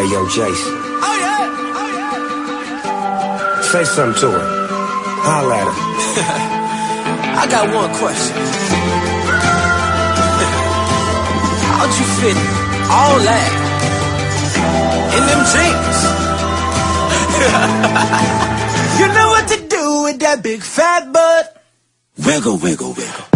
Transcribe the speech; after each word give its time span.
Hey, 0.00 0.08
yo, 0.08 0.24
Jason. 0.30 0.72
Oh 1.04 1.16
yeah. 1.20 1.44
Say 3.70 3.84
something 3.84 4.18
to 4.22 4.30
her. 4.30 4.44
Holla 5.28 5.56
at 5.60 5.66
her. 5.68 5.76
I 7.42 7.44
got 7.44 7.68
one 7.68 7.92
question. 8.00 8.32
How'd 11.76 11.92
you 12.00 12.06
fit 12.16 12.38
all 12.88 13.16
that 13.28 13.50
in 15.16 15.22
them 15.28 15.42
jeans? 15.52 15.98
you 19.00 19.06
know 19.12 19.28
what 19.28 19.44
to 19.52 19.58
do 19.68 19.84
with 20.04 20.18
that 20.20 20.42
big 20.42 20.62
fat 20.62 21.12
butt. 21.12 21.62
Wiggle. 22.16 22.56
Wiggle, 22.56 22.94
wiggle, 22.94 22.94
wiggle. 22.94 23.26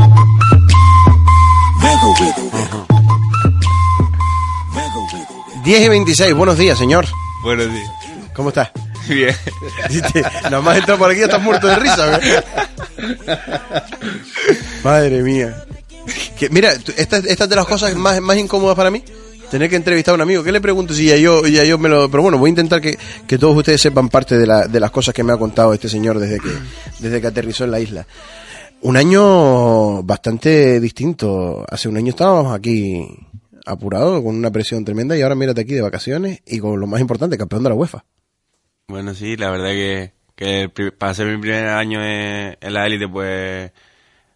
Wiggle, 1.83 2.54
10 5.65 5.81
y 5.83 5.89
26, 5.89 6.35
buenos 6.35 6.59
días, 6.59 6.79
señor. 6.79 7.07
Buenos 7.43 7.71
días. 7.73 7.91
¿Cómo 8.35 8.49
estás? 8.51 8.71
Bien. 9.09 9.35
Viste, 9.89 10.23
Nada 10.45 10.61
más 10.61 10.77
entrar 10.79 10.99
por 10.99 11.11
aquí 11.11 11.21
ya 11.21 11.27
estás 11.27 11.43
muerto 11.43 11.67
de 11.67 11.77
risa, 11.77 12.19
güey. 12.19 12.33
Madre 14.83 15.23
mía. 15.23 15.65
Que, 16.39 16.49
mira, 16.51 16.73
esta 16.97 17.19
es 17.19 17.49
de 17.49 17.57
las 17.57 17.67
cosas 17.67 17.95
más, 17.97 18.21
más 18.21 18.37
incómodas 18.37 18.77
para 18.77 18.91
mí. 18.91 19.03
Tener 19.51 19.71
que 19.71 19.77
entrevistar 19.77 20.13
a 20.13 20.17
un 20.17 20.21
amigo. 20.23 20.43
¿Qué 20.43 20.51
le 20.53 20.61
pregunto 20.61 20.93
si 20.95 21.07
ya 21.07 21.17
yo, 21.17 21.47
ya 21.47 21.65
yo 21.65 21.79
me 21.79 21.89
lo... 21.89 22.11
Pero 22.11 22.23
bueno, 22.23 22.39
voy 22.39 22.49
a 22.49 22.51
intentar 22.51 22.81
que, 22.81 22.99
que 23.27 23.39
todos 23.39 23.57
ustedes 23.57 23.81
sepan 23.81 24.09
parte 24.09 24.37
de, 24.37 24.47
la- 24.47 24.67
de 24.67 24.81
las 24.81 24.91
cosas 24.91 25.15
que 25.15 25.23
me 25.23 25.33
ha 25.33 25.37
contado 25.37 25.73
este 25.73 25.89
señor 25.89 26.19
desde 26.19 26.41
que, 26.41 26.49
desde 26.99 27.21
que 27.21 27.27
aterrizó 27.27 27.65
en 27.65 27.71
la 27.71 27.79
isla. 27.81 28.07
Un 28.83 28.97
año 28.97 30.03
bastante 30.03 30.81
distinto. 30.81 31.65
Hace 31.71 31.89
un 31.89 31.97
año 31.97 32.11
estábamos 32.11 32.55
aquí 32.55 33.07
apurados, 33.65 34.23
con 34.23 34.37
una 34.37 34.51
presión 34.51 34.85
tremenda, 34.85 35.17
y 35.17 35.23
ahora 35.23 35.35
mírate 35.35 35.61
aquí 35.63 35.75
de 35.75 35.83
vacaciones 35.83 36.43
y 36.47 36.59
con 36.59 36.79
lo 36.81 36.87
más 36.87 37.01
importante, 37.01 37.39
campeón 37.39 37.63
de 37.63 37.69
la 37.71 37.75
UEFA. 37.75 38.05
Bueno, 38.89 39.15
sí, 39.15 39.37
la 39.37 39.51
verdad 39.51 39.71
que, 39.71 40.13
que 40.35 40.71
para 40.91 41.15
ser 41.15 41.27
mi 41.27 41.41
primer 41.41 41.67
año 41.69 42.05
en, 42.05 42.57
en 42.61 42.73
la 42.75 42.87
élite, 42.87 43.09
pues 43.09 43.73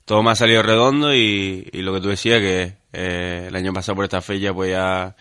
todo 0.05 0.23
me 0.23 0.31
ha 0.31 0.35
salido 0.35 0.63
redondo 0.63 1.15
y, 1.15 1.69
y 1.73 1.83
lo 1.83 1.93
que 1.93 2.01
tú 2.01 2.09
decías, 2.09 2.41
que 2.41 2.79
eh, 2.93 3.45
el 3.49 3.57
año 3.57 3.73
pasado 3.73 3.97
por 3.97 4.05
esta 4.05 4.23
fecha, 4.23 4.55
pues 4.55 4.71
ya 4.71 5.15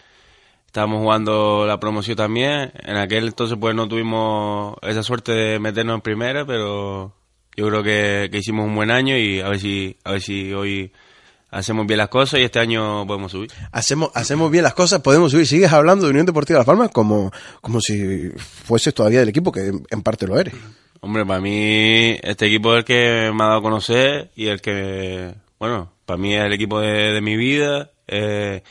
estábamos 0.65 1.01
jugando 1.01 1.65
la 1.67 1.79
promoción 1.79 2.15
también. 2.15 2.71
En 2.83 2.95
aquel 2.95 3.27
entonces, 3.27 3.57
pues 3.59 3.75
no 3.75 3.87
tuvimos 3.87 4.77
esa 4.83 5.03
suerte 5.03 5.33
de 5.33 5.59
meternos 5.59 5.95
en 5.95 6.01
primera, 6.01 6.45
pero 6.45 7.13
yo 7.57 7.67
creo 7.67 7.83
que, 7.83 8.29
que 8.31 8.37
hicimos 8.37 8.65
un 8.65 8.75
buen 8.75 8.91
año 8.91 9.17
y 9.17 9.41
a 9.41 9.49
ver 9.49 9.59
si, 9.59 9.97
a 10.05 10.11
ver 10.11 10.21
si 10.21 10.53
hoy 10.53 10.93
hacemos 11.49 11.87
bien 11.87 11.97
las 11.97 12.09
cosas 12.09 12.39
y 12.39 12.43
este 12.43 12.59
año 12.59 13.05
podemos 13.07 13.31
subir. 13.31 13.49
hacemos, 13.71 14.11
hacemos 14.13 14.51
bien 14.51 14.63
las 14.63 14.73
cosas, 14.73 15.01
podemos 15.01 15.31
subir. 15.31 15.47
Sigues 15.47 15.71
hablando 15.71 16.05
de 16.05 16.11
Unión 16.11 16.25
Deportiva 16.25 16.59
Las 16.59 16.65
Palmas 16.65 16.89
como, 16.91 17.31
como 17.61 17.81
si 17.81 18.29
fueses 18.37 18.93
todavía 18.93 19.19
del 19.19 19.29
equipo, 19.29 19.51
que 19.51 19.67
en, 19.67 19.85
en 19.89 20.01
parte 20.01 20.27
lo 20.27 20.39
eres. 20.39 20.53
Hombre, 20.99 21.25
para 21.25 21.39
mí 21.39 22.17
este 22.21 22.47
equipo 22.47 22.73
es 22.73 22.79
el 22.79 22.85
que 22.85 23.31
me 23.33 23.43
ha 23.43 23.47
dado 23.47 23.59
a 23.59 23.61
conocer 23.61 24.31
y 24.35 24.47
el 24.47 24.61
que, 24.61 25.33
bueno, 25.59 25.91
para 26.05 26.17
mí 26.17 26.33
es 26.33 26.43
el 26.43 26.53
equipo 26.53 26.79
de, 26.79 27.13
de 27.13 27.21
mi 27.21 27.37
vida. 27.37 27.91
Eh, 28.07 28.63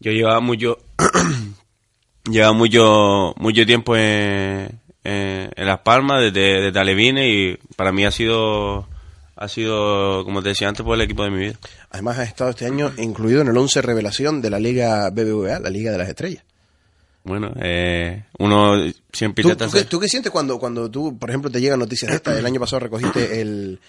yo 0.00 0.12
llevaba 0.12 0.40
mucho, 0.40 0.78
llevaba 2.30 2.52
mucho, 2.54 3.34
mucho 3.36 3.66
tiempo 3.66 3.96
en, 3.96 4.80
en, 5.04 5.50
en 5.54 5.66
Las 5.66 5.80
Palmas, 5.80 6.22
desde, 6.22 6.62
desde 6.62 6.80
Alevine 6.80 7.28
y 7.28 7.56
para 7.76 7.92
mí 7.92 8.04
ha 8.04 8.10
sido, 8.10 8.88
ha 9.36 9.48
sido, 9.48 10.24
como 10.24 10.42
te 10.42 10.50
decía 10.50 10.68
antes, 10.68 10.84
pues 10.84 10.96
el 10.98 11.04
equipo 11.04 11.24
de 11.24 11.30
mi 11.30 11.38
vida. 11.38 11.54
Además, 11.90 12.18
has 12.18 12.28
estado 12.28 12.50
este 12.50 12.66
año 12.66 12.92
incluido 12.98 13.40
en 13.42 13.48
el 13.48 13.56
11 13.56 13.82
revelación 13.82 14.40
de 14.42 14.50
la 14.50 14.58
Liga 14.58 15.10
BBVA, 15.10 15.58
la 15.60 15.70
Liga 15.70 15.90
de 15.92 15.98
las 15.98 16.08
Estrellas. 16.08 16.44
Bueno, 17.24 17.52
eh, 17.60 18.24
uno 18.38 18.74
siempre 19.12 19.42
¿Tú, 19.42 19.48
intenta 19.48 19.64
tú 19.66 19.72
qué, 19.72 19.78
hacer- 19.78 19.88
tú 19.88 19.98
qué 20.00 20.08
sientes 20.08 20.30
cuando, 20.30 20.58
cuando 20.58 20.90
tú, 20.90 21.18
por 21.18 21.30
ejemplo, 21.30 21.50
te 21.50 21.60
llegan 21.60 21.78
noticias 21.78 22.10
de 22.10 22.16
esta? 22.16 22.38
El 22.38 22.44
año 22.44 22.60
pasado 22.60 22.80
recogiste 22.80 23.40
el, 23.40 23.80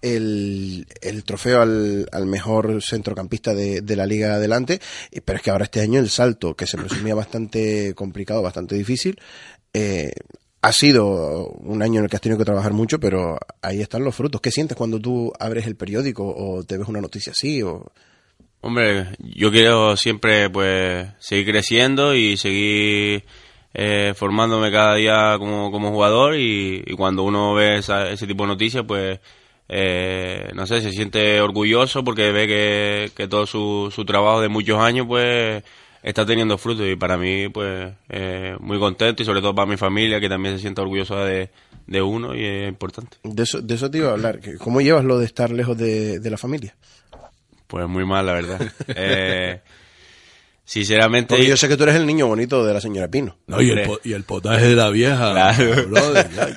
el, 0.00 0.86
el 1.02 1.24
trofeo 1.24 1.60
al, 1.60 2.08
al 2.12 2.26
mejor 2.26 2.82
centrocampista 2.82 3.52
de, 3.54 3.82
de 3.82 3.96
la 3.96 4.06
liga 4.06 4.34
adelante, 4.36 4.80
y- 5.10 5.20
pero 5.20 5.36
es 5.36 5.42
que 5.42 5.50
ahora 5.50 5.64
este 5.64 5.80
año 5.82 6.00
el 6.00 6.08
salto, 6.08 6.54
que 6.54 6.66
se 6.66 6.78
presumía 6.78 7.14
bastante 7.14 7.92
complicado, 7.94 8.40
bastante 8.42 8.74
difícil, 8.74 9.20
eh, 9.74 10.12
ha 10.60 10.72
sido 10.72 11.46
un 11.48 11.82
año 11.82 11.98
en 11.98 12.04
el 12.04 12.10
que 12.10 12.16
has 12.16 12.22
tenido 12.22 12.38
que 12.38 12.44
trabajar 12.44 12.72
mucho, 12.72 12.98
pero 12.98 13.38
ahí 13.62 13.80
están 13.80 14.04
los 14.04 14.14
frutos. 14.14 14.40
¿Qué 14.40 14.50
sientes 14.50 14.76
cuando 14.76 14.98
tú 15.00 15.32
abres 15.38 15.66
el 15.66 15.76
periódico 15.76 16.24
o 16.26 16.64
te 16.64 16.76
ves 16.78 16.88
una 16.88 17.00
noticia 17.00 17.32
así? 17.32 17.62
O... 17.62 17.86
Hombre, 18.60 19.06
yo 19.20 19.50
quiero 19.52 19.96
siempre 19.96 20.50
pues 20.50 21.06
seguir 21.20 21.46
creciendo 21.46 22.14
y 22.14 22.36
seguir 22.36 23.24
eh, 23.72 24.14
formándome 24.16 24.72
cada 24.72 24.94
día 24.96 25.36
como, 25.38 25.70
como 25.70 25.90
jugador 25.92 26.36
y, 26.36 26.82
y 26.84 26.94
cuando 26.94 27.22
uno 27.22 27.54
ve 27.54 27.78
esa- 27.78 28.10
ese 28.10 28.26
tipo 28.26 28.42
de 28.44 28.48
noticias 28.48 28.84
pues 28.86 29.20
eh, 29.68 30.50
no 30.54 30.66
sé, 30.66 30.80
se 30.80 30.90
siente 30.92 31.40
orgulloso 31.40 32.02
porque 32.02 32.32
ve 32.32 32.46
que, 32.48 33.10
que 33.14 33.28
todo 33.28 33.46
su, 33.46 33.92
su 33.94 34.04
trabajo 34.04 34.40
de 34.40 34.48
muchos 34.48 34.80
años 34.80 35.06
pues 35.06 35.62
está 36.02 36.24
teniendo 36.24 36.58
frutos 36.58 36.86
y 36.86 36.96
para 36.96 37.16
mí 37.16 37.48
pues 37.48 37.92
eh, 38.08 38.56
muy 38.60 38.78
contento 38.78 39.22
y 39.22 39.26
sobre 39.26 39.40
todo 39.40 39.54
para 39.54 39.68
mi 39.68 39.76
familia 39.76 40.20
que 40.20 40.28
también 40.28 40.56
se 40.56 40.62
siente 40.62 40.80
orgullosa 40.80 41.24
de, 41.24 41.50
de 41.86 42.02
uno 42.02 42.34
y 42.34 42.44
es 42.44 42.68
importante. 42.68 43.16
De 43.22 43.42
eso, 43.42 43.60
de 43.60 43.74
eso 43.74 43.90
te 43.90 43.98
iba 43.98 44.10
a 44.10 44.12
hablar. 44.12 44.40
¿Cómo 44.58 44.80
llevas 44.80 45.04
lo 45.04 45.18
de 45.18 45.26
estar 45.26 45.50
lejos 45.50 45.76
de, 45.76 46.20
de 46.20 46.30
la 46.30 46.36
familia? 46.36 46.74
Pues 47.66 47.86
muy 47.88 48.04
mal 48.04 48.26
la 48.26 48.32
verdad. 48.32 48.60
Eh, 48.88 49.60
sinceramente... 50.64 51.34
Porque 51.34 51.46
yo 51.46 51.56
sé 51.56 51.68
que 51.68 51.76
tú 51.76 51.84
eres 51.84 51.96
el 51.96 52.06
niño 52.06 52.26
bonito 52.26 52.64
de 52.64 52.74
la 52.74 52.80
señora 52.80 53.08
Pino. 53.08 53.36
No, 53.46 53.60
y 53.60 53.70
el, 53.70 53.88
y 54.04 54.12
el 54.12 54.24
potaje 54.24 54.66
de 54.66 54.74
la 54.74 54.90
vieja. 54.90 55.32
Claro. 55.32 55.88
brother, 55.88 56.30
ya. 56.30 56.48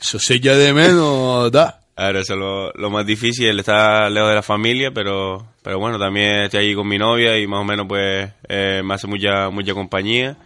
Eso 0.00 0.18
se 0.18 0.34
echa 0.34 0.54
de 0.56 0.72
menos, 0.72 1.50
da. 1.52 1.80
Ahora 1.98 2.20
eso 2.20 2.34
es 2.34 2.38
lo, 2.38 2.72
lo 2.74 2.90
más 2.90 3.06
difícil, 3.06 3.46
el 3.48 3.58
estar 3.60 4.10
lejos 4.12 4.28
de 4.28 4.34
la 4.34 4.42
familia, 4.42 4.90
pero 4.90 5.46
pero 5.62 5.78
bueno, 5.78 5.98
también 5.98 6.42
estoy 6.42 6.60
ahí 6.66 6.74
con 6.74 6.86
mi 6.86 6.98
novia 6.98 7.38
y 7.38 7.46
más 7.46 7.60
o 7.60 7.64
menos 7.64 7.86
pues 7.88 8.30
eh, 8.48 8.82
me 8.84 8.94
hace 8.94 9.06
mucha 9.06 9.48
mucha 9.50 9.72
compañía 9.72 10.36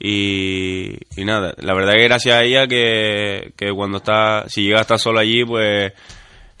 y, 0.00 0.96
y 1.16 1.24
nada, 1.24 1.54
la 1.58 1.74
verdad 1.74 1.92
que 1.94 2.04
gracias 2.04 2.34
a 2.36 2.42
ella 2.42 2.66
que, 2.66 3.52
que 3.56 3.70
cuando 3.72 3.98
está, 3.98 4.44
si 4.48 4.62
llega 4.64 4.78
a 4.78 4.82
estar 4.82 4.98
sola 4.98 5.20
allí 5.20 5.44
pues... 5.44 5.92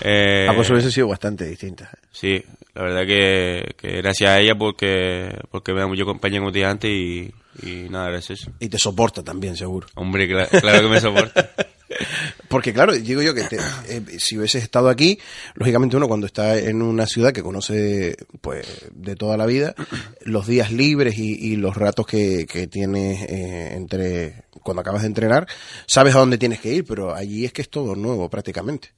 Eh, 0.00 0.46
Ah, 0.48 0.52
pues 0.54 0.68
hubiese 0.70 0.90
sido 0.90 1.08
bastante 1.08 1.44
distinta. 1.46 1.90
Sí, 2.10 2.42
la 2.74 2.82
verdad 2.82 3.06
que, 3.06 3.74
que 3.78 3.96
gracias 4.02 4.28
a 4.30 4.40
ella 4.40 4.54
porque 4.56 5.28
porque 5.50 5.72
me 5.72 5.80
da 5.80 5.86
mucha 5.86 6.04
compañía 6.04 6.40
como 6.40 6.50
te 6.52 6.64
antes 6.64 6.90
y, 6.90 7.32
y 7.62 7.88
nada, 7.88 8.10
gracias 8.10 8.48
a. 8.48 8.50
Y 8.60 8.68
te 8.68 8.76
soporta 8.76 9.22
también, 9.22 9.56
seguro. 9.56 9.86
Hombre, 9.94 10.28
cla- 10.28 10.48
claro 10.60 10.82
que 10.82 10.88
me 10.88 11.00
soporta. 11.00 11.50
Porque 12.48 12.72
claro, 12.72 12.92
digo 12.92 13.22
yo 13.22 13.34
que 13.34 13.44
te- 13.44 13.58
eh, 13.88 14.02
si 14.18 14.36
hubieses 14.38 14.62
estado 14.62 14.88
aquí, 14.88 15.18
lógicamente 15.54 15.96
uno 15.96 16.08
cuando 16.08 16.26
está 16.26 16.58
en 16.58 16.82
una 16.82 17.06
ciudad 17.06 17.32
que 17.32 17.42
conoce 17.42 18.16
pues 18.40 18.66
de 18.92 19.16
toda 19.16 19.36
la 19.36 19.46
vida, 19.46 19.74
los 20.22 20.46
días 20.46 20.70
libres 20.70 21.18
y, 21.18 21.32
y 21.52 21.56
los 21.56 21.76
ratos 21.76 22.06
que, 22.06 22.46
que 22.46 22.66
tienes 22.66 23.22
eh, 23.22 23.74
entre 23.74 24.44
cuando 24.62 24.80
acabas 24.82 25.02
de 25.02 25.08
entrenar, 25.08 25.46
sabes 25.86 26.14
a 26.14 26.18
dónde 26.20 26.38
tienes 26.38 26.60
que 26.60 26.72
ir, 26.72 26.84
pero 26.84 27.14
allí 27.14 27.44
es 27.44 27.52
que 27.52 27.62
es 27.62 27.68
todo 27.70 27.94
nuevo 27.96 28.28
prácticamente. 28.30 28.92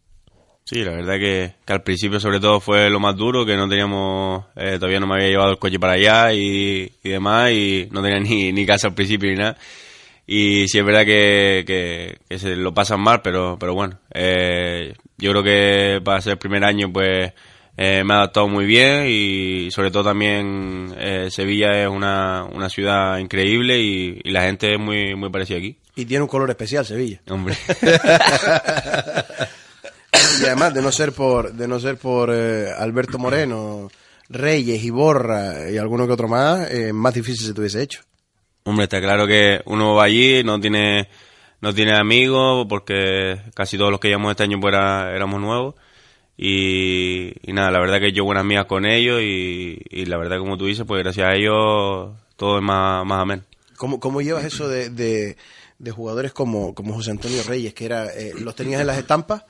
Sí, 0.64 0.82
la 0.82 0.90
verdad 0.90 1.14
que, 1.14 1.54
al 1.72 1.82
principio 1.84 2.18
sobre 2.18 2.40
todo 2.40 2.58
fue 2.58 2.90
lo 2.90 2.98
más 2.98 3.14
duro, 3.16 3.46
que 3.46 3.56
no 3.56 3.68
teníamos, 3.68 4.46
eh, 4.56 4.74
todavía 4.80 4.98
no 4.98 5.06
me 5.06 5.14
había 5.14 5.28
llevado 5.28 5.52
el 5.52 5.58
coche 5.58 5.78
para 5.78 5.92
allá 5.92 6.32
y, 6.32 6.90
y 7.04 7.08
demás, 7.08 7.52
y 7.52 7.88
no 7.92 8.02
tenía 8.02 8.18
ni, 8.18 8.52
ni 8.52 8.66
casa 8.66 8.88
al 8.88 8.94
principio 8.94 9.30
ni 9.30 9.36
nada. 9.36 9.56
Y 10.26 10.66
sí 10.69 10.78
es 10.78 10.84
verdad 10.84 11.04
que, 11.04 11.64
que, 11.66 12.19
que 12.28 12.38
se 12.38 12.56
lo 12.56 12.75
pasan 12.75 13.00
mal, 13.00 13.22
pero, 13.22 13.56
pero 13.59 13.75
bueno, 13.75 14.00
eh, 14.12 14.94
yo 15.19 15.31
creo 15.31 15.42
que 15.42 16.00
para 16.04 16.20
ser 16.20 16.32
el 16.32 16.38
primer 16.38 16.64
año 16.64 16.92
pues 16.92 17.32
eh, 17.76 18.03
me 18.04 18.14
ha 18.14 18.16
adaptado 18.16 18.48
muy 18.48 18.66
bien 18.66 19.06
y 19.09 19.70
sobre 19.70 19.92
todo 19.92 20.04
también 20.04 20.92
eh, 20.98 21.28
Sevilla 21.31 21.81
es 21.81 21.88
una, 21.88 22.44
una 22.44 22.69
ciudad 22.69 23.19
increíble 23.19 23.78
y, 23.78 24.20
y 24.25 24.31
la 24.31 24.43
gente 24.43 24.73
es 24.75 24.81
muy, 24.81 25.14
muy 25.14 25.31
parecida 25.31 25.58
aquí. 25.58 25.78
Y 25.94 26.06
tiene 26.06 26.23
un 26.23 26.28
color 26.28 26.50
especial 26.50 26.84
Sevilla. 26.84 27.20
Hombre. 27.28 27.56
Y 30.40 30.44
además 30.44 30.75
de 30.75 30.82
no 30.82 30.93
ser 30.93 31.12
por 31.12 31.52
de 31.52 31.69
no 31.69 31.81
ser 31.81 31.96
por 31.96 32.31
eh, 32.32 32.70
Alberto 32.76 33.19
Moreno, 33.19 33.90
Reyes 34.28 34.82
y 34.82 34.90
Borra 34.90 35.70
y 35.70 35.78
alguno 35.78 36.06
que 36.06 36.12
otro 36.12 36.28
más, 36.28 36.70
eh, 36.70 36.93
más 36.93 37.14
difícil 37.14 37.46
se 37.46 37.55
te 37.55 37.61
hubiese 37.61 37.82
hecho. 37.82 38.02
Hombre, 38.66 38.84
está 38.84 39.00
claro 39.00 39.26
que 39.26 39.62
uno 39.64 39.94
va 39.94 40.04
allí, 40.04 40.42
no 40.44 40.60
tiene, 40.60 41.08
no 41.60 41.72
tiene 41.72 41.94
amigos, 41.96 42.66
porque 42.68 43.40
casi 43.54 43.78
todos 43.78 43.90
los 43.90 43.98
que 44.00 44.08
llevamos 44.08 44.32
este 44.32 44.42
año 44.42 44.60
pues 44.60 44.74
era- 44.74 45.14
éramos 45.14 45.40
nuevos. 45.40 45.74
Y, 46.36 47.32
nada, 47.46 47.70
la 47.70 47.80
verdad 47.80 47.98
que 47.98 48.12
yo 48.12 48.24
buenas 48.24 48.42
amigas 48.42 48.66
con 48.66 48.84
ellos 48.84 49.20
y, 49.22 49.80
y 49.88 50.04
la 50.04 50.18
verdad 50.18 50.38
como 50.38 50.58
tú 50.58 50.66
dices, 50.66 50.84
pues 50.86 51.02
gracias 51.02 51.26
a 51.26 51.34
ellos 51.34 52.10
todo 52.36 52.58
es 52.58 52.62
más, 52.62 53.06
más 53.06 53.22
ameno. 53.22 53.42
¿Cómo, 53.76 54.00
cómo 54.00 54.20
llevas 54.20 54.44
eso 54.44 54.68
de, 54.68 54.90
de, 54.90 55.36
de 55.78 55.90
jugadores 55.90 56.32
como, 56.32 56.74
como 56.74 56.92
José 56.94 57.10
Antonio 57.12 57.42
Reyes, 57.42 57.72
que 57.72 57.86
era 57.86 58.06
eh, 58.12 58.32
los 58.38 58.54
tenías 58.54 58.80
en 58.82 58.86
las 58.86 58.98
estampas 58.98 59.44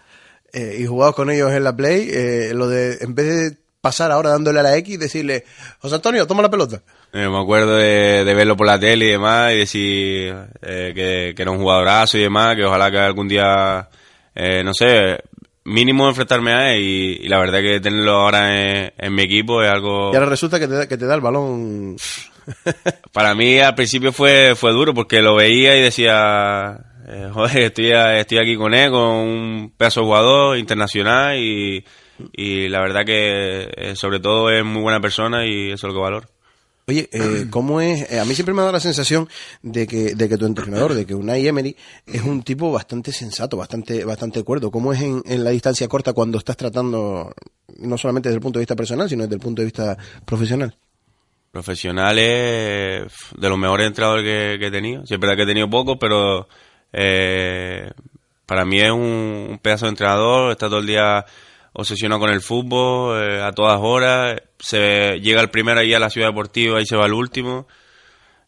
eh, 0.52 0.76
y 0.78 0.86
jugabas 0.86 1.14
con 1.16 1.30
ellos 1.30 1.50
en 1.52 1.64
la 1.64 1.74
Play? 1.74 2.08
eh, 2.10 2.52
lo 2.54 2.68
de, 2.68 2.98
en 3.00 3.14
vez 3.16 3.26
de 3.26 3.56
pasar 3.80 4.10
ahora 4.12 4.30
dándole 4.30 4.60
a 4.60 4.62
la 4.62 4.76
X 4.76 4.98
decirle, 4.98 5.44
José 5.80 5.96
Antonio, 5.96 6.26
toma 6.26 6.42
la 6.42 6.50
pelota? 6.50 6.82
Eh, 7.18 7.28
me 7.30 7.38
acuerdo 7.40 7.76
de, 7.76 8.24
de 8.24 8.34
verlo 8.34 8.56
por 8.58 8.66
la 8.66 8.78
tele 8.78 9.06
y 9.06 9.10
demás 9.12 9.52
y 9.54 9.56
decir 9.58 10.34
eh, 10.60 10.92
que, 10.94 11.32
que 11.34 11.42
era 11.42 11.50
un 11.50 11.58
jugadorazo 11.58 12.18
y 12.18 12.22
demás, 12.22 12.56
que 12.56 12.64
ojalá 12.64 12.90
que 12.90 12.98
algún 12.98 13.26
día, 13.26 13.88
eh, 14.34 14.62
no 14.62 14.72
sé, 14.74 15.18
mínimo 15.64 16.08
enfrentarme 16.08 16.52
a 16.52 16.74
él 16.74 16.82
y, 16.82 17.20
y 17.24 17.28
la 17.28 17.38
verdad 17.38 17.60
que 17.62 17.80
tenerlo 17.80 18.12
ahora 18.16 18.54
en, 18.84 18.92
en 18.98 19.14
mi 19.14 19.22
equipo 19.22 19.62
es 19.62 19.70
algo... 19.70 20.10
Y 20.12 20.16
ahora 20.16 20.28
resulta 20.28 20.60
que 20.60 20.68
te, 20.68 20.74
da- 20.74 20.86
que 20.88 20.98
te 20.98 21.06
da 21.06 21.14
el 21.14 21.22
balón. 21.22 21.96
Para 23.12 23.34
mí 23.34 23.58
al 23.60 23.74
principio 23.74 24.12
fue, 24.12 24.54
fue 24.54 24.72
duro 24.72 24.92
porque 24.92 25.22
lo 25.22 25.36
veía 25.36 25.74
y 25.74 25.80
decía, 25.82 26.78
eh, 27.08 27.28
joder, 27.32 27.58
estoy, 27.62 27.92
a- 27.92 28.18
estoy 28.18 28.38
aquí 28.38 28.56
con 28.56 28.74
él, 28.74 28.90
con 28.90 29.00
un 29.02 29.72
pedazo 29.74 30.00
de 30.00 30.06
jugador 30.06 30.58
internacional 30.58 31.38
y, 31.38 31.82
y 32.34 32.68
la 32.68 32.80
verdad 32.80 33.04
que 33.06 33.92
sobre 33.94 34.20
todo 34.20 34.50
es 34.50 34.62
muy 34.64 34.82
buena 34.82 35.00
persona 35.00 35.46
y 35.46 35.70
eso 35.72 35.86
es 35.86 35.94
lo 35.94 35.98
que 35.98 36.02
valoro. 36.02 36.28
Oye, 36.88 37.09
eh, 37.12 37.47
¿cómo 37.50 37.81
es? 37.81 38.11
eh, 38.12 38.21
a 38.21 38.25
mí 38.25 38.35
siempre 38.35 38.55
me 38.55 38.62
da 38.62 38.71
la 38.71 38.81
sensación 38.81 39.29
de 39.62 39.87
que, 39.87 40.15
de 40.15 40.29
que 40.29 40.38
tu 40.38 40.47
entrenador, 40.47 40.94
de 40.94 41.05
que 41.05 41.15
Unai 41.15 41.47
Emery, 41.47 41.77
es 42.06 42.23
un 42.23 42.43
tipo 42.43 42.71
bastante 42.71 43.11
sensato, 43.12 43.56
bastante, 43.56 44.05
bastante 44.05 44.43
cuerdo. 44.44 44.71
¿Cómo 44.71 44.93
es 44.93 45.00
en, 45.03 45.23
en 45.27 45.43
la 45.43 45.50
distancia 45.50 45.88
corta 45.88 46.12
cuando 46.12 46.38
estás 46.38 46.56
tratando, 46.56 47.35
no 47.79 47.99
solamente 47.99 48.29
desde 48.29 48.37
el 48.37 48.43
punto 48.43 48.59
de 48.59 48.62
vista 48.62 48.77
personal, 48.77 49.09
sino 49.09 49.25
desde 49.25 49.35
el 49.35 49.41
punto 49.41 49.62
de 49.62 49.67
vista 49.67 49.97
profesional? 50.25 50.77
Profesionales, 51.50 53.11
de 53.37 53.49
los 53.49 53.59
mejores 53.59 53.87
entrenadores 53.88 54.25
que, 54.25 54.59
que 54.61 54.67
he 54.67 54.71
tenido. 54.71 55.03
Es 55.03 55.11
verdad 55.19 55.37
que 55.37 55.43
he 55.43 55.47
tenido 55.47 55.69
pocos, 55.69 55.97
pero 55.99 56.47
eh, 56.93 57.91
para 58.44 58.65
mí 58.65 58.79
es 58.79 58.91
un, 58.93 59.49
un 59.50 59.59
pedazo 59.61 59.87
de 59.87 59.91
entrenador, 59.91 60.53
está 60.53 60.67
todo 60.69 60.79
el 60.79 60.87
día 60.87 61.25
obsesionado 61.78 62.20
con 62.20 62.31
el 62.31 62.40
fútbol, 62.40 63.23
eh, 63.23 63.43
a 63.43 63.52
todas 63.52 63.78
horas, 63.82 64.40
se 64.58 65.20
llega 65.20 65.43
el 65.43 65.50
primero 65.50 65.81
ahí 65.81 65.93
a 65.93 65.99
la 65.99 66.11
ciudad 66.11 66.28
deportiva 66.28 66.81
y 66.81 66.87
se 66.87 66.96
va 66.96 67.06
el 67.06 67.12
último. 67.12 67.67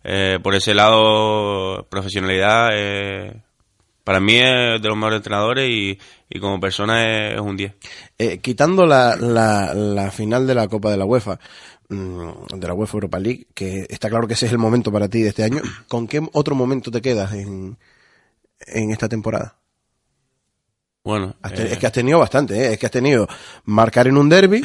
Eh, 0.03 0.39
por 0.43 0.55
ese 0.55 0.75
lado, 0.75 1.87
profesionalidad, 1.91 2.71
eh, 2.73 3.43
para 4.05 4.21
mí 4.21 4.37
es 4.37 4.81
de 4.81 4.89
los 4.89 4.97
mejores 4.97 5.19
entrenadores 5.19 5.69
y, 5.69 5.99
como 6.41 6.59
persona 6.59 7.29
es, 7.29 7.35
es 7.35 7.41
un 7.41 7.57
10. 7.57 7.75
Eh, 8.19 8.39
quitando 8.39 8.87
la, 8.87 9.17
la, 9.17 9.75
la 9.75 10.11
final 10.11 10.47
de 10.47 10.55
la 10.55 10.67
Copa 10.69 10.91
de 10.91 10.97
la 10.97 11.05
UEFA, 11.05 11.39
mm, 11.91 12.57
de 12.57 12.67
la 12.67 12.73
UEFA 12.73 12.97
Europa 12.97 13.19
League, 13.19 13.47
que 13.53 13.87
está 13.91 14.09
claro 14.09 14.27
que 14.27 14.33
ese 14.33 14.47
es 14.47 14.53
el 14.53 14.59
momento 14.59 14.91
para 14.91 15.09
ti 15.09 15.21
de 15.21 15.29
este 15.29 15.45
año, 15.45 15.61
¿con 15.89 16.09
qué 16.09 16.27
otro 16.33 16.55
momento 16.55 16.91
te 16.91 17.03
quedas 17.03 17.35
en, 17.35 17.77
en 18.67 18.91
esta 18.91 19.11
temporada? 19.11 19.58
Bueno, 21.09 21.37
eh, 21.43 21.69
Es 21.71 21.79
que 21.79 21.87
has 21.87 21.93
tenido 21.93 22.19
bastante, 22.19 22.55
¿eh? 22.55 22.73
es 22.75 22.79
que 22.79 22.85
has 22.85 22.93
tenido 22.93 23.27
marcar 23.65 24.09
en 24.09 24.19
un 24.19 24.29
derby, 24.29 24.63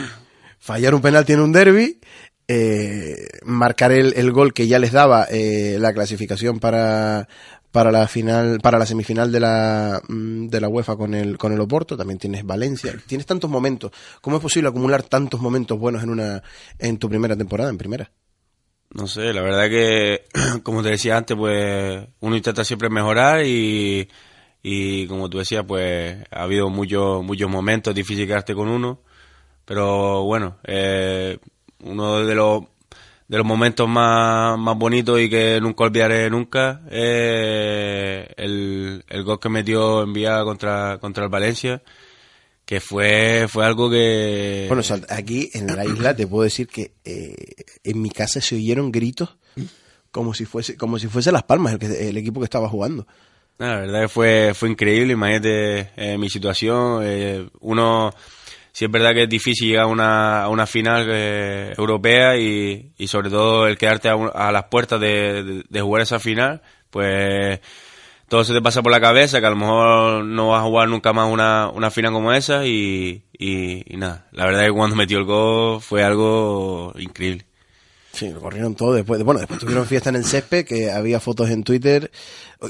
fallar 0.60 0.94
un 0.94 1.02
penalti 1.02 1.32
en 1.32 1.40
un 1.40 1.54
derby, 1.54 2.02
eh, 2.50 3.16
marcar 3.46 3.94
el, 3.94 4.14
el 4.18 4.30
gol 4.34 4.54
que 4.54 4.68
ya 4.68 4.78
les 4.78 4.92
daba 4.92 5.26
eh, 5.32 5.78
la 5.80 5.94
clasificación 5.94 6.60
para 6.60 7.30
para 7.72 7.94
la 7.94 8.10
final 8.10 8.60
para 8.62 8.78
la 8.78 8.86
semifinal 8.86 9.32
de 9.32 9.40
la 9.40 10.02
mm, 10.06 10.48
de 10.50 10.60
la 10.60 10.68
UEFA 10.68 10.98
con 10.98 11.14
el 11.14 11.38
con 11.38 11.54
el 11.54 11.62
Oporto 11.62 11.96
también 11.96 12.20
tienes 12.20 12.46
Valencia 12.46 12.94
tienes 13.08 13.26
tantos 13.26 13.50
momentos 13.50 13.92
cómo 14.20 14.36
es 14.36 14.42
posible 14.44 14.68
acumular 14.68 15.02
tantos 15.04 15.40
momentos 15.40 15.80
buenos 15.80 16.04
en 16.04 16.10
una 16.10 16.44
en 16.78 16.98
tu 16.98 17.08
primera 17.08 17.38
temporada 17.38 17.70
en 17.70 17.78
primera 17.78 18.12
No 18.92 19.08
sé, 19.08 19.32
la 19.34 19.42
verdad 19.42 19.70
que, 19.70 20.26
como 20.64 20.84
te 20.84 20.90
decía 20.90 21.16
antes, 21.16 21.38
pues 21.38 22.06
uno 22.20 22.36
intenta 22.36 22.66
siempre 22.66 22.90
mejorar 22.90 23.44
y, 23.46 24.10
y 24.64 25.06
como 25.08 25.30
tú 25.30 25.40
decías, 25.40 25.66
pues 25.68 26.18
ha 26.32 26.44
habido 26.44 26.70
muchos 26.70 27.24
muchos 27.24 27.50
momentos 27.50 27.94
difíciles 27.94 28.28
quedarte 28.28 28.56
con 28.56 28.70
uno, 28.70 29.02
pero 29.66 30.24
bueno, 30.24 30.58
eh, 30.64 31.38
uno 31.84 32.26
de 32.26 32.34
los 32.34 32.64
de 33.28 33.38
los 33.38 33.46
momentos 33.46 33.88
más, 33.90 34.58
más 34.58 34.78
bonitos 34.78 35.20
y 35.20 35.30
que 35.30 35.60
nunca 35.62 35.86
olvidaré 35.86 36.30
nunca 36.30 36.82
el, 36.90 39.04
el 39.08 39.24
gol 39.24 39.40
que 39.40 39.50
metió 39.50 40.04
en 40.04 40.14
Vía 40.14 40.44
contra, 40.44 40.98
contra 41.00 41.24
el 41.24 41.30
Valencia, 41.30 41.82
que 42.66 42.80
fue, 42.80 43.48
fue 43.50 43.66
algo 43.66 43.90
que... 43.90 44.66
bueno 44.68 44.84
aquí 45.10 45.50
en 45.54 45.68
la 45.68 45.86
isla 45.86 46.16
te 46.16 46.28
puedo 46.28 46.44
decir 46.44 46.68
que 46.68 46.94
eh, 47.04 47.36
en 47.84 48.02
mi 48.02 48.10
casa 48.10 48.40
se 48.40 48.56
oyeron 48.56 48.92
gritos 48.92 49.38
como 50.12 50.34
si 50.34 50.46
fuese 50.46 50.78
como 50.78 51.00
si 51.00 51.08
fuese 51.08 51.32
Las 51.32 51.44
Palmas 51.44 51.78
el 51.82 52.18
equipo 52.18 52.40
que 52.40 52.46
estaba 52.46 52.70
jugando 52.70 53.08
La 53.58 53.76
verdad 53.78 54.02
que 54.02 54.08
fue, 54.10 54.52
fue 54.56 54.70
increíble, 54.70 55.14
imagínate 55.14 55.92
eh, 55.96 56.18
mi 56.18 56.30
situación. 56.30 57.02
eh, 57.04 57.48
uno, 57.62 58.12
sí 58.72 58.86
es 58.86 58.92
verdad 58.92 59.14
que 59.14 59.24
es 59.24 59.30
difícil 59.30 59.70
llegar 59.70 59.86
a 59.86 59.88
una, 59.88 60.44
a 60.44 60.50
una 60.50 60.66
final 60.66 61.08
eh, 61.10 61.74
europea 61.78 62.38
y, 62.38 62.92
y 62.98 63.08
sobre 63.08 63.30
todo 63.30 63.68
el 63.68 63.78
quedarte 63.78 64.10
a, 64.10 64.16
un- 64.16 64.32
a 64.34 64.52
las 64.52 64.66
puertas 64.66 65.00
de, 65.00 65.64
de- 65.70 65.82
jugar 65.82 66.02
esa 66.04 66.20
final, 66.20 66.62
pues 66.90 67.60
todo 68.30 68.44
se 68.46 68.54
te 68.54 68.62
pasa 68.62 68.82
por 68.84 68.92
la 68.94 69.02
cabeza, 69.02 69.40
que 69.42 69.48
a 69.48 69.52
lo 69.52 69.58
mejor 69.58 70.26
no 70.26 70.50
vas 70.50 70.62
a 70.62 70.66
jugar 70.66 70.90
nunca 70.90 71.14
más 71.14 71.32
una, 71.32 71.70
una 71.70 71.92
final 71.92 72.14
como 72.14 72.34
esa 72.34 72.66
y, 72.68 73.26
y, 73.38 73.94
y 73.94 73.98
nada, 73.98 74.28
la 74.32 74.46
verdad 74.48 74.66
que 74.66 74.72
cuando 74.74 74.96
metió 74.98 75.20
el 75.20 75.26
gol 75.26 75.82
fue 75.82 76.04
algo 76.04 76.94
increíble. 76.98 77.46
Sí, 78.14 78.30
lo 78.30 78.42
corrieron 78.42 78.76
todo 78.76 78.94
después. 78.94 79.24
Bueno, 79.24 79.40
después 79.40 79.60
tuvieron 79.60 79.88
fiesta 79.88 80.10
en 80.10 80.18
el 80.18 80.24
césped, 80.24 80.66
que 80.66 80.92
había 80.92 81.20
fotos 81.20 81.50
en 81.50 81.64
Twitter. 81.64 82.12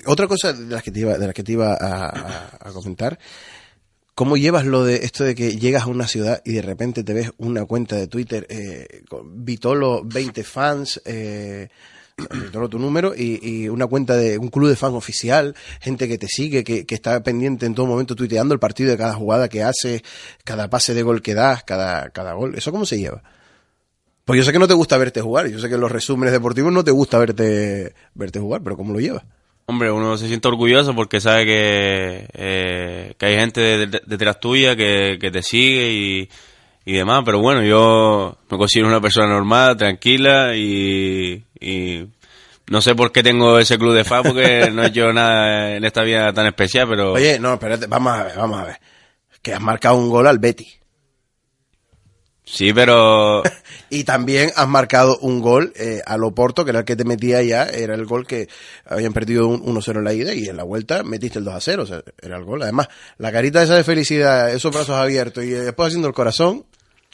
Otra 0.05 0.25
cosa 0.25 0.53
de 0.53 0.73
las 0.73 0.83
que 0.83 0.91
te 0.91 1.01
iba, 1.01 1.17
de 1.17 1.25
las 1.25 1.35
que 1.35 1.43
te 1.43 1.51
iba 1.51 1.73
a, 1.73 2.71
comentar, 2.71 3.19
¿cómo 4.15 4.37
llevas 4.37 4.65
lo 4.65 4.85
de 4.85 5.03
esto 5.03 5.25
de 5.25 5.35
que 5.35 5.57
llegas 5.57 5.83
a 5.83 5.87
una 5.87 6.07
ciudad 6.07 6.41
y 6.45 6.53
de 6.53 6.61
repente 6.61 7.03
te 7.03 7.13
ves 7.13 7.31
una 7.37 7.65
cuenta 7.65 7.97
de 7.97 8.07
Twitter, 8.07 8.47
eh, 8.49 9.03
con 9.09 9.43
Vitolo 9.43 10.01
20 10.05 10.45
fans, 10.45 11.01
eh, 11.03 11.67
Vitolo 12.41 12.69
tu 12.69 12.79
número, 12.79 13.13
y, 13.13 13.39
y 13.45 13.67
una 13.67 13.85
cuenta 13.85 14.15
de 14.15 14.37
un 14.37 14.47
club 14.47 14.69
de 14.69 14.77
fan 14.77 14.93
oficial, 14.93 15.57
gente 15.81 16.07
que 16.07 16.17
te 16.17 16.27
sigue, 16.27 16.63
que, 16.63 16.85
que 16.85 16.95
está 16.95 17.21
pendiente 17.21 17.65
en 17.65 17.75
todo 17.75 17.85
momento 17.85 18.15
tuiteando 18.15 18.53
el 18.53 18.61
partido 18.61 18.91
de 18.91 18.97
cada 18.97 19.15
jugada 19.15 19.49
que 19.49 19.61
haces, 19.61 20.03
cada 20.45 20.69
pase 20.69 20.93
de 20.93 21.03
gol 21.03 21.21
que 21.21 21.33
das, 21.33 21.65
cada, 21.65 22.11
cada 22.11 22.31
gol? 22.31 22.55
¿Eso 22.55 22.71
cómo 22.71 22.85
se 22.85 22.97
lleva? 22.97 23.23
Pues 24.25 24.37
yo 24.37 24.43
sé 24.43 24.51
que 24.53 24.59
no 24.59 24.67
te 24.67 24.73
gusta 24.73 24.97
verte 24.97 25.19
jugar, 25.21 25.47
yo 25.47 25.59
sé 25.59 25.67
que 25.67 25.75
en 25.75 25.81
los 25.81 25.91
resúmenes 25.91 26.31
deportivos 26.31 26.71
no 26.71 26.83
te 26.83 26.91
gusta 26.91 27.17
verte, 27.19 27.93
verte 28.13 28.39
jugar, 28.39 28.61
pero 28.63 28.77
¿cómo 28.77 28.93
lo 28.93 28.99
llevas? 28.99 29.23
Hombre, 29.65 29.91
uno 29.91 30.17
se 30.17 30.27
siente 30.27 30.47
orgulloso 30.47 30.93
porque 30.95 31.19
sabe 31.21 31.45
que, 31.45 32.27
eh, 32.33 33.13
que 33.17 33.25
hay 33.25 33.35
gente 33.35 33.61
de- 33.61 33.87
de- 33.87 34.01
detrás 34.05 34.39
tuya 34.39 34.75
que, 34.75 35.17
que 35.19 35.31
te 35.31 35.41
sigue 35.41 35.91
y, 35.91 36.29
y 36.85 36.93
demás, 36.93 37.23
pero 37.25 37.39
bueno, 37.41 37.63
yo 37.63 38.37
me 38.49 38.57
considero 38.57 38.87
una 38.89 39.01
persona 39.01 39.27
normal, 39.27 39.75
tranquila 39.77 40.55
y, 40.55 41.43
y 41.59 42.05
no 42.69 42.81
sé 42.81 42.95
por 42.95 43.11
qué 43.11 43.23
tengo 43.23 43.57
ese 43.59 43.77
club 43.77 43.93
de 43.93 44.03
fan 44.05 44.23
porque 44.23 44.69
no 44.71 44.83
he 44.83 44.87
hecho 44.87 45.11
nada 45.13 45.75
en 45.75 45.83
esta 45.85 46.01
vida 46.03 46.31
tan 46.33 46.45
especial, 46.47 46.87
pero 46.89 47.13
Oye, 47.13 47.39
no, 47.39 47.53
espérate, 47.53 47.87
vamos 47.87 48.13
a 48.13 48.23
ver, 48.23 48.37
vamos 48.37 48.59
a 48.61 48.65
ver. 48.65 48.77
Que 49.41 49.53
has 49.53 49.61
marcado 49.61 49.95
un 49.95 50.09
gol 50.09 50.27
al 50.27 50.39
Betty. 50.39 50.67
Sí, 52.45 52.73
pero 52.73 53.43
Y 53.89 54.05
también 54.05 54.51
has 54.55 54.67
marcado 54.67 55.17
un 55.19 55.39
gol 55.39 55.71
eh, 55.75 56.01
al 56.05 56.23
Oporto, 56.23 56.65
que 56.65 56.71
era 56.71 56.79
el 56.79 56.85
que 56.85 56.95
te 56.95 57.05
metía 57.05 57.43
ya, 57.43 57.65
era 57.65 57.93
el 57.93 58.05
gol 58.05 58.25
que 58.25 58.47
habían 58.85 59.13
perdido 59.13 59.47
un 59.47 59.63
1-0 59.63 59.97
en 59.97 60.03
la 60.03 60.13
ida 60.13 60.33
y 60.33 60.47
en 60.47 60.57
la 60.57 60.63
vuelta 60.63 61.03
metiste 61.03 61.37
el 61.37 61.45
2-0, 61.45 61.79
o 61.79 61.85
sea, 61.85 62.01
era 62.19 62.37
el 62.37 62.43
gol. 62.43 62.63
Además, 62.63 62.87
la 63.19 63.31
carita 63.31 63.61
esa 63.61 63.75
de 63.75 63.83
felicidad, 63.83 64.51
esos 64.51 64.73
brazos 64.73 64.95
abiertos 64.95 65.43
y 65.43 65.49
después 65.49 65.87
haciendo 65.87 66.07
el 66.07 66.15
corazón, 66.15 66.65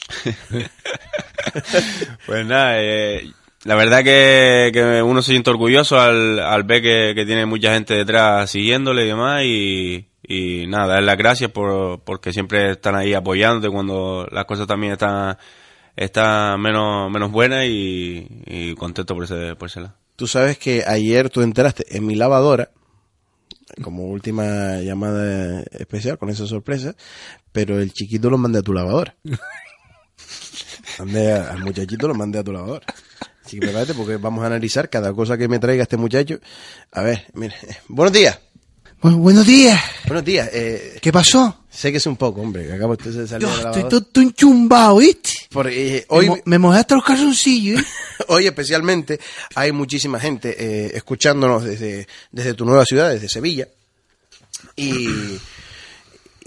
Pues 2.26 2.46
nada, 2.46 2.74
eh, 2.78 3.30
la 3.64 3.74
verdad 3.74 4.02
que, 4.02 4.70
que 4.72 5.02
uno 5.02 5.22
se 5.22 5.32
siente 5.32 5.50
orgulloso 5.50 6.00
al, 6.00 6.38
al 6.38 6.64
ver 6.64 6.82
que, 6.82 7.12
que 7.14 7.26
tiene 7.26 7.46
mucha 7.46 7.74
gente 7.74 7.94
detrás 7.94 8.50
siguiéndole 8.50 9.04
y 9.04 9.08
demás 9.08 9.42
y, 9.44 10.06
y 10.32 10.66
nada, 10.68 10.94
dar 10.94 11.02
las 11.02 11.16
gracias 11.18 11.50
por, 11.50 12.00
porque 12.00 12.32
siempre 12.32 12.72
están 12.72 12.94
ahí 12.94 13.14
apoyándote 13.14 13.68
cuando 13.72 14.26
las 14.30 14.44
cosas 14.44 14.66
también 14.66 14.92
están, 14.92 15.36
están 15.96 16.60
menos, 16.60 17.10
menos 17.10 17.30
buenas 17.32 17.64
y, 17.66 18.26
y 18.46 18.74
contento 18.76 19.14
por 19.14 19.24
ese, 19.24 19.56
por 19.56 19.68
ese 19.68 19.80
lado. 19.80 19.94
Tú 20.16 20.26
sabes 20.26 20.58
que 20.58 20.84
ayer 20.86 21.30
tú 21.30 21.40
entraste 21.42 21.84
en 21.96 22.06
mi 22.06 22.14
lavadora, 22.14 22.70
como 23.82 24.04
última 24.04 24.76
llamada 24.80 25.62
especial 25.72 26.18
con 26.18 26.28
esa 26.30 26.46
sorpresa, 26.46 26.94
pero 27.52 27.80
el 27.80 27.92
chiquito 27.92 28.28
lo 28.30 28.36
mandé 28.38 28.58
a 28.58 28.62
tu 28.62 28.72
lavadora. 28.72 29.14
Mandé 30.98 31.32
a- 31.32 31.50
al 31.52 31.60
muchachito 31.60 32.08
lo 32.08 32.14
mandé 32.14 32.38
a 32.38 32.44
tu 32.44 32.52
lavadora. 32.52 32.84
Así 33.44 33.58
que 33.58 33.66
prepárate 33.66 33.94
porque 33.94 34.16
vamos 34.16 34.42
a 34.44 34.46
analizar 34.48 34.90
cada 34.90 35.12
cosa 35.14 35.38
que 35.38 35.48
me 35.48 35.58
traiga 35.58 35.82
este 35.82 35.96
muchacho. 35.96 36.38
A 36.92 37.02
ver, 37.02 37.24
mire. 37.34 37.54
Buenos 37.88 38.12
días. 38.12 38.38
Bueno, 39.02 39.18
buenos 39.18 39.46
días. 39.46 39.80
Buenos 40.06 40.24
días. 40.24 40.50
Eh, 40.52 40.98
¿Qué 41.00 41.12
pasó? 41.12 41.56
sé 41.70 41.90
que 41.90 41.98
es 41.98 42.06
un 42.06 42.16
poco, 42.16 42.42
hombre, 42.42 42.66
que 42.66 42.72
acabo 42.74 42.96
de 42.96 43.26
salir 43.26 43.48
Yo 43.48 43.56
de 43.56 43.62
la 43.62 43.70
estoy 43.70 44.02
todo 44.02 44.22
enchumbado, 44.22 44.96
¿viste? 44.98 45.30
Porque, 45.50 45.96
eh, 45.96 46.04
Hoy 46.08 46.28
me, 46.28 46.42
me 46.44 46.58
mojaste 46.58 46.96
los 46.96 47.04
calzoncillos, 47.04 47.80
¿eh? 47.80 47.84
Hoy 48.28 48.46
especialmente 48.46 49.18
hay 49.54 49.72
muchísima 49.72 50.20
gente 50.20 50.54
eh, 50.58 50.90
escuchándonos 50.94 51.64
desde, 51.64 52.06
desde 52.30 52.52
tu 52.52 52.66
nueva 52.66 52.84
ciudad, 52.84 53.10
desde 53.10 53.28
Sevilla. 53.30 53.68
Y, 54.76 55.08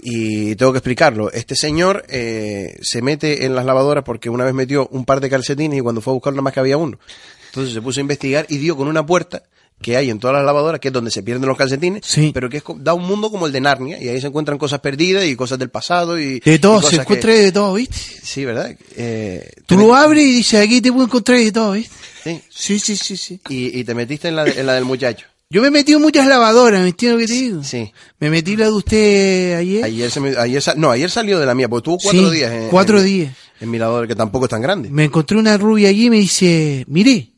Y 0.06 0.54
tengo 0.54 0.70
que 0.70 0.78
explicarlo. 0.78 1.32
Este 1.32 1.56
señor 1.56 2.04
eh, 2.08 2.78
se 2.82 3.02
mete 3.02 3.46
en 3.46 3.56
las 3.56 3.64
lavadoras 3.64 4.04
porque 4.04 4.28
una 4.28 4.44
vez 4.44 4.54
metió 4.54 4.86
un 4.92 5.04
par 5.06 5.20
de 5.20 5.30
calcetines 5.30 5.78
y 5.78 5.82
cuando 5.82 6.02
fue 6.02 6.12
a 6.12 6.14
buscar 6.14 6.34
nada 6.34 6.42
más 6.42 6.52
que 6.52 6.60
había 6.60 6.76
uno. 6.76 6.98
Entonces 7.46 7.72
se 7.72 7.80
puso 7.80 7.98
a 7.98 8.02
investigar 8.02 8.46
y 8.48 8.58
dio 8.58 8.76
con 8.76 8.86
una 8.86 9.04
puerta 9.04 9.42
que 9.80 9.96
hay 9.98 10.08
en 10.08 10.18
todas 10.18 10.34
las 10.36 10.44
lavadoras, 10.46 10.80
que 10.80 10.88
es 10.88 10.94
donde 10.94 11.10
se 11.10 11.22
pierden 11.22 11.46
los 11.48 11.58
calcetines, 11.58 12.00
Sí. 12.06 12.30
pero 12.32 12.48
que 12.48 12.56
es, 12.58 12.62
da 12.78 12.94
un 12.94 13.04
mundo 13.06 13.30
como 13.30 13.46
el 13.46 13.52
de 13.52 13.60
Narnia 13.60 14.02
y 14.02 14.08
ahí 14.08 14.20
se 14.20 14.28
encuentran 14.28 14.56
cosas 14.56 14.80
perdidas 14.80 15.24
y 15.26 15.36
cosas 15.36 15.58
del 15.58 15.68
pasado 15.68 16.18
y 16.18 16.40
De 16.40 16.54
y 16.54 16.58
todo, 16.58 16.76
cosas 16.76 16.90
se 16.90 16.96
que- 16.96 17.02
encuentra 17.02 17.34
de 17.34 17.52
todo, 17.52 17.74
¿viste? 17.74 17.96
Sí, 18.22 18.44
¿verdad? 18.44 18.74
Eh, 18.96 19.46
Tú 19.66 19.76
lo 19.76 19.94
abres 19.94 20.24
y 20.24 20.36
dices, 20.36 20.60
aquí 20.60 20.80
te 20.80 20.90
puedo 20.90 21.04
encontrar 21.04 21.38
de 21.38 21.52
todo, 21.52 21.72
¿viste? 21.72 21.94
sí. 22.24 22.40
Sí, 22.48 22.78
sí, 22.78 22.96
sí, 22.96 23.16
sí. 23.16 23.40
y, 23.50 23.78
y 23.78 23.84
te 23.84 23.94
metiste 23.94 24.28
en 24.28 24.36
la, 24.36 24.44
de- 24.44 24.58
en 24.58 24.66
la 24.66 24.74
del 24.74 24.84
muchacho. 24.86 25.26
Yo 25.50 25.60
me 25.60 25.68
he 25.68 25.70
metido 25.70 25.98
en 25.98 26.02
muchas 26.04 26.26
lavadoras, 26.26 26.80
¿me 26.80 26.88
entiendes 26.88 27.20
lo 27.20 27.26
que 27.26 27.32
te 27.32 27.38
digo? 27.38 27.62
Sí. 27.62 27.92
Me 28.18 28.30
metí 28.30 28.56
la 28.56 28.64
de 28.66 28.72
usted 28.72 29.56
ayer. 29.58 29.84
Ayer, 29.84 30.10
se 30.10 30.18
me- 30.20 30.36
ayer 30.36 30.62
no, 30.76 30.90
ayer 30.90 31.10
salió 31.10 31.38
de 31.38 31.46
la 31.46 31.54
mía, 31.54 31.68
porque 31.68 31.84
tuvo 31.84 31.98
cuatro 31.98 32.30
Sí, 32.30 32.36
días. 32.36 32.50
En, 32.52 32.68
cuatro 32.70 32.98
en- 33.00 33.04
días. 33.04 33.36
En 33.60 33.70
Mirador, 33.70 34.08
que 34.08 34.16
tampoco 34.16 34.46
es 34.46 34.50
tan 34.50 34.62
grande. 34.62 34.88
Me 34.90 35.04
encontré 35.04 35.36
una 35.36 35.56
rubia 35.58 35.90
allí 35.90 36.06
y 36.06 36.10
me 36.10 36.16
dice, 36.16 36.84
mire, 36.88 37.33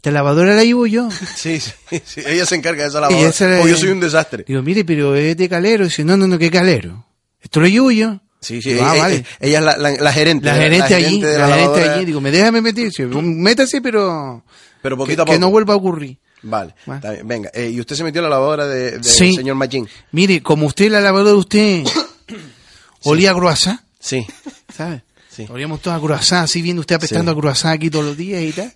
esta 0.00 0.10
lavadora 0.10 0.54
la 0.54 0.64
llevo 0.64 0.86
yo. 0.86 1.10
Sí, 1.36 1.60
sí, 1.60 1.72
sí, 2.04 2.22
Ella 2.26 2.46
se 2.46 2.54
encarga 2.54 2.84
de 2.84 2.88
esa 2.88 3.00
lavadora. 3.00 3.28
esa 3.28 3.56
porque 3.58 3.70
yo 3.72 3.76
soy 3.76 3.90
un 3.90 4.00
desastre. 4.00 4.44
Digo, 4.48 4.62
mire, 4.62 4.82
pero 4.84 5.14
es 5.14 5.36
de 5.36 5.46
calero. 5.48 5.84
Dice, 5.84 6.04
no, 6.04 6.16
no, 6.16 6.26
no, 6.26 6.38
¿qué 6.38 6.50
calero? 6.50 7.04
Esto 7.40 7.60
lo 7.60 7.66
llevo 7.68 7.90
yo. 7.90 8.18
Sí, 8.40 8.62
sí. 8.62 8.70
Digo, 8.72 8.84
ah, 8.86 8.94
ella, 8.94 9.02
vale. 9.02 9.24
ella 9.40 9.58
es 9.58 9.64
la, 9.64 9.76
la- 9.76 9.90
la 10.00 10.12
gerente. 10.12 10.46
La 10.46 10.54
gerente 10.54 10.94
allí, 10.94 11.20
la 11.20 11.48
gerente 11.48 11.82
allí. 11.90 12.04
Digo, 12.06 12.20
me 12.22 12.30
déjame 12.30 12.62
meter. 12.62 12.90
Métase, 13.22 13.82
pero 13.82 14.42
Pero 14.82 14.96
que, 14.96 14.98
poquito 15.00 15.22
a 15.22 15.24
que 15.26 15.32
poco. 15.32 15.40
no 15.40 15.50
vuelva 15.50 15.74
a 15.74 15.76
ocurrir. 15.76 16.16
Vale, 16.42 16.74
Bueno. 16.86 17.00
está 17.00 17.12
bien, 17.12 17.28
venga. 17.28 17.50
eh, 17.52 17.68
y 17.70 17.78
usted 17.78 17.96
se 17.96 18.02
metió 18.02 18.20
en 18.20 18.24
la 18.24 18.30
lavadora 18.30 18.66
de- 18.66 19.02
Sí. 19.04 19.34
señor 19.34 19.56
Machín. 19.56 19.86
Mire, 20.12 20.42
como 20.42 20.64
usted, 20.66 20.90
la 20.90 21.00
lavadora 21.00 21.32
de 21.32 21.36
usted, 21.36 21.84
olía 23.04 23.32
a 23.32 23.34
croissant, 23.34 23.80
Sí. 23.98 24.26
¿sabe? 24.74 25.02
Sí. 25.28 25.46
Olíamos 25.50 25.82
todos 25.82 25.98
a 25.98 26.00
croissant, 26.00 26.44
así 26.44 26.62
viendo 26.62 26.80
usted 26.80 26.94
apestando 26.96 27.32
a 27.32 27.36
croissant 27.36 27.74
aquí 27.74 27.90
todos 27.90 28.04
los 28.06 28.16
días 28.16 28.42
y 28.42 28.52
tal. 28.52 28.72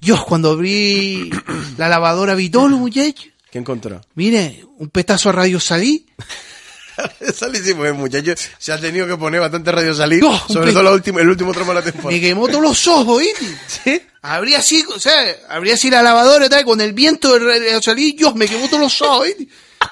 Yo, 0.00 0.24
cuando 0.24 0.50
abrí 0.52 1.30
la 1.78 1.88
lavadora, 1.88 2.34
vi 2.34 2.50
todo 2.50 2.68
los 2.68 2.78
muchachos. 2.78 3.26
¿Qué 3.50 3.58
encontró? 3.58 4.00
Mire, 4.14 4.64
un 4.78 4.88
petazo 4.90 5.30
a 5.30 5.32
radio 5.32 5.58
salí. 5.60 6.06
Salísimo, 7.34 7.84
el 7.84 7.92
muchacho 7.94 8.32
se 8.58 8.72
ha 8.72 8.80
tenido 8.80 9.06
que 9.06 9.16
poner 9.18 9.38
bastante 9.40 9.70
radio 9.70 9.92
salir. 9.94 10.22
No, 10.22 10.38
sobre 10.48 10.72
todo 10.72 10.82
la 10.82 10.92
última- 10.92 11.20
el 11.20 11.28
último 11.28 11.52
tramo 11.52 11.72
de 11.72 11.74
la 11.74 11.82
temporada. 11.82 12.10
Me 12.10 12.20
quemó 12.20 12.48
todos 12.48 12.62
los 12.62 12.86
ojos, 12.88 13.20
¿viste? 13.20 13.44
¿Sí? 13.84 14.02
Abrí 14.22 14.54
así, 14.54 14.82
o 14.94 14.98
sea, 14.98 15.12
abrí 15.50 15.72
así 15.72 15.90
la 15.90 16.02
lavadora 16.02 16.46
y 16.46 16.48
tal, 16.48 16.64
con 16.64 16.80
el 16.80 16.94
viento 16.94 17.32
de 17.34 17.38
radio 17.40 17.82
salí, 17.82 18.14
yo 18.14 18.34
me 18.34 18.48
quemó 18.48 18.66
todos 18.68 18.80
los 18.80 19.02
ojos, 19.02 19.26
¿viste? 19.26 19.48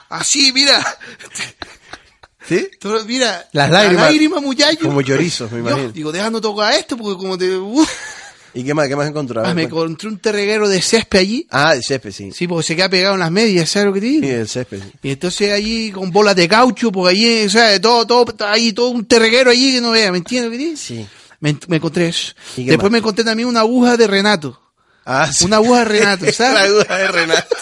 Así, 0.08 0.50
mira. 0.52 0.82
¿Sí? 2.48 2.68
Todo- 2.80 3.04
mira, 3.04 3.48
Las 3.52 3.70
lágrimas. 3.70 4.06
lágrimas, 4.06 4.42
muchacho. 4.42 4.80
Como 4.86 5.02
chorizos, 5.02 5.50
me 5.52 5.58
Yo 5.62 5.68
imagino. 5.68 5.92
digo, 5.92 6.10
deja 6.12 6.30
no 6.30 6.40
tocar 6.40 6.72
esto, 6.74 6.96
porque 6.96 7.18
como 7.18 7.36
te... 7.38 7.54
uf. 7.56 7.88
¿Y 8.54 8.62
qué 8.64 8.72
más, 8.74 8.86
qué 8.88 8.94
más 8.96 9.08
encontró? 9.08 9.40
Ah, 9.40 9.48
me 9.54 9.68
cuenta. 9.68 9.74
encontré 9.74 10.08
un 10.08 10.18
terreguero 10.18 10.68
de 10.68 10.80
césped 10.80 11.18
allí. 11.18 11.46
Ah, 11.50 11.74
el 11.74 11.82
césped, 11.82 12.12
sí. 12.12 12.30
Sí, 12.32 12.46
porque 12.46 12.66
se 12.66 12.76
queda 12.76 12.88
pegado 12.88 13.14
en 13.14 13.20
las 13.20 13.30
medias, 13.30 13.68
¿sabes 13.68 13.86
lo 13.86 13.92
que 13.92 14.00
te 14.00 14.06
digo? 14.06 14.26
Sí, 14.26 14.32
el 14.32 14.48
césped. 14.48 14.80
sí. 14.80 14.90
Y 15.02 15.10
entonces 15.10 15.52
allí 15.52 15.90
con 15.90 16.10
bolas 16.10 16.36
de 16.36 16.46
caucho, 16.48 16.92
porque 16.92 17.10
allí, 17.10 17.44
o 17.46 17.50
sea, 17.50 17.80
todo, 17.80 18.06
todo, 18.06 18.34
ahí 18.46 18.72
todo 18.72 18.90
un 18.90 19.04
terreguero 19.06 19.50
allí 19.50 19.74
que 19.74 19.80
no 19.80 19.90
vea, 19.90 20.12
¿me 20.12 20.18
entiendes 20.18 20.46
lo 20.46 20.50
que 20.52 20.58
te 20.58 20.64
digo? 20.70 20.76
Sí. 20.76 21.06
Me, 21.40 21.56
me 21.68 21.76
encontré 21.76 22.08
eso. 22.08 22.32
¿Y 22.56 22.64
qué 22.64 22.70
Después 22.70 22.84
más? 22.84 22.92
me 22.92 22.98
encontré 22.98 23.24
también 23.24 23.48
una 23.48 23.60
aguja 23.60 23.96
de 23.96 24.06
Renato. 24.06 24.60
Ah, 25.06 25.30
sí. 25.32 25.44
Una 25.44 25.56
aguja 25.56 25.80
de 25.80 25.84
Renato, 25.84 26.24
¿sabes? 26.32 26.54
la 26.54 26.62
aguja 26.62 26.96
de 26.98 27.08
Renato. 27.08 27.56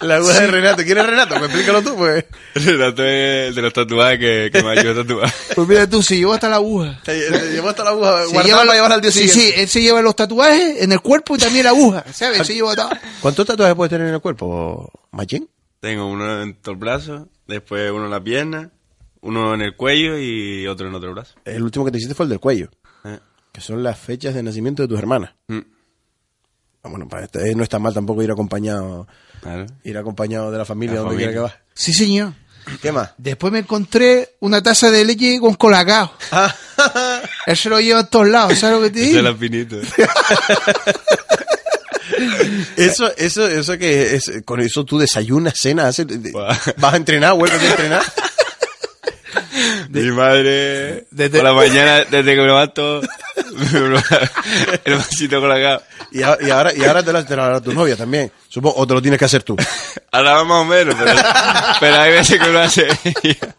La 0.00 0.16
aguja 0.16 0.40
de 0.40 0.46
Renato. 0.46 0.82
¿Quién 0.84 0.98
es 0.98 1.06
Renato? 1.06 1.34
Pues 1.36 1.44
explícalo 1.44 1.82
tú, 1.82 1.96
pues. 1.96 2.24
Renato 2.54 3.04
es 3.04 3.48
el 3.48 3.54
de 3.54 3.62
los 3.62 3.72
tatuajes 3.72 4.18
que, 4.18 4.50
que 4.52 4.62
me 4.62 4.70
ayudó 4.78 5.00
a 5.00 5.04
tatuar. 5.04 5.32
Pues 5.54 5.68
mira 5.68 5.88
tú, 5.88 6.02
se 6.02 6.16
llevó 6.16 6.34
hasta 6.34 6.48
la 6.48 6.56
aguja. 6.56 7.00
Te, 7.04 7.18
te 7.30 7.52
llevó 7.52 7.68
hasta 7.70 7.84
la 7.84 7.90
aguja 7.90 8.26
Se 8.26 8.32
lleva 8.44 8.58
para 8.58 8.64
lo- 8.64 8.72
llevar 8.72 8.92
al 8.92 9.00
día 9.00 9.10
sí, 9.10 9.28
siguiente. 9.28 9.54
sí, 9.54 9.60
él 9.62 9.68
se 9.68 9.82
lleva 9.82 10.02
los 10.02 10.14
tatuajes 10.16 10.82
en 10.82 10.92
el 10.92 11.00
cuerpo 11.00 11.34
y 11.34 11.38
también 11.38 11.64
la 11.64 11.70
aguja, 11.70 12.04
¿sabes? 12.12 12.46
Se 12.46 12.54
lleva 12.54 12.74
todo. 12.76 12.90
¿Cuántos 13.20 13.46
tatuajes 13.46 13.74
puedes 13.74 13.90
tener 13.90 14.08
en 14.08 14.14
el 14.14 14.20
cuerpo, 14.20 14.90
Machín? 15.12 15.48
Tengo 15.80 16.06
uno 16.06 16.42
en 16.42 16.54
todo 16.54 16.72
el 16.72 16.78
brazo, 16.78 17.28
después 17.46 17.90
uno 17.90 18.04
en 18.04 18.10
la 18.10 18.22
pierna, 18.22 18.70
uno 19.22 19.54
en 19.54 19.62
el 19.62 19.76
cuello 19.76 20.18
y 20.18 20.66
otro 20.66 20.88
en 20.88 20.94
otro 20.94 21.12
brazo. 21.12 21.34
El 21.44 21.62
último 21.62 21.84
que 21.86 21.90
te 21.90 21.96
hiciste 21.98 22.14
fue 22.14 22.24
el 22.24 22.30
del 22.30 22.38
cuello, 22.40 22.68
Eh, 23.04 23.18
que 23.52 23.60
son 23.60 23.82
las 23.82 23.98
fechas 23.98 24.34
de 24.34 24.42
nacimiento 24.42 24.82
de 24.82 24.88
tus 24.88 24.98
hermanas. 24.98 25.32
mm, 25.48 25.58
Bueno, 26.82 27.08
para 27.08 27.24
este, 27.24 27.54
no 27.54 27.62
está 27.62 27.78
mal 27.78 27.92
tampoco 27.92 28.22
ir 28.22 28.30
acompañado, 28.30 29.06
claro. 29.42 29.66
ir 29.84 29.98
acompañado 29.98 30.50
de 30.50 30.58
la 30.58 30.64
familia 30.64 30.96
La 30.96 31.00
donde 31.02 31.16
quiera 31.16 31.32
que 31.32 31.38
vas. 31.38 31.54
Sí, 31.74 31.92
señor. 31.92 32.32
¿Qué 32.80 32.92
más? 32.92 33.12
Después 33.18 33.52
me 33.52 33.60
encontré 33.60 34.36
una 34.40 34.62
taza 34.62 34.90
de 34.90 35.04
leche 35.04 35.40
con 35.40 35.54
colacao. 35.54 36.12
Ah, 36.30 36.54
Él 37.46 37.56
se 37.56 37.68
lo 37.68 37.80
lleva 37.80 38.00
a 38.00 38.06
todos 38.06 38.28
lados, 38.28 38.58
¿sabes 38.58 38.76
lo 38.76 38.82
que 38.82 38.90
te 38.90 39.00
digo? 39.00 39.18
eso, 42.76 43.16
eso, 43.16 43.46
eso 43.46 43.78
que 43.78 44.14
es, 44.14 44.30
con 44.44 44.60
eso 44.60 44.84
tú 44.84 44.98
desayunas, 44.98 45.58
cenas, 45.58 46.02
vas 46.76 46.94
a 46.94 46.96
entrenar, 46.96 47.34
vuelves 47.34 47.62
a 47.62 47.66
entrenar. 47.66 48.02
Mi 49.92 50.10
madre, 50.12 51.06
Desde- 51.10 51.38
por 51.38 51.44
la 51.44 51.52
mañana, 51.52 52.04
desde 52.04 52.24
que 52.34 52.40
me 52.40 52.46
levanto, 52.46 53.00
el 54.84 54.94
vasito 54.94 55.40
con 55.40 55.48
la 55.48 55.60
cama. 55.60 55.80
Y, 56.12 56.22
a- 56.22 56.38
y 56.40 56.50
ahora, 56.50 56.72
y 56.74 56.84
ahora 56.84 57.02
te 57.02 57.12
lo, 57.12 57.24
te 57.24 57.36
lo 57.36 57.42
hará 57.42 57.60
tu 57.60 57.72
novia 57.72 57.96
también. 57.96 58.30
Supongo, 58.48 58.76
o 58.78 58.86
te 58.86 58.94
lo 58.94 59.02
tienes 59.02 59.18
que 59.18 59.24
hacer 59.24 59.42
tú. 59.42 59.56
Ahora 60.12 60.32
va 60.34 60.44
más 60.44 60.58
o 60.62 60.64
menos, 60.64 60.94
pero, 60.98 61.12
pero 61.78 61.96
hay 61.96 62.12
veces 62.12 62.40
que 62.40 62.48
lo 62.50 62.58
hace 62.60 62.88
ella. 63.22 63.54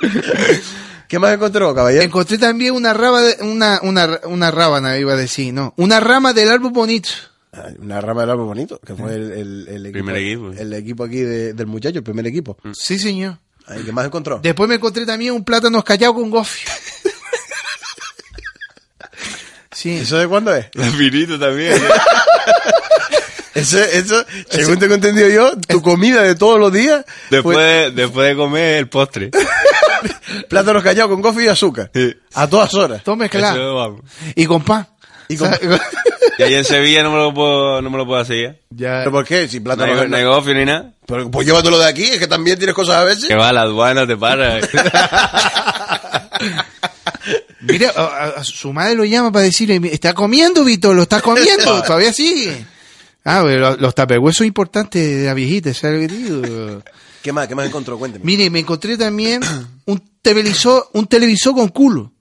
¿Qué 1.08 1.18
más 1.18 1.32
encontró, 1.34 1.74
caballero? 1.74 2.02
Encontré 2.04 2.38
también 2.38 2.74
una 2.74 2.92
raba, 2.92 3.22
de- 3.22 3.36
una, 3.42 3.80
una, 3.82 4.20
una 4.24 4.50
rábana, 4.50 4.98
iba 4.98 5.14
a 5.14 5.16
decir, 5.16 5.52
no. 5.54 5.74
Una 5.76 6.00
rama 6.00 6.32
del 6.32 6.50
árbol 6.50 6.70
bonito. 6.72 7.08
Ah, 7.52 7.68
Una 7.78 8.00
rama 8.00 8.20
del 8.22 8.30
árbol 8.30 8.46
bonito, 8.46 8.78
que 8.84 8.94
fue 8.94 9.14
el, 9.14 9.32
el, 9.32 9.68
el 9.68 9.86
equipo, 9.86 9.92
Primer 10.04 10.16
equipo. 10.16 10.52
El 10.52 10.72
equipo 10.74 11.04
aquí 11.04 11.20
de- 11.20 11.52
del 11.54 11.66
muchacho, 11.66 11.98
el 11.98 12.04
primer 12.04 12.26
equipo. 12.26 12.58
Sí, 12.74 12.98
señor. 12.98 13.38
Ay, 13.68 13.82
¿Qué 13.84 13.92
más 13.92 14.06
encontró? 14.06 14.40
Después 14.42 14.68
me 14.68 14.76
encontré 14.76 15.04
también 15.04 15.32
un 15.34 15.44
plátano 15.44 15.82
callado 15.84 16.14
con 16.14 16.30
gofio. 16.30 16.68
Sí. 19.72 19.98
¿Eso 19.98 20.18
de 20.18 20.26
cuándo 20.26 20.52
es? 20.54 20.66
El 20.74 20.90
finito 20.92 21.38
también. 21.38 21.80
Eso, 23.54 23.80
eso, 23.80 24.24
según 24.48 24.78
tengo 24.78 24.94
entendido 24.94 25.28
yo, 25.28 25.56
tu 25.56 25.82
comida 25.82 26.22
de 26.22 26.36
todos 26.36 26.60
los 26.60 26.72
días 26.72 27.04
Después, 27.28 27.56
fue 27.56 27.64
de, 27.64 27.90
después 27.90 28.28
de 28.28 28.36
comer 28.36 28.76
el 28.76 28.88
postre. 28.88 29.32
plátanos 30.48 30.80
callados 30.80 31.10
con 31.10 31.20
coffee 31.20 31.46
y 31.46 31.48
azúcar. 31.48 31.90
Sí. 31.92 32.14
A 32.34 32.46
todas 32.46 32.72
horas. 32.74 33.02
Todo 33.02 33.16
mezclado. 33.16 33.96
Eso. 33.96 34.32
Y 34.36 34.46
con 34.46 34.62
pan. 34.62 34.86
Y 35.26 35.36
con- 35.36 35.52
¿Sabes? 35.52 35.80
Y 36.36 36.42
ahí 36.42 36.54
en 36.54 36.64
Sevilla 36.64 37.02
no 37.02 37.10
me 37.10 37.16
lo 37.18 37.32
puedo, 37.32 37.80
no 37.80 37.90
me 37.90 37.96
lo 37.98 38.06
puedo 38.06 38.20
hacer 38.20 38.60
ya. 38.70 38.88
ya. 38.88 38.98
¿Pero 39.00 39.12
por 39.12 39.24
qué? 39.26 39.48
Si 39.48 39.58
No 39.58 39.64
plátano 39.64 40.00
hay 40.00 40.08
negocio 40.08 40.54
ni 40.54 40.64
nada. 40.64 40.92
Pero, 41.06 41.30
pues 41.30 41.46
llévatelo 41.46 41.78
de 41.78 41.86
aquí, 41.86 42.02
es 42.04 42.18
que 42.18 42.26
también 42.26 42.58
tienes 42.58 42.74
cosas 42.74 42.96
a 42.96 43.04
veces. 43.04 43.26
Que 43.26 43.34
va 43.34 43.48
a 43.48 43.52
la 43.52 43.62
aduana, 43.62 44.06
te 44.06 44.16
para. 44.16 44.58
Mira, 47.60 47.90
a, 47.94 48.02
a- 48.04 48.28
a 48.40 48.44
su 48.44 48.72
madre 48.72 48.94
lo 48.94 49.04
llama 49.04 49.32
para 49.32 49.44
decirle, 49.44 49.80
está 49.92 50.14
comiendo, 50.14 50.64
Víctor, 50.64 50.94
lo 50.94 51.02
está 51.02 51.20
comiendo, 51.20 51.82
todavía 51.86 52.12
sigue. 52.12 52.64
Ah, 53.24 53.42
pero 53.44 53.76
los, 53.76 53.94
tapehuesos 53.94 54.38
son 54.38 54.46
importantes 54.46 55.02
de 55.18 55.26
la 55.26 55.34
viejita, 55.34 55.74
¿sabes 55.74 56.00
lo 56.02 56.08
que 56.08 56.14
te 56.14 56.16
digo? 56.22 56.82
¿Qué 57.22 57.32
más? 57.32 57.48
¿Qué 57.48 57.54
más 57.54 57.66
encontró? 57.66 57.98
Cuénteme. 57.98 58.24
Mire, 58.24 58.48
me 58.48 58.60
encontré 58.60 58.96
también 58.96 59.42
un 59.86 60.02
televisor, 60.22 60.88
un 60.94 61.06
televisor 61.08 61.54
con 61.54 61.68
culo. 61.68 62.12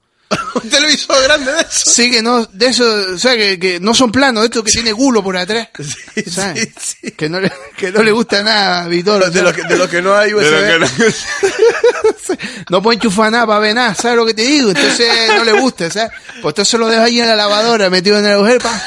Un 0.63 0.69
televisor 0.69 1.23
grande 1.23 1.51
de 1.51 1.61
eso. 1.61 1.69
Sí, 1.91 2.09
que 2.11 2.21
no, 2.21 2.45
de 2.45 2.65
eso, 2.67 2.85
o 3.13 3.17
sea, 3.17 3.35
que, 3.35 3.59
que 3.59 3.79
no 3.79 3.93
son 3.93 4.11
planos, 4.11 4.43
esto 4.45 4.63
que 4.63 4.71
tiene 4.71 4.93
culo 4.93 5.23
por 5.23 5.37
atrás. 5.37 5.69
Sí, 5.77 6.23
¿sabes? 6.29 6.69
sí, 6.79 6.97
sí. 7.01 7.11
Que 7.11 7.29
no 7.29 7.39
le, 7.39 7.51
que 7.77 7.91
no 7.91 8.01
le 8.03 8.11
gusta 8.11 8.41
nada 8.43 8.83
a 8.83 8.87
Víctor. 8.87 9.29
De 9.31 9.41
los 9.41 9.53
que, 9.53 9.63
de 9.63 9.77
los 9.77 9.87
que 9.89 10.01
no 10.01 10.15
hay 10.15 10.33
USB. 10.33 10.43
De 10.43 10.79
lo 10.79 10.87
que 10.87 11.03
no- 11.03 12.37
no 12.69 12.81
puede 12.81 12.95
enchufar 12.95 13.31
nada 13.31 13.45
para 13.47 13.59
ver 13.59 13.75
nada, 13.75 13.93
¿sabes 13.95 14.17
lo 14.17 14.25
que 14.25 14.33
te 14.33 14.41
digo? 14.43 14.69
Entonces 14.69 15.07
no 15.35 15.43
le 15.43 15.53
gusta, 15.53 15.89
¿sabes? 15.89 16.11
Pues 16.41 16.51
entonces 16.53 16.79
lo 16.79 16.87
deja 16.87 17.03
allí 17.03 17.21
en 17.21 17.27
la 17.27 17.35
lavadora, 17.35 17.89
metido 17.89 18.17
en 18.19 18.25
el 18.25 18.33
agujero, 18.33 18.59
pa, 18.59 18.81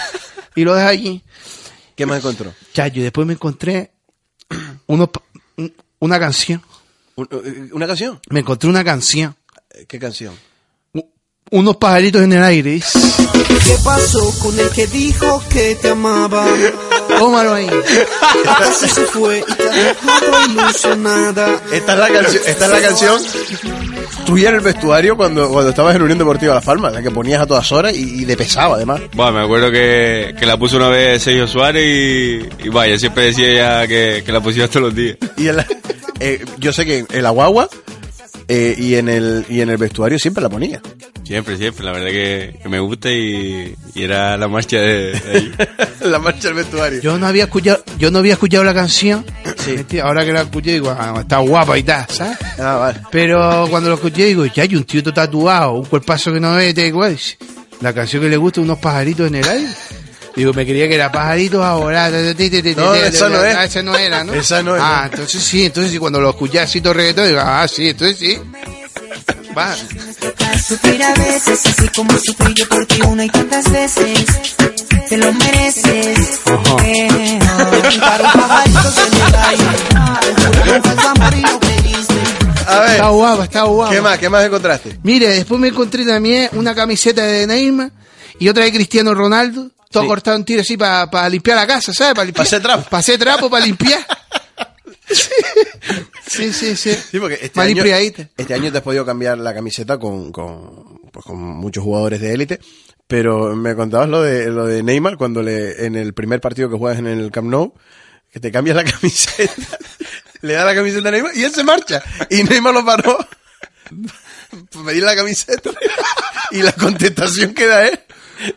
y 0.55 0.65
lo 0.65 0.75
deja 0.75 0.89
allí. 0.89 1.23
¿Qué 1.97 2.07
más 2.07 2.19
encontró? 2.19 2.53
Chayo, 2.73 3.03
después 3.03 3.27
me 3.27 3.35
encontré 3.35 3.93
unos 4.87 5.09
pa- 5.11 5.23
un- 5.57 5.75
una 6.01 6.19
canción. 6.19 6.63
Eh, 7.17 7.69
¿Una 7.73 7.87
canción? 7.87 8.21
Me 8.31 8.41
encontré 8.41 8.69
una 8.69 8.83
canción. 8.85 9.37
¿Qué 9.87 9.99
canción? 9.99 10.35
Unos 11.53 11.77
pajaritos 11.77 12.23
en 12.23 12.33
el 12.33 12.43
aire. 12.45 12.81
¿Qué 12.81 13.77
pasó 13.85 14.33
con 14.41 14.59
el 14.59 14.69
que 14.71 14.87
dijo 14.87 15.43
que 15.51 15.75
te 15.81 15.89
amaba? 15.91 16.47
Tómalo 17.19 17.55
ahí. 17.55 17.69
Casi 18.45 18.89
se 18.89 19.01
fue 19.03 19.45
y 19.47 19.53
te 19.55 19.65
dejado 19.65 20.45
ilusionada. 20.49 21.61
Esta 21.73 21.93
es 21.95 21.99
la 21.99 22.09
canción, 22.13 22.43
esta 22.47 22.65
es 22.67 22.71
la 22.71 22.81
canción 22.81 23.23
tuya 24.27 24.51
en 24.51 24.55
el 24.57 24.61
vestuario 24.61 25.17
cuando, 25.17 25.49
cuando 25.51 25.71
estabas 25.71 25.97
en 25.97 26.03
Unión 26.03 26.19
Deportiva 26.19 26.55
Las 26.55 26.65
Palmas, 26.65 26.93
la 26.93 27.03
que 27.03 27.11
ponías 27.11 27.43
a 27.43 27.47
todas 27.47 27.71
horas 27.73 27.95
y, 27.97 28.23
y 28.23 28.25
de 28.25 28.37
pesado 28.37 28.75
además. 28.75 29.01
Bueno, 29.15 29.33
me 29.33 29.41
acuerdo 29.45 29.73
que, 29.73 30.35
que 30.39 30.47
la 30.47 30.57
puso 30.57 30.77
una 30.77 30.89
vez 30.89 31.21
Sergio 31.23 31.49
Suárez 31.49 31.85
y, 31.85 32.67
y 32.67 32.69
vaya, 32.69 32.97
siempre 32.99 33.25
decía 33.25 33.49
ella 33.49 33.89
que, 33.89 34.23
que 34.25 34.31
la 34.33 34.41
pusiera 34.41 34.69
todos 34.69 34.83
los 34.87 34.95
días. 34.95 35.17
Y 35.37 35.49
el- 35.49 35.65
eh, 36.21 36.45
yo 36.59 36.73
sé 36.73 36.85
que 36.85 37.05
el 37.11 37.27
aguagua 37.27 37.69
eh, 38.53 38.75
y 38.77 38.97
en 38.97 39.09
el 39.09 39.47
y 39.49 39.61
en 39.61 39.71
el 39.71 39.77
vestuario 39.77 40.19
siempre 40.19 40.43
la 40.43 40.49
ponía. 40.49 40.83
Siempre, 41.23 41.57
siempre. 41.57 41.85
La 41.85 41.93
verdad 41.93 42.09
que, 42.09 42.59
que 42.61 42.69
me 42.69 42.81
gusta 42.81 43.09
y, 43.09 43.77
y 43.95 44.03
era 44.03 44.37
la 44.37 44.49
marcha 44.49 44.79
de, 44.79 45.13
de 45.13 45.31
ahí. 45.33 45.53
la 46.11 46.19
marcha 46.19 46.49
del 46.49 46.55
vestuario. 46.55 47.01
Yo 47.01 47.17
no 47.17 47.29
había 47.29 47.45
escuchado, 47.45 47.85
yo 47.97 48.11
no 48.11 48.19
había 48.19 48.33
escuchado 48.33 48.65
la 48.65 48.75
canción. 48.75 49.25
Sí. 49.57 49.71
¿entiendes? 49.71 50.03
Ahora 50.03 50.25
que 50.25 50.33
la 50.33 50.41
escuché 50.43 50.73
digo, 50.73 50.91
ah, 50.91 51.19
está 51.21 51.39
guapa 51.39 51.79
y 51.79 51.85
tal, 51.85 52.07
¿sabes? 52.09 52.39
Ah, 52.59 52.75
vale. 52.75 53.01
Pero 53.13 53.69
cuando 53.71 53.89
lo 53.89 53.95
escuché 53.95 54.25
digo, 54.25 54.45
ya 54.47 54.65
hay 54.65 54.75
un 54.75 54.83
tío 54.83 55.01
tatuado, 55.05 55.75
un 55.75 55.85
cuerpazo 55.85 56.33
que 56.33 56.41
no 56.41 56.57
ve, 56.57 56.75
te 56.75 56.89
igual. 56.89 57.17
La 57.81 57.93
canción 57.93 58.21
que 58.21 58.29
le 58.29 58.37
gusta, 58.37 58.61
unos 58.61 58.81
pajaritos 58.81 59.29
en 59.29 59.37
el 59.37 59.49
aire. 59.49 59.69
Digo, 60.41 60.55
me 60.55 60.65
quería 60.65 60.89
que 60.89 60.95
era 60.95 61.13
pajaritos 61.13 61.63
ahora. 61.63 62.09
No, 62.09 62.95
esa 62.95 63.29
no 63.29 63.45
es. 63.45 63.55
Ah, 63.55 63.65
esa 63.67 63.83
no 63.83 63.95
era, 63.95 64.25
¿no? 64.25 64.33
Esa 64.33 64.63
no 64.63 64.75
es, 64.75 64.81
Ah, 64.83 65.07
entonces 65.11 65.43
sí, 65.43 65.67
entonces 65.67 65.93
sí, 65.93 65.99
cuando 65.99 66.19
lo 66.19 66.31
escuché 66.31 66.61
así 66.61 66.81
todo 66.81 66.95
reggaetón, 66.95 67.27
digo, 67.27 67.41
ah, 67.45 67.69
sí, 67.69 67.91
entonces 67.91 68.17
sí. 68.17 68.39
Va. 69.55 69.77
Sufrir 70.67 71.03
a 71.03 71.13
veces, 71.13 71.67
así 71.67 71.89
como 71.95 72.19
sufrí 72.19 72.55
yo 72.55 72.67
por 72.71 72.87
ti 72.87 73.03
una 73.03 73.27
y 73.27 73.29
tantas 73.29 73.71
veces. 73.71 74.25
Te 75.11 75.19
lo 75.19 75.31
mereces. 75.31 76.41
Eh. 76.87 77.39
A 82.67 82.81
ver, 82.81 82.93
Está 82.93 83.09
guapa, 83.11 83.45
está 83.45 83.63
guapa. 83.65 83.93
¿qué 83.93 84.01
más? 84.01 84.19
¿Qué 84.19 84.31
más 84.31 84.47
encontraste? 84.47 84.99
Mire, 85.03 85.29
después 85.29 85.61
me 85.61 85.69
encontré 85.69 86.07
también 86.07 86.49
una 86.53 86.75
camiseta 86.75 87.25
de 87.25 87.47
Neymar 87.47 87.91
y 88.39 88.49
otra 88.49 88.65
de 88.65 88.73
Cristiano 88.73 89.13
Ronaldo. 89.13 89.71
Todo 89.91 90.05
Sí. 90.05 90.09
cortado 90.09 90.37
en 90.37 90.45
tiro 90.45 90.61
así 90.61 90.77
para 90.77 91.29
limpiar 91.29 91.57
la 91.57 91.67
casa, 91.67 91.93
¿sabes? 91.93 92.15
Para. 92.15 92.33
Pa' 92.33 92.43
hacer 92.43 92.63
trapo. 92.63 92.85
Para 92.89 93.01
hacer 93.01 93.19
trapo, 93.19 93.51
para 93.51 93.65
limpiar. 93.67 94.07
sí, 96.27 96.53
sí, 96.53 96.77
sí. 96.77 96.95
Sí, 97.11 97.19
porque 97.19 97.39
este 97.43 97.61
año, 97.61 97.83
este 97.85 98.55
año 98.55 98.71
te 98.71 98.79
has 98.79 98.85
podido 98.85 99.05
cambiar 99.05 99.39
la 99.39 99.53
camiseta 99.53 99.99
con, 99.99 100.31
con, 100.31 101.01
pues 101.13 101.25
con 101.25 101.39
muchos 101.41 101.83
jugadores 101.83 102.21
de 102.21 102.33
élite, 102.33 102.61
pero 103.09 103.57
me 103.57 103.75
contabas 103.75 104.09
lo 104.09 104.23
de, 104.23 104.47
lo 104.51 104.67
de 104.67 104.83
Neymar 104.85 105.17
cuando 105.17 105.43
le, 105.43 105.85
en 105.87 105.97
el 105.97 106.15
primer 106.15 106.41
partido 106.41 106.71
que 106.71 106.77
juegas 106.79 106.99
en 107.01 107.09
el 107.09 107.31
Camp 107.33 107.49
Nou, 107.49 107.75
que 108.33 108.39
te 108.39 108.53
cambias 108.53 108.77
la 108.77 108.85
camiseta, 108.93 109.79
le 110.43 110.53
da 110.53 110.65
la 110.65 110.75
camiseta 110.77 111.09
a 111.09 111.13
Neymar 111.13 111.37
y 111.37 111.43
él 111.43 111.53
se 111.53 111.65
marcha. 111.65 112.01
Y 112.31 112.45
Neymar 112.45 112.75
lo 112.75 112.85
paró 112.85 113.19
pedir 114.87 115.03
la 115.03 115.17
camiseta 115.17 115.71
y 116.53 116.63
la 116.63 116.73
contestación 116.73 117.55
que 117.55 117.67
da 117.67 117.87
es, 117.89 117.99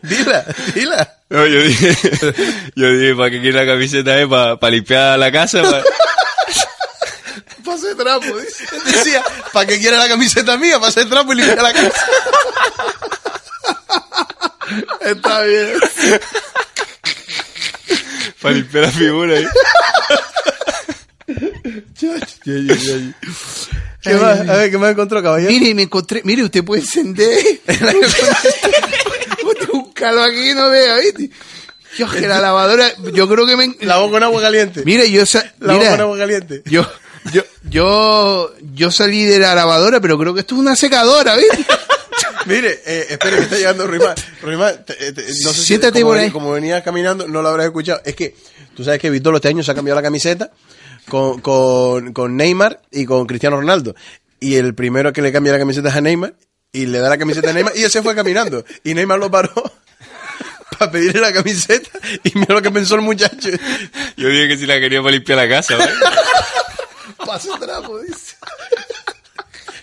dila, 0.02 0.44
dila. 0.74 1.14
No, 1.30 1.46
yo 1.46 1.62
dije, 1.62 1.96
yo 2.76 2.90
dije, 2.90 3.14
¿para 3.16 3.30
qué 3.30 3.40
quiere 3.40 3.64
la 3.64 3.66
camiseta? 3.72 4.20
Eh? 4.20 4.26
¿Para, 4.28 4.70
limpiar 4.70 5.18
la 5.18 5.32
casa? 5.32 5.62
Pa- 5.62 5.82
Para 7.64 7.76
hacer 7.76 7.96
trapo, 7.96 8.36
dice. 8.38 8.64
Decía, 8.84 9.24
¿para 9.52 9.66
qué 9.66 9.78
quiere 9.78 9.96
la 9.96 10.08
camiseta 10.08 10.56
mía? 10.56 10.78
Para 10.78 10.88
hacer 10.88 11.08
trapo 11.08 11.32
y 11.32 11.36
limpiar 11.36 11.62
la 11.62 11.72
casa. 11.72 12.02
Está 15.00 15.42
bien. 15.42 15.72
para 18.40 18.54
limpiar 18.54 18.84
la 18.84 18.90
figura. 18.90 19.38
eh. 19.40 19.48
¿Qué 24.02 24.14
más? 24.14 24.40
A 24.40 24.56
ver, 24.56 24.70
¿qué 24.70 24.78
más 24.78 24.90
encontró, 24.92 25.22
caballero? 25.22 25.50
Mire, 25.50 25.74
me 25.74 25.82
encontré. 25.82 26.20
Mire, 26.24 26.44
usted 26.44 26.62
puede 26.64 26.82
encender. 26.82 27.38
Aquí 30.08 30.54
no 30.54 30.70
vea, 30.70 30.96
¿viste? 30.98 31.30
Yo 31.96 32.10
que 32.10 32.22
la 32.26 32.40
lavadora, 32.40 32.92
yo 33.12 33.28
creo 33.28 33.46
que 33.46 33.56
me. 33.56 33.76
Lavó 33.82 34.10
con 34.10 34.22
agua 34.22 34.40
caliente. 34.42 34.82
Mire, 34.84 35.10
yo 35.10 35.24
sa- 35.26 35.44
Lavó 35.60 35.78
con 35.80 36.00
agua 36.00 36.18
caliente. 36.18 36.62
yo, 36.66 36.84
yo, 37.32 37.42
yo, 37.70 38.52
yo 38.74 38.90
salí 38.90 39.24
de 39.24 39.38
la 39.38 39.54
lavadora, 39.54 40.00
pero 40.00 40.18
creo 40.18 40.34
que 40.34 40.40
esto 40.40 40.54
es 40.56 40.60
una 40.60 40.74
secadora, 40.74 41.36
¿viste? 41.36 41.64
Mire, 42.46 42.82
eh, 42.84 43.06
espere 43.10 43.36
que 43.36 43.42
está 43.44 43.56
llegando 43.56 43.86
Ruimán. 43.86 44.14
Ruimán, 44.42 44.84
te- 44.84 45.12
te- 45.12 45.22
no 45.22 45.28
sé 45.28 45.54
si 45.54 45.62
Siéntate 45.64 46.00
como, 46.02 46.12
por 46.12 46.18
ahí. 46.18 46.30
como 46.30 46.52
venías 46.52 46.82
caminando, 46.82 47.26
no 47.28 47.40
lo 47.42 47.48
habrás 47.48 47.66
escuchado. 47.66 48.00
Es 48.04 48.14
que 48.16 48.34
tú 48.74 48.82
sabes 48.84 49.00
que 49.00 49.08
Víctor 49.08 49.34
este 49.36 49.48
año 49.48 49.62
se 49.62 49.70
ha 49.70 49.74
cambiado 49.74 49.98
la 49.98 50.02
camiseta 50.02 50.50
con, 51.08 51.40
con, 51.40 52.12
con 52.12 52.36
Neymar 52.36 52.82
y 52.90 53.04
con 53.06 53.26
Cristiano 53.26 53.56
Ronaldo. 53.56 53.94
Y 54.40 54.56
el 54.56 54.74
primero 54.74 55.12
que 55.12 55.22
le 55.22 55.32
cambia 55.32 55.52
la 55.52 55.58
camiseta 55.58 55.88
es 55.88 55.94
a 55.96 56.00
Neymar 56.00 56.34
y 56.72 56.86
le 56.86 56.98
da 56.98 57.08
la 57.08 57.16
camiseta 57.18 57.50
a 57.50 57.52
Neymar 57.52 57.72
y 57.76 57.84
él 57.84 57.90
se 57.90 58.02
fue 58.02 58.14
caminando. 58.14 58.64
Y 58.82 58.92
Neymar 58.94 59.18
lo 59.20 59.30
paró 59.30 59.52
para 60.78 60.90
pedirle 60.90 61.20
la 61.20 61.32
camiseta 61.32 61.90
y 62.22 62.32
mira 62.38 62.54
lo 62.54 62.62
que 62.62 62.70
pensó 62.70 62.94
el 62.94 63.00
muchacho. 63.02 63.48
Yo 64.16 64.28
dije 64.28 64.48
que 64.48 64.56
si 64.58 64.66
la 64.66 64.78
quería 64.80 65.00
para 65.00 65.12
limpiar 65.12 65.38
la 65.38 65.48
casa. 65.48 65.76
¿vale? 65.76 65.92
Pasa 67.26 67.58
trapo, 67.58 67.98
dice. 68.00 68.36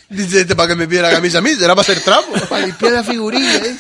Dice, 0.10 0.42
este 0.42 0.56
para 0.56 0.70
que 0.70 0.76
me 0.76 0.88
pida 0.88 1.04
la 1.04 1.12
camisa 1.12 1.38
a 1.38 1.42
mí, 1.42 1.56
será 1.56 1.76
para 1.76 1.82
hacer 1.82 2.02
trapo. 2.02 2.34
Para 2.50 2.66
limpiar 2.66 2.92
la 2.92 3.04
figurilla, 3.04 3.56
¿eh? 3.58 3.78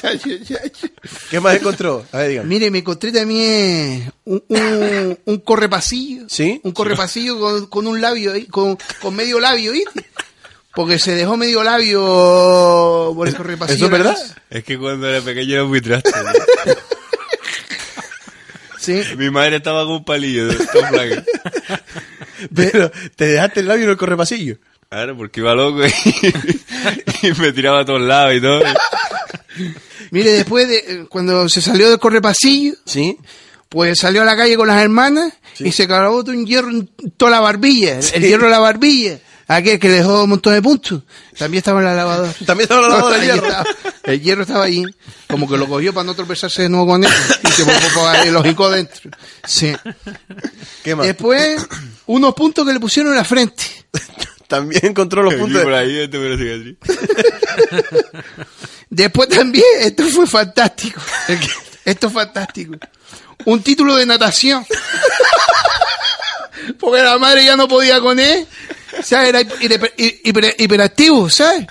Chacho, 0.00 0.28
chacho. 0.44 0.88
¿Qué 1.30 1.40
más 1.40 1.56
encontró? 1.56 2.06
A 2.12 2.18
ver, 2.18 2.28
dígame. 2.30 2.48
Mire, 2.48 2.70
me 2.70 2.78
encontré 2.78 3.12
también 3.12 4.10
un, 4.24 4.42
un, 4.48 5.18
un 5.24 5.38
correpasillo. 5.40 6.24
¿Sí? 6.28 6.60
Un 6.62 6.72
correpasillo 6.72 7.38
con, 7.38 7.66
con 7.66 7.86
un 7.86 8.00
labio 8.00 8.32
ahí, 8.32 8.46
con, 8.46 8.78
con 9.00 9.14
medio 9.14 9.38
labio, 9.38 9.72
¿viste? 9.72 10.06
Porque 10.74 10.98
se 10.98 11.12
dejó 11.14 11.36
medio 11.36 11.62
labio 11.62 13.12
por 13.14 13.28
el 13.28 13.34
correpasillo. 13.36 13.76
¿Eso 13.76 13.84
es 13.86 13.90
verdad? 13.90 14.16
Es 14.50 14.64
que 14.64 14.78
cuando 14.78 15.06
era 15.08 15.20
pequeño 15.20 15.54
era 15.54 15.64
muy 15.64 15.80
traste. 15.80 16.10
¿no? 16.10 16.72
Sí. 18.78 19.00
Mi 19.16 19.30
madre 19.30 19.56
estaba 19.58 19.84
con 19.84 19.92
un 19.96 20.04
palillo 20.04 20.48
de 20.48 20.56
todo 20.56 20.84
flaca. 20.88 21.22
Pero 22.54 22.90
te 23.14 23.26
dejaste 23.26 23.60
el 23.60 23.68
labio 23.68 23.84
en 23.84 23.90
el 23.90 23.96
correpasillo. 23.96 24.56
Claro, 24.88 25.16
porque 25.16 25.38
iba 25.40 25.54
loco 25.54 25.86
y, 25.86 25.90
y 27.28 27.32
me 27.40 27.52
tiraba 27.52 27.80
a 27.80 27.84
todos 27.84 28.00
lados 28.00 28.34
y 28.34 28.40
todo. 28.40 28.60
Mire, 30.10 30.32
después 30.32 30.66
de 30.66 30.76
eh, 30.78 31.06
cuando 31.08 31.48
se 31.48 31.62
salió 31.62 31.88
del 31.90 32.00
correpasillo, 32.00 32.74
Sí. 32.84 33.16
pues 33.68 33.98
salió 34.00 34.22
a 34.22 34.24
la 34.24 34.36
calle 34.36 34.56
con 34.56 34.66
las 34.66 34.82
hermanas 34.82 35.32
y 35.60 35.70
se 35.70 35.86
clavó 35.86 36.24
todo 36.24 36.34
un 36.34 36.44
hierro 36.44 36.70
en 36.70 36.88
toda 37.16 37.30
la 37.30 37.40
barbilla, 37.40 38.00
el- 38.00 38.04
el 38.14 38.22
hierro 38.22 38.46
de 38.46 38.50
la 38.50 38.58
barbilla. 38.58 39.20
Aquel 39.48 39.78
que 39.78 39.88
le 39.88 39.96
dejó 39.96 40.22
un 40.24 40.30
montón 40.30 40.54
de 40.54 40.62
puntos. 40.62 41.02
También 41.36 41.58
estaba 41.58 41.80
en 41.80 41.86
la 41.86 41.94
lavadora. 41.94 42.32
También 42.46 42.64
estaba 42.64 42.82
en 42.82 42.88
la 42.88 42.96
lavadora 42.96 43.16
el 43.16 43.22
Ahí 43.22 43.26
hierro. 43.28 43.46
estaba. 43.48 43.64
El 44.04 44.20
hierro 44.22 44.42
estaba 44.42 44.64
allí. 44.64 44.84
Como 45.28 45.48
que 45.48 45.56
lo 45.56 45.66
cogió 45.68 45.92
para 45.92 46.04
no 46.04 46.14
tropezarse 46.14 46.62
de 46.62 46.68
nuevo 46.68 46.86
con 46.86 47.04
él. 47.04 47.10
Y 47.44 47.48
se 47.52 47.64
po- 47.64 47.70
lo 48.30 48.42
jicó 48.44 48.70
dentro. 48.70 49.10
Sí. 49.44 49.74
¿Qué 50.82 50.94
más? 50.94 51.06
Después, 51.06 51.66
unos 52.06 52.34
puntos 52.34 52.66
que 52.66 52.72
le 52.72 52.80
pusieron 52.80 53.12
en 53.12 53.18
la 53.18 53.24
frente. 53.24 53.64
También 54.48 54.84
encontró 54.86 55.22
los 55.22 55.34
puntos. 55.34 55.62
por 55.62 55.72
ahí 55.72 55.98
este 56.00 56.18
me. 56.18 56.36
Después 58.90 59.28
también, 59.30 59.64
esto 59.80 60.06
fue 60.08 60.26
fantástico. 60.26 61.00
Esto 61.84 62.08
es 62.08 62.12
fantástico. 62.12 62.74
Un 63.46 63.62
título 63.62 63.96
de 63.96 64.04
natación. 64.04 64.66
Porque 66.78 67.02
la 67.02 67.18
madre 67.18 67.44
ya 67.46 67.56
no 67.56 67.66
podía 67.66 68.00
con 68.00 68.20
él. 68.20 68.46
¿Sabes? 69.04 69.28
Era 69.28 69.40
hiper- 69.42 69.58
hiper- 69.60 70.22
hiper- 70.24 70.54
hiperactivo, 70.58 71.28
¿sabes? 71.28 71.66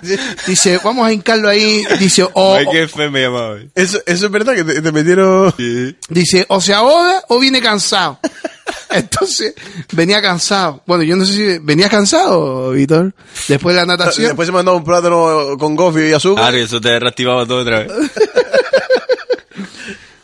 Dice, 0.46 0.80
vamos 0.84 1.08
a 1.08 1.14
hincarlo 1.14 1.50
ahí. 1.50 1.84
Dice, 2.00 2.28
o, 2.34 2.58
llamaba. 2.60 3.58
eh. 3.60 3.70
Eso, 3.76 4.00
eso 4.06 4.26
es 4.26 4.32
verdad 4.32 4.56
que 4.56 4.64
te, 4.64 4.82
te 4.82 4.92
metieron. 4.92 5.54
Sí. 5.58 5.96
dice, 6.10 6.46
o 6.50 6.60
se 6.62 6.74
ahoga 6.74 7.24
o 7.30 7.40
viene 7.40 7.62
cansado. 7.62 8.20
Entonces, 8.90 9.54
venía 9.94 10.22
cansado. 10.22 10.84
Bueno, 10.86 11.04
yo 11.04 11.16
no 11.16 11.26
sé 11.26 11.34
si 11.34 11.60
venía 11.60 11.90
cansado, 11.90 12.72
Víctor, 12.72 13.14
después 13.48 13.74
de 13.76 13.82
la 13.82 13.86
natación. 13.86 14.28
Después 14.28 14.46
se 14.48 14.52
mandó 14.52 14.76
un 14.76 14.84
plátano 14.84 15.56
con 15.58 15.76
gofio 15.76 16.08
y 16.08 16.14
azúcar. 16.14 16.50
Claro, 16.50 16.58
eso 16.58 16.82
te 16.82 17.00
reactivaba 17.00 17.46
todo 17.46 17.62
otra 17.62 17.80
vez. 17.84 17.92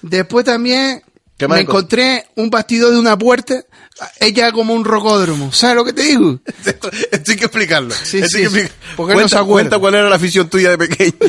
Después 0.02 0.46
también 0.46 1.02
¿Qué 1.38 1.48
más 1.48 1.58
me 1.58 1.62
encontré 1.64 2.26
un 2.36 2.50
bastidor 2.50 2.92
de 2.94 3.00
una 3.00 3.18
puerta, 3.18 3.64
ella 4.20 4.52
como 4.52 4.74
un 4.74 4.86
rocódromo. 4.86 5.52
¿Sabes 5.52 5.76
lo 5.76 5.86
que 5.86 5.94
te 5.94 6.04
digo? 6.04 6.40
Esto, 6.66 6.90
esto 7.12 7.32
hay 7.32 7.38
que 7.38 7.46
explicarlo. 7.46 7.94
Sí, 7.94 8.20
Esto 8.20 8.30
sí, 8.30 8.38
hay 8.38 8.44
que 8.44 8.50
sí. 8.50 8.58
explicar- 8.60 8.96
Porque 8.96 9.14
él 9.14 9.18
no 9.18 9.22
cuenta, 9.24 9.40
se 9.40 9.46
cuenta 9.46 9.80
cuál 9.80 9.96
era 9.96 10.10
la 10.10 10.16
afición 10.16 10.50
tuya 10.50 10.70
de 10.72 10.78
pequeño. 10.78 11.14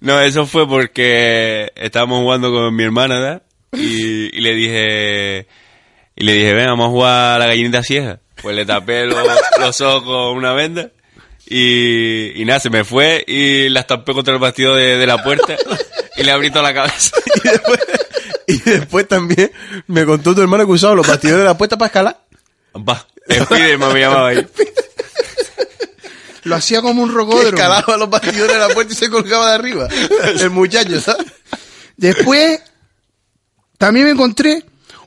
No, 0.00 0.20
eso 0.20 0.46
fue 0.46 0.68
porque 0.68 1.72
estábamos 1.74 2.20
jugando 2.20 2.52
con 2.52 2.74
mi 2.76 2.84
hermana, 2.84 3.18
¿verdad? 3.18 3.42
Y, 3.72 4.36
y 4.36 4.40
le 4.40 4.54
dije, 4.54 5.48
y 6.14 6.24
le 6.24 6.32
dije, 6.34 6.54
ven, 6.54 6.66
vamos 6.66 6.86
a 6.86 6.90
jugar 6.90 7.32
a 7.36 7.38
la 7.40 7.46
gallinita 7.46 7.82
ciega. 7.82 8.20
Pues 8.42 8.54
le 8.54 8.64
tapé 8.64 9.06
los, 9.06 9.18
los 9.58 9.80
ojos 9.80 10.02
con 10.04 10.36
una 10.36 10.52
venda 10.52 10.92
y, 11.46 12.40
y 12.40 12.44
nada, 12.44 12.60
se 12.60 12.70
me 12.70 12.84
fue 12.84 13.24
y 13.26 13.68
la 13.68 13.80
estampé 13.80 14.12
contra 14.12 14.34
el 14.34 14.40
bastidor 14.40 14.76
de, 14.76 14.98
de 14.98 15.06
la 15.06 15.22
puerta 15.22 15.56
y 16.16 16.22
le 16.22 16.30
abrí 16.30 16.50
toda 16.50 16.62
la 16.62 16.74
cabeza. 16.74 17.16
y, 17.34 17.48
después, 17.48 17.80
y 18.46 18.58
después 18.58 19.08
también 19.08 19.52
me 19.86 20.04
contó 20.04 20.34
tu 20.34 20.40
hermano 20.40 20.66
que 20.66 20.72
usaba 20.72 20.94
los 20.94 21.06
bastidores 21.06 21.40
de 21.40 21.44
la 21.44 21.56
puerta 21.56 21.76
para 21.78 21.86
escalar. 21.86 22.20
Va, 22.76 23.06
Spiderman 23.30 23.92
me 23.92 24.00
llamaba 24.00 24.28
ahí. 24.28 24.46
Lo 26.44 26.54
hacía 26.54 26.80
como 26.80 27.02
un 27.02 27.12
rocódromo. 27.12 27.48
escalaba 27.48 27.96
los 27.96 28.08
bastidores 28.08 28.52
de 28.54 28.58
la 28.60 28.68
puerta 28.68 28.92
y 28.92 28.96
se 28.96 29.10
colgaba 29.10 29.48
de 29.48 29.54
arriba. 29.54 29.88
El 30.40 30.50
muchacho, 30.50 31.00
¿sabes? 31.00 31.26
Después, 31.96 32.60
también 33.78 34.06
me 34.06 34.12
encontré 34.12 34.62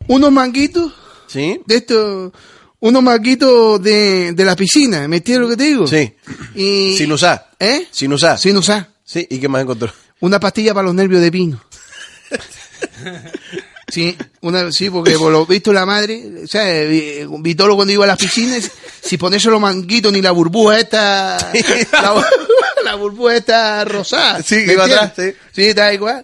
unos 0.07 0.31
manguitos 0.31 0.91
Sí. 1.27 1.61
de 1.65 1.75
estos, 1.75 2.33
unos 2.81 3.03
maquitos 3.03 3.81
de, 3.81 4.33
de 4.33 4.45
la 4.45 4.55
piscina, 4.55 5.07
¿me 5.07 5.17
entiendes 5.17 5.41
lo 5.43 5.49
que 5.49 5.57
te 5.57 5.63
digo? 5.63 5.87
Sí. 5.87 6.13
Y, 6.55 6.95
Sin 6.97 7.11
usar. 7.11 7.49
¿Eh? 7.59 7.87
Sin 7.91 8.11
usar. 8.13 8.37
Sin 8.39 8.55
usar. 8.57 8.87
Sí, 9.03 9.25
¿y 9.29 9.39
qué 9.39 9.47
más 9.49 9.61
encontró? 9.63 9.91
Una 10.21 10.39
pastilla 10.39 10.73
para 10.73 10.85
los 10.85 10.95
nervios 10.95 11.21
de 11.21 11.31
pino. 11.31 11.61
Sí, 13.91 14.15
una, 14.41 14.71
sí, 14.71 14.87
porque 14.91 15.17
por 15.17 15.31
lo 15.31 15.47
visto 15.47 15.73
la 15.73 15.83
madre, 15.83 16.23
o 16.43 16.47
sea, 16.47 16.83
vi- 16.83 17.25
Vitolo 17.39 17.75
cuando 17.75 17.91
iba 17.91 18.03
a 18.03 18.07
las 18.07 18.19
piscinas, 18.19 18.69
si 19.01 19.17
ponerse 19.17 19.49
los 19.49 19.59
manguitos 19.59 20.13
ni 20.13 20.21
la 20.21 20.29
burbuja 20.29 20.79
esta, 20.79 21.35
la, 21.93 22.13
bu- 22.13 22.25
la 22.85 22.93
burbuja 22.93 23.37
esta 23.37 23.85
rosada. 23.85 24.43
Sí, 24.43 24.57
que 24.57 24.67
¿me 24.67 24.73
iba 24.73 24.85
atrás, 24.85 25.13
Sí, 25.51 25.63
está 25.63 25.91
igual. 25.91 26.23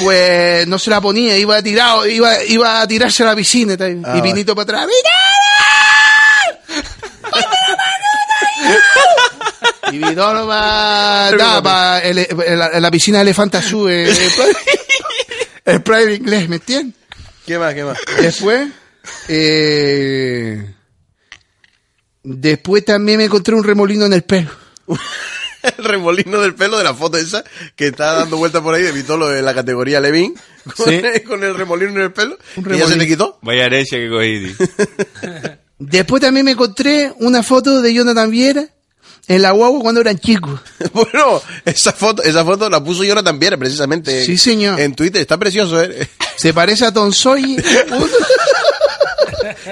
Pues 0.00 0.66
no 0.66 0.78
se 0.78 0.90
la 0.90 1.00
ponía, 1.00 1.36
iba 1.36 1.62
tirado, 1.62 2.06
iba, 2.06 2.42
iba 2.44 2.80
a 2.80 2.86
tirarse 2.86 3.22
a 3.22 3.26
la 3.26 3.36
piscina, 3.36 3.76
ahí. 3.80 4.00
Ah, 4.04 4.16
y 4.18 4.20
Vinito 4.20 4.54
para 4.54 4.62
atrás, 4.64 4.86
¡Vinito! 4.88 5.08
Y 9.92 9.98
Vitolo 9.98 10.46
va, 10.46 11.30
da, 11.36 11.62
pa- 11.62 12.00
ele- 12.00 12.28
en, 12.46 12.82
la, 12.82 12.90
piscina 12.90 13.18
de 13.18 13.22
Elefanta 13.22 13.58
Azul, 13.58 13.90
el, 13.90 14.14
el 15.64 15.82
private 15.82 16.14
inglés, 16.14 16.48
¿me 16.48 16.56
entiendes? 16.56 16.94
¿Qué 17.46 17.58
más, 17.58 17.72
qué 17.74 17.84
más? 17.84 17.96
Después, 18.20 18.68
eh, 19.28 20.74
después 22.22 22.84
también 22.84 23.16
me 23.18 23.24
encontré 23.24 23.54
un 23.54 23.64
remolino 23.64 24.04
en 24.04 24.12
el 24.12 24.22
pelo. 24.24 24.50
el 25.78 25.84
remolino 25.84 26.40
del 26.40 26.54
pelo 26.54 26.78
de 26.78 26.84
la 26.84 26.94
foto 26.94 27.18
esa 27.18 27.44
que 27.76 27.88
está 27.88 28.14
dando 28.14 28.36
vueltas 28.36 28.62
por 28.62 28.74
ahí 28.74 28.82
de 28.82 28.92
Vitolo 28.92 29.34
en 29.34 29.44
la 29.44 29.54
categoría 29.54 30.00
Levin 30.00 30.34
con, 30.76 30.86
Sí. 30.86 31.00
con 31.26 31.42
el 31.44 31.54
remolino 31.54 31.90
en 31.92 32.00
el 32.02 32.12
pelo 32.12 32.38
Un 32.56 32.74
y 32.74 32.78
ya 32.78 32.86
se 32.86 32.96
te 32.96 33.06
quitó. 33.06 33.38
Vaya 33.42 33.64
herencia 33.66 33.98
que 33.98 34.08
cogí. 34.08 34.54
tío. 34.54 34.66
Después 35.78 36.20
también 36.20 36.44
me 36.44 36.52
encontré 36.52 37.12
una 37.18 37.42
foto 37.42 37.80
de 37.82 37.94
Jonathan 37.94 38.30
Viera 38.30 38.68
en 39.28 39.42
la 39.42 39.50
guagua 39.52 39.80
cuando 39.80 40.00
eran 40.00 40.18
chicos. 40.18 40.60
Bueno, 40.92 41.40
esa 41.64 41.92
foto, 41.92 42.22
esa 42.22 42.44
foto 42.44 42.68
la 42.68 42.82
puso 42.82 43.04
Jonathan 43.04 43.38
Viera 43.38 43.56
precisamente. 43.56 44.24
Sí, 44.24 44.36
señor. 44.38 44.80
En 44.80 44.94
Twitter, 44.96 45.20
está 45.20 45.36
precioso, 45.38 45.80
¿eh? 45.82 46.08
Se 46.36 46.52
parece 46.54 46.86
a 46.86 46.92
Tom 46.92 47.12
Sawyer 47.12 47.62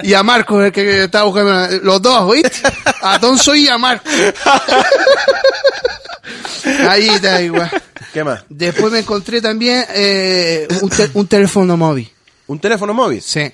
y 0.02 0.12
a 0.14 0.22
Marcos, 0.22 0.64
el 0.64 0.72
que 0.72 1.04
estaba 1.04 1.24
buscando. 1.24 1.78
Los 1.82 2.00
dos, 2.02 2.32
¿viste? 2.32 2.50
A 3.02 3.18
Sawyer 3.38 3.64
y 3.64 3.68
a 3.68 3.78
Marcos. 3.78 4.12
Ahí 6.88 7.08
está 7.08 7.40
igual. 7.42 7.70
¿Qué 8.12 8.24
más? 8.24 8.44
Después 8.48 8.92
me 8.92 9.00
encontré 9.00 9.40
también 9.40 9.84
eh, 9.94 10.66
un, 10.82 10.90
tel- 10.90 11.10
un 11.14 11.26
teléfono 11.26 11.76
móvil. 11.76 12.10
¿Un 12.46 12.58
teléfono 12.58 12.94
móvil? 12.94 13.20
Sí. 13.22 13.52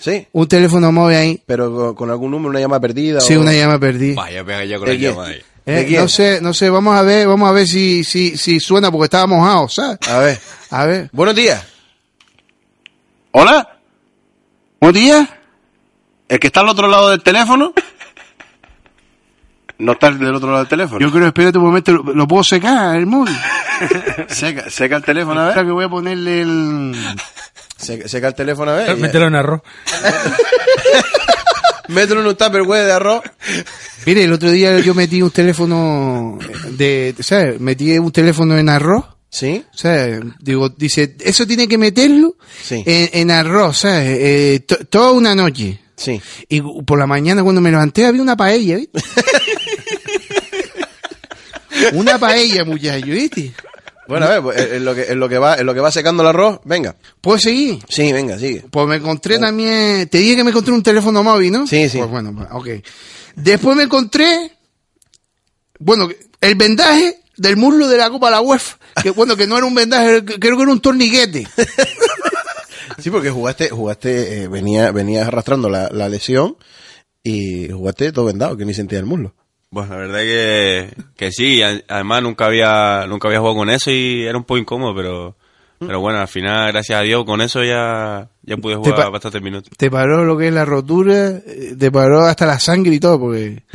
Sí. 0.00 0.26
Un 0.32 0.46
teléfono 0.48 0.92
móvil 0.92 1.16
ahí. 1.16 1.42
Pero 1.46 1.94
con, 1.94 2.10
algún 2.10 2.30
número, 2.30 2.50
una 2.50 2.60
llamada 2.60 2.80
perdida. 2.80 3.20
Sí, 3.20 3.34
o- 3.36 3.40
una 3.40 3.52
llama 3.52 3.78
perdida. 3.78 4.14
Vaya, 4.16 4.44
pega 4.44 4.64
ya 4.64 4.78
con 4.78 4.88
¿De 4.88 4.94
la 4.94 5.00
llamada 5.00 5.28
ahí. 5.28 5.42
Eh, 5.66 5.96
no 5.98 6.08
sé, 6.08 6.40
no 6.40 6.54
sé, 6.54 6.70
vamos 6.70 6.96
a 6.96 7.02
ver, 7.02 7.26
vamos 7.28 7.46
a 7.46 7.52
ver 7.52 7.66
si, 7.66 8.02
si, 8.02 8.38
si 8.38 8.58
suena 8.58 8.90
porque 8.90 9.04
estaba 9.04 9.26
mojado, 9.26 9.68
¿sabes? 9.68 9.98
A 10.08 10.18
ver. 10.20 10.40
A 10.70 10.86
ver. 10.86 11.10
Buenos 11.12 11.34
días. 11.34 11.62
Hola, 13.32 13.77
¿Buen 14.80 14.94
día? 14.94 15.28
el 16.28 16.38
que 16.38 16.48
está 16.48 16.60
al 16.60 16.68
otro 16.68 16.88
lado 16.88 17.08
del 17.10 17.22
teléfono. 17.22 17.72
No 19.78 19.92
está 19.92 20.10
del 20.10 20.34
otro 20.34 20.48
lado 20.48 20.58
del 20.60 20.68
teléfono. 20.68 21.00
Yo 21.00 21.10
creo, 21.12 21.26
espérate 21.28 21.56
un 21.56 21.64
momento, 21.64 21.92
lo, 21.92 22.02
lo 22.12 22.26
puedo 22.28 22.44
secar 22.44 22.96
el 22.96 23.06
móvil. 23.06 23.34
Seca, 24.28 24.68
seca 24.68 24.96
el 24.96 25.04
teléfono, 25.04 25.40
a 25.40 25.44
Ahora 25.44 25.56
ver. 25.56 25.66
que 25.66 25.72
voy 25.72 25.84
a 25.84 25.88
ponerle 25.88 26.42
el... 26.42 26.94
Se, 27.76 28.08
seca 28.08 28.28
el 28.28 28.34
teléfono 28.34 28.72
a 28.72 28.74
ver. 28.74 28.96
Mételo 28.98 29.26
en 29.28 29.36
arroz. 29.36 29.62
Mételo 31.88 32.20
en 32.20 32.26
un 32.26 32.36
tupperware 32.36 32.84
de 32.84 32.92
arroz. 32.92 33.22
Mire, 34.04 34.24
el 34.24 34.32
otro 34.32 34.50
día 34.50 34.78
yo 34.80 34.94
metí 34.94 35.22
un 35.22 35.30
teléfono 35.30 36.38
de, 36.72 37.14
¿sabes? 37.20 37.58
Metí 37.60 37.96
un 37.98 38.12
teléfono 38.12 38.58
en 38.58 38.68
arroz. 38.68 39.04
¿Sí? 39.30 39.64
O 39.74 39.76
sea, 39.76 40.20
digo, 40.40 40.68
dice, 40.70 41.16
eso 41.20 41.46
tiene 41.46 41.68
que 41.68 41.78
meterlo 41.78 42.36
Sí. 42.64 42.82
en, 42.86 43.10
en 43.12 43.30
arroz, 43.30 43.78
¿sabes? 43.78 44.18
Eh, 44.20 44.60
to- 44.66 44.84
toda 44.86 45.12
una 45.12 45.34
noche. 45.34 45.80
Sí. 45.96 46.20
Y 46.48 46.60
por 46.60 46.98
la 46.98 47.06
mañana 47.06 47.42
cuando 47.42 47.60
me 47.60 47.70
levanté 47.70 48.06
había 48.06 48.22
una 48.22 48.36
paella, 48.36 48.76
¿viste? 48.76 49.00
una 51.92 52.18
paella, 52.18 52.64
muchacho, 52.64 53.06
¿viste? 53.06 53.52
Bueno, 54.06 54.26
a 54.26 54.30
ver, 54.30 54.42
pues, 54.42 54.58
en 54.72 54.84
lo 54.84 54.94
que, 54.94 55.02
en 55.04 55.20
lo 55.20 55.28
que 55.28 55.38
va, 55.38 55.56
en 55.56 55.66
lo 55.66 55.74
que 55.74 55.80
va 55.80 55.90
secando 55.90 56.22
el 56.22 56.28
arroz, 56.30 56.60
venga. 56.64 56.96
¿Puedo 57.20 57.38
seguir? 57.38 57.78
Sí, 57.88 58.10
venga, 58.12 58.38
sigue. 58.38 58.64
Pues 58.70 58.86
me 58.88 58.96
encontré 58.96 59.38
también, 59.38 60.08
te 60.08 60.18
dije 60.18 60.36
que 60.36 60.44
me 60.44 60.50
encontré 60.50 60.72
un 60.72 60.82
teléfono 60.82 61.22
móvil, 61.22 61.52
¿no? 61.52 61.66
Sí, 61.66 61.88
sí. 61.90 61.98
Pues 61.98 62.10
bueno, 62.10 62.34
pues, 62.34 62.48
ok. 62.52 62.84
Después 63.36 63.76
me 63.76 63.82
encontré, 63.82 64.52
bueno, 65.78 66.08
el 66.40 66.54
vendaje 66.54 67.20
del 67.38 67.56
muslo 67.56 67.88
de 67.88 67.96
la 67.96 68.10
Copa 68.10 68.26
de 68.26 68.32
la 68.32 68.40
UEFA, 68.42 68.78
que 69.02 69.10
bueno, 69.10 69.36
que 69.36 69.46
no 69.46 69.56
era 69.56 69.66
un 69.66 69.74
vendaje, 69.74 70.24
creo 70.24 70.56
que 70.56 70.62
era 70.62 70.72
un 70.72 70.80
torniquete. 70.80 71.46
Sí, 72.98 73.10
porque 73.10 73.30
jugaste, 73.30 73.68
jugaste, 73.68 74.42
eh, 74.42 74.48
venía, 74.48 74.90
venías 74.90 75.28
arrastrando 75.28 75.68
la, 75.68 75.88
la 75.92 76.08
lesión 76.08 76.56
y 77.22 77.68
jugaste 77.70 78.10
todo 78.10 78.24
vendado, 78.24 78.56
que 78.56 78.64
ni 78.64 78.74
sentía 78.74 78.98
el 78.98 79.04
muslo. 79.04 79.34
Bueno, 79.70 79.92
la 79.92 79.98
verdad 79.98 80.18
que, 80.20 80.90
que 81.16 81.30
sí, 81.30 81.62
además 81.62 82.22
nunca 82.22 82.46
había, 82.46 83.06
nunca 83.06 83.28
había 83.28 83.38
jugado 83.38 83.56
con 83.58 83.70
eso 83.70 83.92
y 83.92 84.24
era 84.24 84.36
un 84.36 84.42
poco 84.42 84.58
incómodo, 84.58 84.96
pero, 84.96 85.36
pero 85.78 86.00
bueno, 86.00 86.18
al 86.20 86.28
final, 86.28 86.72
gracias 86.72 86.98
a 86.98 87.02
Dios, 87.02 87.24
con 87.24 87.40
eso 87.40 87.62
ya, 87.64 88.28
ya 88.42 88.56
pude 88.56 88.74
Te 88.76 88.90
pa- 88.90 88.96
jugar 88.96 89.12
bastantes 89.12 89.42
minutos. 89.42 89.70
Te 89.76 89.90
paró 89.90 90.24
lo 90.24 90.36
que 90.36 90.48
es 90.48 90.52
la 90.54 90.64
rotura, 90.64 91.28
eh, 91.46 91.74
te 91.78 91.90
paró 91.92 92.20
hasta 92.22 92.46
la 92.46 92.58
sangre 92.58 92.94
y 92.94 93.00
todo, 93.00 93.20
porque... 93.20 93.62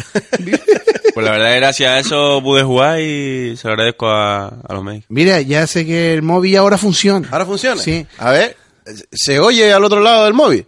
Pues 1.14 1.24
la 1.28 1.34
verdad 1.34 1.52
que 1.54 1.60
gracias 1.60 1.92
a 1.92 2.00
eso 2.00 2.42
pude 2.42 2.64
jugar 2.64 3.00
y 3.00 3.56
se 3.56 3.68
lo 3.68 3.74
agradezco 3.74 4.10
a, 4.10 4.48
a 4.48 4.74
los 4.74 4.84
médicos. 4.84 5.06
Mira, 5.10 5.40
ya 5.42 5.68
sé 5.68 5.86
que 5.86 6.12
el 6.12 6.24
móvil 6.24 6.58
ahora 6.58 6.76
funciona. 6.76 7.28
¿Ahora 7.32 7.46
funciona? 7.46 7.80
Sí. 7.80 8.04
A 8.18 8.32
ver, 8.32 8.58
¿se 9.12 9.40
oye 9.40 9.72
al 9.72 9.84
otro 9.84 10.00
lado 10.00 10.26
del 10.26 10.34
móvil? 10.34 10.66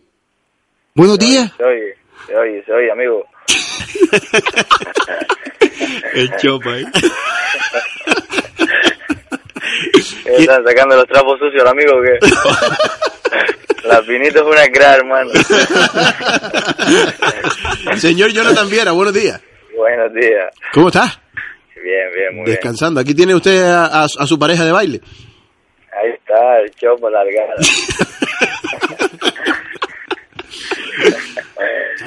Buenos 0.93 1.17
días. 1.17 1.51
Se 1.57 1.63
oye, 1.63 1.95
se 2.27 2.35
oye, 2.37 2.63
se 2.63 2.71
oye, 2.73 2.91
amigo. 2.91 3.25
El 6.13 6.29
chopa 6.37 6.73
ahí. 6.73 6.85
¿Qué 10.23 10.35
¿Están 10.37 10.63
sacando 10.65 10.95
los 10.95 11.05
trapos 11.07 11.37
sucios 11.39 11.61
al 11.61 11.67
amigo 11.69 11.93
o 11.97 12.01
qué? 12.01 12.17
La 13.87 14.01
pinita 14.01 14.39
es 14.39 14.45
una 14.45 14.65
gran, 14.67 14.93
hermano. 14.95 15.29
Señor 17.97 18.31
Jonathan 18.31 18.67
Viera, 18.69 18.91
buenos 18.93 19.13
días. 19.13 19.39
Buenos 19.77 20.11
días. 20.13 20.51
¿Cómo 20.73 20.87
está? 20.87 21.21
Bien, 21.75 22.09
bien, 22.15 22.35
muy 22.35 22.45
bien. 22.45 22.55
Descansando. 22.55 22.99
Aquí 22.99 23.13
tiene 23.13 23.35
usted 23.35 23.61
a, 23.63 23.85
a- 23.85 24.05
a 24.05 24.25
su 24.27 24.39
pareja 24.39 24.65
de 24.65 24.71
baile. 24.71 25.01
Ahí 26.01 26.11
está, 26.17 26.59
el 26.63 26.71
chopo 26.71 27.09
largada. 27.11 27.53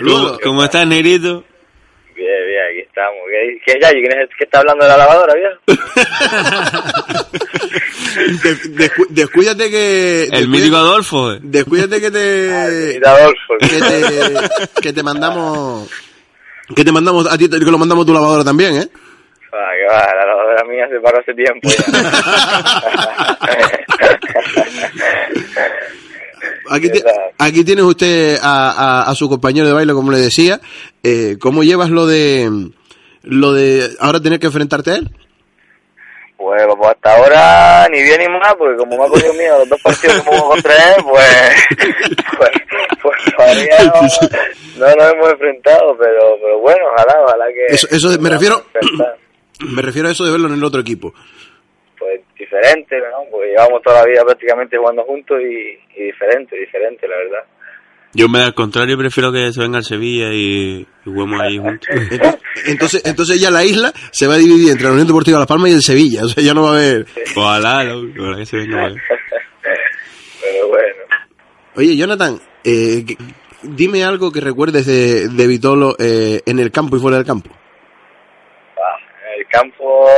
¿Cómo, 0.03 0.39
cómo 0.43 0.65
estás, 0.65 0.87
negrito? 0.87 1.45
Bien, 2.15 2.47
bien, 2.47 2.63
aquí 2.71 2.78
estamos. 2.99 3.23
¿Qué, 3.31 3.39
qué, 3.65 3.79
ya, 3.81 3.91
¿quién 3.91 4.13
es 4.13 4.19
el 4.19 4.29
que 4.37 4.45
está 4.45 4.59
hablando 4.61 4.85
de 4.85 4.91
la 4.91 4.97
lavadora, 4.97 5.35
viejo? 5.35 5.59
De- 8.43 8.57
descu- 8.75 9.07
descuídate 9.11 9.71
que... 9.71 10.25
El 10.25 10.31
descuídate- 10.31 10.49
mítico 10.49 10.77
Adolfo. 10.77 11.33
eh. 11.33 11.39
Descuídate 11.43 12.01
que 12.01 12.11
te... 12.11 12.99
Y 13.01 13.05
Adolfo. 13.07 13.55
que 13.61 13.69
te, 13.69 14.81
que 14.83 14.93
te 14.93 15.03
mandamos... 15.03 15.89
Que 16.75 16.85
te 16.85 16.93
mandamos 16.93 17.33
a 17.33 17.39
ti, 17.39 17.49
que 17.49 17.59
lo 17.59 17.79
mandamos 17.79 18.03
a 18.05 18.07
tu 18.07 18.13
lavadora 18.13 18.45
también, 18.45 18.77
¿eh? 18.77 18.89
Ah, 19.53 19.71
que 19.75 19.87
va, 19.91 20.15
la 20.15 20.27
lavadora 20.27 20.65
mía 20.65 20.87
se 20.91 21.01
paró 21.01 21.19
hace 21.21 21.33
tiempo 21.35 21.69
ya. 21.71 21.85
Aquí, 26.71 26.83
¿Qué 26.83 26.91
ti- 26.91 27.01
tal? 27.03 27.15
aquí 27.39 27.65
tienes 27.65 27.85
usted 27.85 28.39
a, 28.43 28.71
a- 28.71 29.11
a 29.11 29.15
su 29.15 29.29
compañero 29.29 29.67
de 29.67 29.73
baile, 29.73 29.93
como 29.95 30.11
le 30.13 30.19
decía. 30.19 30.61
Eh, 31.03 31.37
¿Cómo 31.41 31.63
llevas 31.65 31.91
lo 31.91 32.07
de 32.07 32.51
lo 33.23 33.53
de 33.53 33.89
ahora 34.01 34.21
tener 34.21 34.39
que 34.41 34.47
enfrentarte 34.47 34.91
a 34.93 34.97
él? 34.97 35.11
Pues, 36.37 36.63
pues 36.77 36.91
hasta 36.91 37.17
ahora 37.17 37.89
ni 37.91 38.01
bien 38.01 38.21
ni 38.21 38.29
mal, 38.29 38.55
porque 38.57 38.77
como 38.77 38.97
me 38.97 39.05
ha 39.05 39.09
cogido 39.09 39.35
miedo 39.35 39.59
los 39.59 39.69
dos 39.71 39.83
partidos 39.83 40.21
que 40.23 40.31
jugó 40.31 40.51
contra 40.51 40.73
él, 40.95 41.03
pues, 41.03 41.53
pues, 42.39 42.51
pues 43.03 43.35
todavía 43.37 43.77
no, 43.87 44.87
no 44.87 44.95
nos 44.95 45.13
hemos 45.15 45.31
enfrentado, 45.33 45.97
pero, 45.99 46.37
pero 46.41 46.59
bueno, 46.61 46.85
ojalá, 46.95 47.25
ojalá 47.25 47.45
que... 47.53 47.75
Eso- 47.75 47.89
eso 47.91 48.21
me 48.21 48.31
refiero-. 48.31 48.63
Me 49.75 49.83
refiero 49.83 50.07
a 50.07 50.13
eso 50.13 50.25
de 50.25 50.31
verlo 50.31 50.47
en 50.47 50.55
el 50.55 50.63
otro 50.63 50.81
equipo. 50.81 51.13
Pues 51.99 52.21
diferente, 52.39 52.97
¿no? 53.11 53.25
Porque 53.29 53.49
llevamos 53.49 53.83
toda 53.83 54.03
la 54.03 54.07
vida 54.07 54.25
prácticamente 54.25 54.77
jugando 54.79 55.03
juntos 55.03 55.37
y, 55.43 56.01
y 56.01 56.05
diferente, 56.05 56.55
diferente, 56.57 57.09
la 57.09 57.17
verdad. 57.17 57.45
Yo 58.15 58.29
me 58.29 58.41
al 58.43 58.55
contrario 58.55 58.97
prefiero 58.97 59.31
que 59.31 59.53
se 59.53 59.61
venga 59.61 59.79
al 59.79 59.85
Sevilla 59.85 60.33
y, 60.33 60.87
juguemos 61.05 61.41
ahí 61.41 61.59
juntos. 61.59 61.89
Entonces, 62.67 63.03
entonces, 63.05 63.41
ya 63.41 63.51
la 63.51 63.65
isla 63.65 63.93
se 64.11 64.27
va 64.27 64.35
a 64.35 64.39
dividir 64.39 64.71
entre 64.71 64.87
la 64.87 64.93
Unión 64.93 65.07
Deportiva 65.07 65.39
Las 65.39 65.47
Palmas 65.47 65.71
y 65.71 65.75
el 65.75 65.83
Sevilla. 65.83 66.25
O 66.25 66.29
sea, 66.29 66.43
ya 66.43 66.55
no 66.55 66.63
va 66.63 66.71
a 66.71 66.73
haber. 66.73 67.07
Ojalá, 67.37 67.85
¿no? 67.85 68.01
ojalá 68.19 68.37
que 68.39 68.47
se 68.47 68.57
venga. 68.57 68.83
¿vale? 68.83 69.03
Pero 70.43 70.69
bueno, 70.69 70.95
Oye, 71.77 71.97
Jonathan, 71.97 72.41
eh, 72.65 73.05
que- 73.07 73.17
dime 73.63 74.03
algo 74.05 74.33
que 74.33 74.41
recuerdes 74.41 74.87
de, 74.87 75.29
de 75.29 75.47
Vitolo 75.47 75.95
eh, 75.99 76.41
en 76.47 76.59
el 76.59 76.73
campo 76.73 76.97
y 76.97 77.01
fuera 77.01 77.19
del 77.19 77.27
campo. 77.27 77.51
Ah, 78.77 78.97
en 79.35 79.41
el 79.41 79.47
campo, 79.49 80.09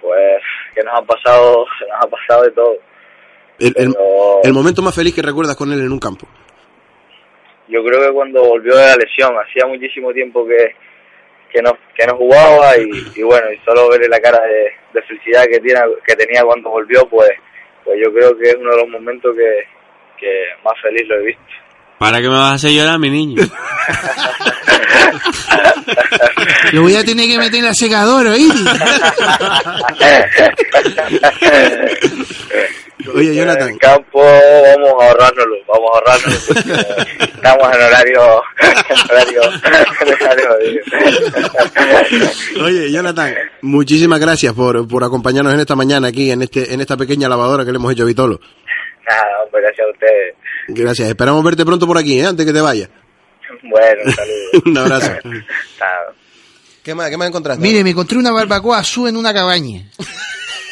pues, 0.00 0.42
que 0.74 0.82
nos 0.82 0.94
ha 0.98 1.02
pasado, 1.02 1.58
nos 1.58 2.04
ha 2.04 2.08
pasado 2.08 2.42
de 2.44 2.50
todo. 2.52 2.76
El, 3.58 3.68
el- 3.76 3.92
Pero- 3.92 4.40
el 4.44 4.52
momento 4.52 4.82
más 4.82 4.94
feliz 4.94 5.14
que 5.14 5.22
recuerdas 5.22 5.56
con 5.56 5.72
él 5.72 5.80
en 5.80 5.92
un 5.92 5.98
campo. 6.00 6.26
Yo 7.68 7.82
creo 7.84 8.02
que 8.06 8.12
cuando 8.12 8.44
volvió 8.44 8.76
de 8.76 8.84
la 8.86 8.96
lesión, 8.96 9.32
hacía 9.38 9.66
muchísimo 9.66 10.12
tiempo 10.12 10.46
que, 10.46 10.74
que 11.52 11.62
no 11.62 11.72
que 11.96 12.06
no 12.06 12.16
jugaba 12.16 12.76
y, 12.76 12.90
y 13.16 13.22
bueno, 13.22 13.46
y 13.52 13.58
solo 13.64 13.88
verle 13.88 14.08
la 14.08 14.20
cara 14.20 14.40
de, 14.44 14.70
de 14.92 15.02
felicidad 15.06 15.44
que 15.50 15.60
tiene, 15.60 15.80
que 16.06 16.14
tenía 16.16 16.42
cuando 16.44 16.68
volvió, 16.70 17.08
pues, 17.08 17.30
pues 17.84 17.98
yo 18.04 18.12
creo 18.12 18.36
que 18.36 18.50
es 18.50 18.56
uno 18.60 18.70
de 18.70 18.76
los 18.82 18.88
momentos 18.88 19.34
que, 19.34 19.64
que 20.20 20.28
más 20.62 20.74
feliz 20.82 21.08
lo 21.08 21.16
he 21.16 21.24
visto. 21.26 21.42
¿Para 21.98 22.18
qué 22.20 22.28
me 22.28 22.34
vas 22.34 22.50
a 22.50 22.54
hacer 22.54 22.72
llorar, 22.72 22.98
mi 22.98 23.08
niño? 23.08 23.42
Lo 26.72 26.82
voy 26.82 26.96
a 26.96 27.04
tener 27.04 27.28
que 27.28 27.38
meter 27.38 27.60
en 27.60 27.64
la 27.66 27.74
secadora, 27.74 28.32
¿oíste? 28.32 28.58
Oye, 33.12 33.28
En 33.30 33.34
Jonathan. 33.34 33.68
el 33.70 33.78
campo 33.78 34.20
vamos 34.22 35.02
a 35.02 35.06
ahorrárnoslo, 35.08 35.56
vamos 35.68 35.90
a 35.92 35.98
ahorrárnoslo. 35.98 36.54
porque 36.54 37.24
Estamos 37.34 37.74
en 37.74 37.82
horario, 37.82 38.42
en 38.60 39.10
horario, 39.10 39.42
en 39.42 40.14
horario 40.22 40.50
Oye, 42.64 42.90
Jonathan, 42.92 43.34
muchísimas 43.62 44.20
gracias 44.20 44.52
por, 44.54 44.86
por 44.88 45.04
acompañarnos 45.04 45.52
en 45.54 45.60
esta 45.60 45.74
mañana 45.76 46.08
aquí, 46.08 46.30
en 46.30 46.42
este 46.42 46.72
en 46.72 46.80
esta 46.80 46.96
pequeña 46.96 47.28
lavadora 47.28 47.64
que 47.64 47.72
le 47.72 47.76
hemos 47.76 47.92
hecho 47.92 48.04
a 48.04 48.06
Vitolo. 48.06 48.40
Nada, 49.08 49.22
hombre, 49.44 49.60
gracias 49.62 49.86
a 49.86 49.90
ustedes. 49.90 50.34
Gracias, 50.68 51.08
esperamos 51.08 51.44
verte 51.44 51.64
pronto 51.64 51.86
por 51.86 51.98
aquí, 51.98 52.18
¿eh? 52.20 52.26
antes 52.26 52.46
que 52.46 52.52
te 52.52 52.60
vayas. 52.60 52.88
Bueno, 53.62 54.02
un 54.04 54.12
saludo. 54.14 54.62
Un 54.66 54.78
abrazo. 54.78 55.12
¿Qué 56.82 56.94
más, 56.94 57.10
qué 57.10 57.16
más 57.16 57.28
encontraste? 57.28 57.62
Mire, 57.62 57.82
me 57.84 57.90
encontré 57.90 58.18
una 58.18 58.30
barbacoa 58.32 58.78
azul 58.78 59.08
en 59.08 59.16
una 59.16 59.32
cabaña. 59.34 59.82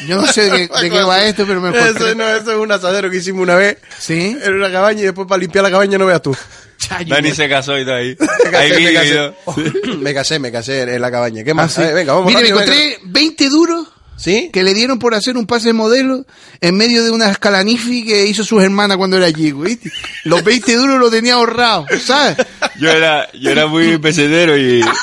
Yo 0.07 0.17
no 0.17 0.27
sé 0.27 0.49
de, 0.49 0.67
qué- 0.69 0.81
de 0.81 0.89
qué 0.89 1.03
va 1.03 1.23
esto, 1.23 1.45
pero 1.47 1.61
me 1.61 1.69
encontré. 1.69 1.91
Eso, 2.09 2.15
no, 2.15 2.27
eso 2.27 2.51
es 2.51 2.57
un 2.57 2.71
asadero 2.71 3.09
que 3.09 3.17
hicimos 3.17 3.41
una 3.43 3.55
vez 3.55 3.77
¿Sí? 3.99 4.37
en 4.41 4.53
una 4.53 4.71
cabaña 4.71 5.01
y 5.01 5.05
después 5.05 5.27
para 5.27 5.39
limpiar 5.39 5.63
la 5.63 5.71
cabaña 5.71 5.97
no 5.97 6.05
veas 6.05 6.21
tú. 6.21 6.35
Chayo. 6.77 7.13
Dani 7.15 7.31
se 7.31 7.47
casó 7.47 7.77
y 7.79 7.85
todo 7.85 7.95
ahí. 7.95 8.17
Me 8.51 8.57
Ahí 8.57 8.69
casé, 8.71 8.81
me 8.83 8.93
casé. 8.93 9.13
todo. 9.45 9.55
me 9.99 10.13
casé, 10.13 10.39
me 10.39 10.51
casé 10.51 10.81
en 10.95 11.01
la 11.01 11.09
cabaña. 11.11 11.43
¿Qué 11.43 11.51
Ah, 11.51 11.55
más? 11.55 11.73
sí. 11.73 11.81
Ver, 11.81 11.93
venga, 11.93 12.13
vamos 12.13 12.27
Mire, 12.33 12.43
me 12.43 12.49
rápido, 12.49 12.59
venga. 12.75 12.83
encontré 12.85 13.11
20 13.11 13.49
duros 13.49 13.87
¿Sí? 14.17 14.49
que 14.51 14.63
le 14.63 14.73
dieron 14.73 14.99
por 14.99 15.15
hacer 15.15 15.37
un 15.37 15.47
pase 15.47 15.67
de 15.69 15.73
modelo 15.73 16.25
en 16.61 16.75
medio 16.75 17.03
de 17.03 17.11
una 17.11 17.29
escalanifi 17.31 18.05
que 18.05 18.25
hizo 18.25 18.43
sus 18.43 18.61
hermanas 18.61 18.97
cuando 18.97 19.17
era 19.17 19.31
chico, 19.31 19.61
¿viste? 19.61 19.91
Los 20.25 20.43
20 20.43 20.75
duros 20.75 20.99
los 20.99 21.09
tenía 21.11 21.35
ahorrados, 21.35 21.87
¿sabes? 22.05 22.37
Yo 22.79 22.89
era, 22.89 23.31
yo 23.33 23.49
era 23.51 23.65
muy 23.67 23.97
pesetero 23.97 24.57
y. 24.57 24.81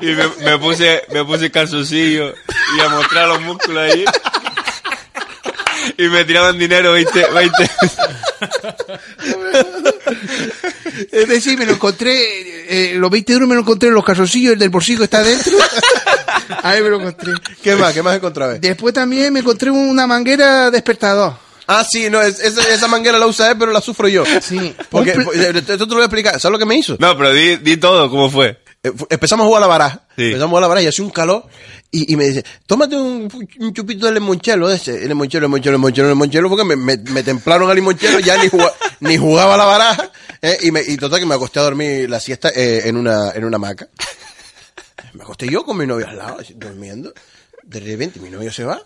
y 0.00 0.06
me, 0.06 0.28
me 0.44 0.58
puse, 0.58 1.02
me 1.12 1.24
puse 1.24 1.50
calzoncillo 1.50 2.32
y 2.76 2.80
a 2.80 2.88
mostrar 2.88 3.28
los 3.28 3.40
músculos 3.42 3.90
ahí. 3.92 4.04
Y 5.96 6.08
me 6.08 6.24
tiraban 6.24 6.58
dinero 6.58 6.92
20, 6.92 7.26
20. 7.30 7.70
Es 11.12 11.28
decir, 11.28 11.58
me 11.58 11.66
lo 11.66 11.72
encontré, 11.72 12.12
eh, 12.68 12.94
los 12.96 13.10
20 13.10 13.32
duros 13.32 13.48
me 13.48 13.54
lo 13.54 13.62
encontré 13.62 13.88
en 13.88 13.94
los 13.94 14.04
calzoncillos, 14.04 14.52
el 14.54 14.58
del 14.58 14.68
bolsillo 14.70 15.04
está 15.04 15.18
adentro. 15.18 15.52
Ahí 16.62 16.82
me 16.82 16.88
lo 16.90 17.00
encontré. 17.00 17.32
¿Qué 17.62 17.76
más? 17.76 17.92
¿Qué 17.94 18.02
más 18.02 18.16
encontré? 18.16 18.58
Después 18.58 18.92
también 18.94 19.32
me 19.32 19.40
encontré 19.40 19.70
una 19.70 20.06
manguera 20.06 20.70
despertador. 20.70 21.34
Ah, 21.66 21.84
sí, 21.88 22.10
no, 22.10 22.20
es- 22.20 22.40
esa, 22.40 22.62
esa 22.68 22.88
manguera 22.88 23.18
la 23.18 23.26
usa 23.26 23.50
él, 23.52 23.56
pero 23.58 23.70
la 23.72 23.80
sufro 23.80 24.08
yo. 24.08 24.24
Sí. 24.42 24.74
Porque, 24.90 25.10
eh, 25.12 25.52
esto 25.54 25.76
te 25.78 25.86
lo 25.86 25.94
voy 25.94 26.02
a 26.02 26.06
explicar. 26.06 26.40
¿Sabes 26.40 26.52
lo 26.52 26.58
que 26.58 26.66
me 26.66 26.76
hizo? 26.76 26.96
No, 26.98 27.16
pero 27.16 27.32
di, 27.32 27.56
di 27.58 27.76
todo, 27.76 28.10
¿cómo 28.10 28.28
fue? 28.30 28.59
Eh, 28.82 28.92
Empezamos 29.10 29.44
a 29.44 29.46
jugar 29.46 29.62
a 29.62 29.66
la 29.66 29.66
baraja. 29.68 30.02
Sí. 30.16 30.24
Empezamos 30.24 30.44
a 30.44 30.48
jugar 30.48 30.60
a 30.62 30.64
la 30.64 30.68
baraja 30.68 30.84
y 30.84 30.88
hacía 30.88 31.04
un 31.04 31.10
calor. 31.10 31.46
Y, 31.90 32.12
y 32.12 32.16
me 32.16 32.24
dice, 32.26 32.44
tómate 32.66 32.96
un, 32.96 33.28
un 33.58 33.74
chupito 33.74 34.06
de 34.06 34.12
limonchelo 34.12 34.68
de 34.68 34.76
ese. 34.76 35.02
El 35.02 35.08
limonchelo, 35.08 35.46
limonchelo, 35.46 35.76
limonchelo, 35.76 36.08
limonchelo. 36.08 36.48
Porque 36.48 36.64
me, 36.64 36.76
me, 36.76 36.96
me 36.96 37.22
templaron 37.22 37.68
al 37.68 37.76
limonchelo. 37.76 38.20
Ya 38.20 38.42
ni, 38.42 38.48
jugaba, 38.48 38.72
ni 39.00 39.16
jugaba 39.18 39.54
a 39.54 39.56
la 39.58 39.64
baraja. 39.64 40.10
eh, 40.42 40.58
y, 40.62 40.70
me, 40.70 40.82
y 40.82 40.96
total 40.96 41.20
que 41.20 41.26
me 41.26 41.34
acosté 41.34 41.58
a 41.58 41.62
dormir 41.62 42.08
la 42.08 42.20
siesta 42.20 42.50
eh, 42.54 42.82
en, 42.88 42.96
una, 42.96 43.32
en 43.32 43.44
una 43.44 43.56
hamaca. 43.56 43.88
Me 45.14 45.22
acosté 45.24 45.48
yo 45.48 45.64
con 45.64 45.76
mi 45.76 45.86
novio 45.86 46.06
al 46.08 46.16
lado, 46.16 46.38
durmiendo. 46.54 47.12
De 47.64 47.80
repente 47.80 48.20
mi 48.20 48.30
novio 48.30 48.52
se 48.52 48.64
va. 48.64 48.80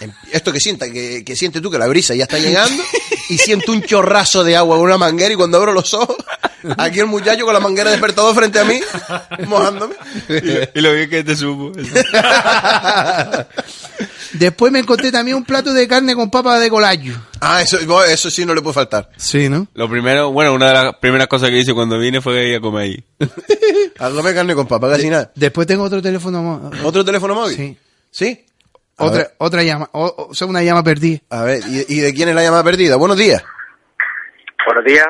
Em- 0.00 0.12
Esto 0.32 0.52
que 0.52 0.58
sienta, 0.60 0.90
que, 0.90 1.22
que 1.24 1.36
siente 1.36 1.60
tú 1.60 1.70
que 1.70 1.78
la 1.78 1.86
brisa 1.86 2.14
ya 2.14 2.24
está 2.24 2.38
llegando 2.38 2.82
y 3.28 3.38
siento 3.38 3.70
un 3.72 3.82
chorrazo 3.82 4.42
de 4.42 4.56
agua 4.56 4.76
con 4.76 4.86
una 4.86 4.98
manguera 4.98 5.32
y 5.32 5.36
cuando 5.36 5.58
abro 5.58 5.72
los 5.72 5.92
ojos, 5.94 6.16
aquí 6.78 7.00
el 7.00 7.06
muchacho 7.06 7.44
con 7.44 7.54
la 7.54 7.60
manguera 7.60 7.90
despertado 7.90 8.34
frente 8.34 8.58
a 8.58 8.64
mí, 8.64 8.80
mojándome. 9.46 9.94
Y, 10.28 10.78
y 10.78 10.82
lo 10.82 10.92
bien 10.94 11.08
que 11.10 11.24
te 11.24 11.36
supo. 11.36 11.72
Después 14.32 14.72
me 14.72 14.80
encontré 14.80 15.12
también 15.12 15.36
un 15.36 15.44
plato 15.44 15.72
de 15.72 15.86
carne 15.86 16.14
con 16.14 16.30
papa 16.30 16.58
de 16.58 16.68
colayo. 16.68 17.14
Ah, 17.40 17.62
eso, 17.62 17.78
eso 18.04 18.30
sí 18.30 18.44
no 18.44 18.54
le 18.54 18.62
puede 18.62 18.74
faltar. 18.74 19.08
Sí, 19.16 19.48
¿no? 19.48 19.68
Lo 19.74 19.88
primero, 19.88 20.32
bueno, 20.32 20.52
una 20.54 20.68
de 20.68 20.72
las 20.74 20.94
primeras 20.96 21.28
cosas 21.28 21.50
que 21.50 21.58
hice 21.58 21.72
cuando 21.74 21.98
vine 21.98 22.20
fue 22.20 22.48
ir 22.48 22.56
a 22.56 22.60
comer 22.60 22.82
ahí. 22.82 23.04
A 23.98 24.10
comer 24.10 24.34
carne 24.34 24.54
con 24.54 24.66
papa, 24.66 24.90
casi 24.90 25.08
nada. 25.08 25.30
Después 25.34 25.66
tengo 25.66 25.84
otro 25.84 26.02
teléfono. 26.02 26.42
mo- 26.42 26.70
¿Otro 26.82 27.04
teléfono 27.04 27.34
móvil? 27.34 27.56
Sí. 27.56 27.78
¿Sí? 28.10 28.46
A 28.96 29.04
Otra, 29.04 29.18
ver, 29.18 29.34
otra 29.38 29.62
llama. 29.62 29.88
O, 29.92 30.26
o 30.30 30.34
sea, 30.34 30.46
una 30.46 30.62
llama 30.62 30.82
perdida. 30.82 31.20
a 31.30 31.42
ver, 31.42 31.62
¿y, 31.68 31.84
y 31.96 32.00
de 32.00 32.12
quién 32.14 32.28
es 32.28 32.34
la 32.34 32.42
llamada 32.42 32.64
perdida? 32.64 32.96
Buenos 32.96 33.16
días. 33.18 33.42
Buenos 34.66 34.84
días, 34.84 35.06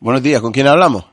Buenos 0.00 0.22
días, 0.22 0.40
¿con 0.40 0.52
quién 0.52 0.66
hablamos? 0.66 1.04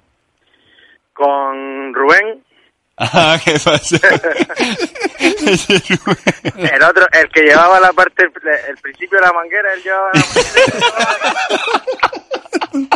con 1.13 1.93
Rubén, 1.95 2.43
Ah, 2.97 3.39
¿qué 3.43 3.53
pasa? 3.63 3.95
el 5.17 6.83
otro, 6.83 7.05
el 7.11 7.29
que 7.29 7.41
llevaba 7.41 7.79
la 7.79 7.91
parte, 7.93 8.23
el, 8.25 8.31
el 8.69 8.77
principio 8.77 9.19
de 9.19 9.25
la 9.25 9.33
manguera, 9.33 9.73
él 9.73 9.83
llevaba 9.83 10.09
la 10.13 10.19
manguera. 12.73 12.89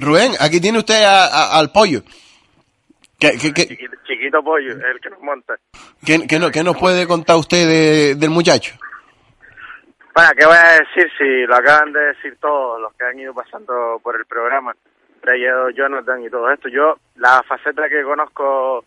Rubén, 0.00 0.32
aquí 0.40 0.60
tiene 0.60 0.78
usted 0.78 1.02
a- 1.02 1.26
a- 1.26 1.58
al 1.58 1.70
pollo. 1.72 2.02
¿Qué, 3.18 3.32
qué, 3.38 3.52
qué, 3.52 3.66
chiquito, 3.68 3.96
chiquito 4.06 4.42
pollo, 4.42 4.72
el 4.72 5.00
que 5.00 5.10
nos 5.10 5.20
monta. 5.20 5.54
qué- 6.04 6.26
qué 6.26 6.38
no- 6.38 6.50
qué 6.50 6.62
nos 6.64 6.76
puede 6.76 7.06
contar 7.06 7.36
usted 7.36 7.66
de- 7.68 8.14
del 8.16 8.30
muchacho? 8.30 8.74
Bueno, 10.14 10.30
¿qué 10.36 10.44
voy 10.44 10.56
a 10.56 10.72
decir 10.72 11.10
si 11.16 11.46
lo 11.46 11.54
acaban 11.54 11.90
de 11.92 12.00
decir 12.00 12.36
todos 12.38 12.78
los 12.78 12.92
que 12.94 13.04
han 13.04 13.18
ido 13.18 13.32
pasando 13.32 13.98
por 14.02 14.14
el 14.14 14.26
programa? 14.26 14.74
Trayendo 15.22 15.70
Jonathan 15.70 16.22
y 16.22 16.28
todo 16.28 16.50
esto. 16.50 16.68
Yo, 16.68 16.96
la 17.16 17.42
faceta 17.44 17.88
que 17.88 18.02
conozco, 18.02 18.84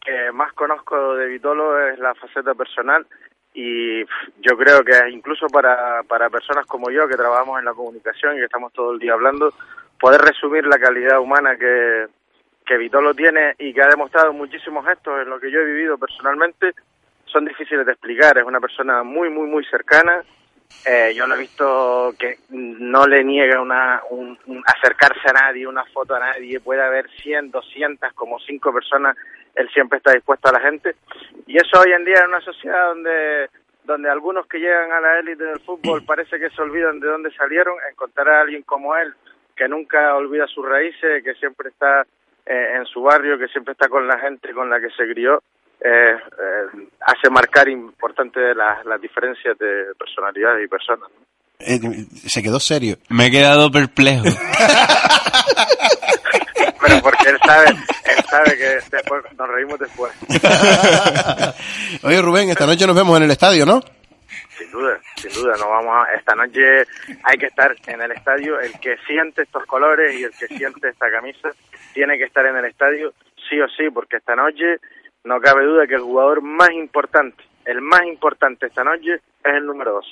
que 0.00 0.32
más 0.32 0.52
conozco 0.54 1.14
de 1.16 1.26
Vitolo 1.26 1.78
es 1.88 1.98
la 1.98 2.14
faceta 2.14 2.54
personal 2.54 3.06
y 3.52 4.02
yo 4.40 4.56
creo 4.56 4.82
que 4.82 5.10
incluso 5.10 5.46
para, 5.48 6.02
para 6.04 6.30
personas 6.30 6.64
como 6.64 6.90
yo 6.90 7.06
que 7.06 7.16
trabajamos 7.16 7.58
en 7.58 7.66
la 7.66 7.74
comunicación 7.74 8.34
y 8.34 8.38
que 8.38 8.44
estamos 8.46 8.72
todo 8.72 8.92
el 8.92 8.98
día 8.98 9.12
hablando, 9.12 9.52
poder 10.00 10.22
resumir 10.22 10.66
la 10.66 10.78
calidad 10.78 11.20
humana 11.20 11.54
que, 11.56 12.06
que 12.64 12.78
Vitolo 12.78 13.12
tiene 13.12 13.54
y 13.58 13.74
que 13.74 13.82
ha 13.82 13.88
demostrado 13.88 14.32
muchísimos 14.32 14.86
gestos 14.86 15.20
en 15.20 15.28
lo 15.28 15.38
que 15.38 15.50
yo 15.50 15.60
he 15.60 15.66
vivido 15.66 15.98
personalmente, 15.98 16.72
son 17.26 17.44
difíciles 17.44 17.84
de 17.84 17.92
explicar. 17.92 18.38
Es 18.38 18.44
una 18.44 18.60
persona 18.60 19.02
muy, 19.02 19.28
muy, 19.28 19.48
muy 19.48 19.64
cercana. 19.66 20.22
Eh, 20.84 21.12
yo 21.14 21.26
lo 21.26 21.36
he 21.36 21.38
visto 21.38 22.14
que 22.18 22.38
no 22.50 23.06
le 23.06 23.22
niega 23.22 23.60
una, 23.60 24.02
un, 24.10 24.38
un 24.46 24.62
acercarse 24.66 25.28
a 25.28 25.32
nadie, 25.32 25.66
una 25.66 25.84
foto 25.86 26.14
a 26.14 26.20
nadie. 26.20 26.60
Puede 26.60 26.82
haber 26.82 27.08
100, 27.22 27.50
200, 27.50 28.12
como 28.14 28.38
cinco 28.40 28.72
personas. 28.72 29.16
Él 29.54 29.68
siempre 29.72 29.98
está 29.98 30.12
dispuesto 30.12 30.48
a 30.48 30.52
la 30.52 30.60
gente. 30.60 30.96
Y 31.46 31.56
eso 31.56 31.80
hoy 31.80 31.92
en 31.92 32.04
día 32.04 32.20
en 32.20 32.28
una 32.28 32.40
sociedad 32.40 32.88
donde 32.88 33.48
donde 33.84 34.08
algunos 34.08 34.46
que 34.46 34.58
llegan 34.58 34.92
a 34.92 35.00
la 35.00 35.18
élite 35.18 35.44
del 35.44 35.60
fútbol 35.60 36.02
parece 36.06 36.38
que 36.38 36.50
se 36.50 36.62
olvidan 36.62 37.00
de 37.00 37.08
dónde 37.08 37.32
salieron, 37.32 37.76
encontrar 37.90 38.28
a 38.28 38.40
alguien 38.42 38.62
como 38.62 38.96
él 38.96 39.12
que 39.56 39.68
nunca 39.68 40.16
olvida 40.16 40.46
sus 40.46 40.66
raíces, 40.66 41.22
que 41.22 41.34
siempre 41.34 41.68
está 41.68 42.06
eh, 42.46 42.74
en 42.76 42.86
su 42.86 43.02
barrio, 43.02 43.38
que 43.38 43.48
siempre 43.48 43.72
está 43.72 43.88
con 43.88 44.06
la 44.06 44.18
gente 44.18 44.52
con 44.52 44.70
la 44.70 44.80
que 44.80 44.90
se 44.90 45.06
crió, 45.12 45.42
eh, 45.84 46.14
eh, 46.14 46.88
hace 47.00 47.28
marcar 47.30 47.68
importante 47.68 48.54
las, 48.54 48.84
las 48.86 49.00
diferencias 49.00 49.58
de 49.58 49.92
personalidades 49.98 50.64
y 50.64 50.68
personas. 50.68 51.10
¿no? 51.10 51.26
Eh, 51.58 51.80
se 52.26 52.42
quedó 52.42 52.60
serio. 52.60 52.96
Me 53.08 53.26
he 53.26 53.30
quedado 53.30 53.70
perplejo. 53.70 54.24
Pero 56.80 57.00
porque 57.02 57.30
él 57.30 57.38
sabe, 57.44 57.70
él 57.70 58.24
sabe 58.28 58.56
que 58.56 58.78
después 58.90 59.22
nos 59.38 59.48
reímos 59.48 59.78
después. 59.78 60.12
Oye, 62.04 62.20
Rubén, 62.22 62.50
esta 62.50 62.66
noche 62.66 62.86
nos 62.86 62.96
vemos 62.96 63.16
en 63.16 63.24
el 63.24 63.30
estadio, 63.30 63.64
¿no? 63.66 63.80
Sin 64.56 64.70
duda, 64.70 64.98
sin 65.16 65.32
duda, 65.32 65.54
no 65.58 65.68
vamos 65.68 65.94
a, 65.96 66.14
esta 66.14 66.34
noche 66.34 66.84
hay 67.24 67.38
que 67.38 67.46
estar 67.46 67.74
en 67.86 68.02
el 68.02 68.12
estadio, 68.12 68.60
el 68.60 68.72
que 68.80 68.96
siente 69.06 69.42
estos 69.42 69.64
colores 69.66 70.14
y 70.14 70.24
el 70.24 70.30
que 70.32 70.46
siente 70.48 70.88
esta 70.88 71.10
camisa 71.10 71.50
tiene 71.92 72.16
que 72.18 72.24
estar 72.24 72.46
en 72.46 72.56
el 72.56 72.64
estadio 72.66 73.12
sí 73.48 73.60
o 73.60 73.68
sí, 73.68 73.90
porque 73.92 74.16
esta 74.16 74.34
noche 74.34 74.78
no 75.24 75.40
cabe 75.40 75.64
duda 75.64 75.86
que 75.86 75.94
el 75.94 76.00
jugador 76.02 76.42
más 76.42 76.70
importante, 76.72 77.42
el 77.64 77.80
más 77.80 78.02
importante 78.06 78.66
esta 78.66 78.82
noche 78.84 79.14
es 79.14 79.54
el 79.54 79.66
número 79.66 79.92
dos. 79.92 80.06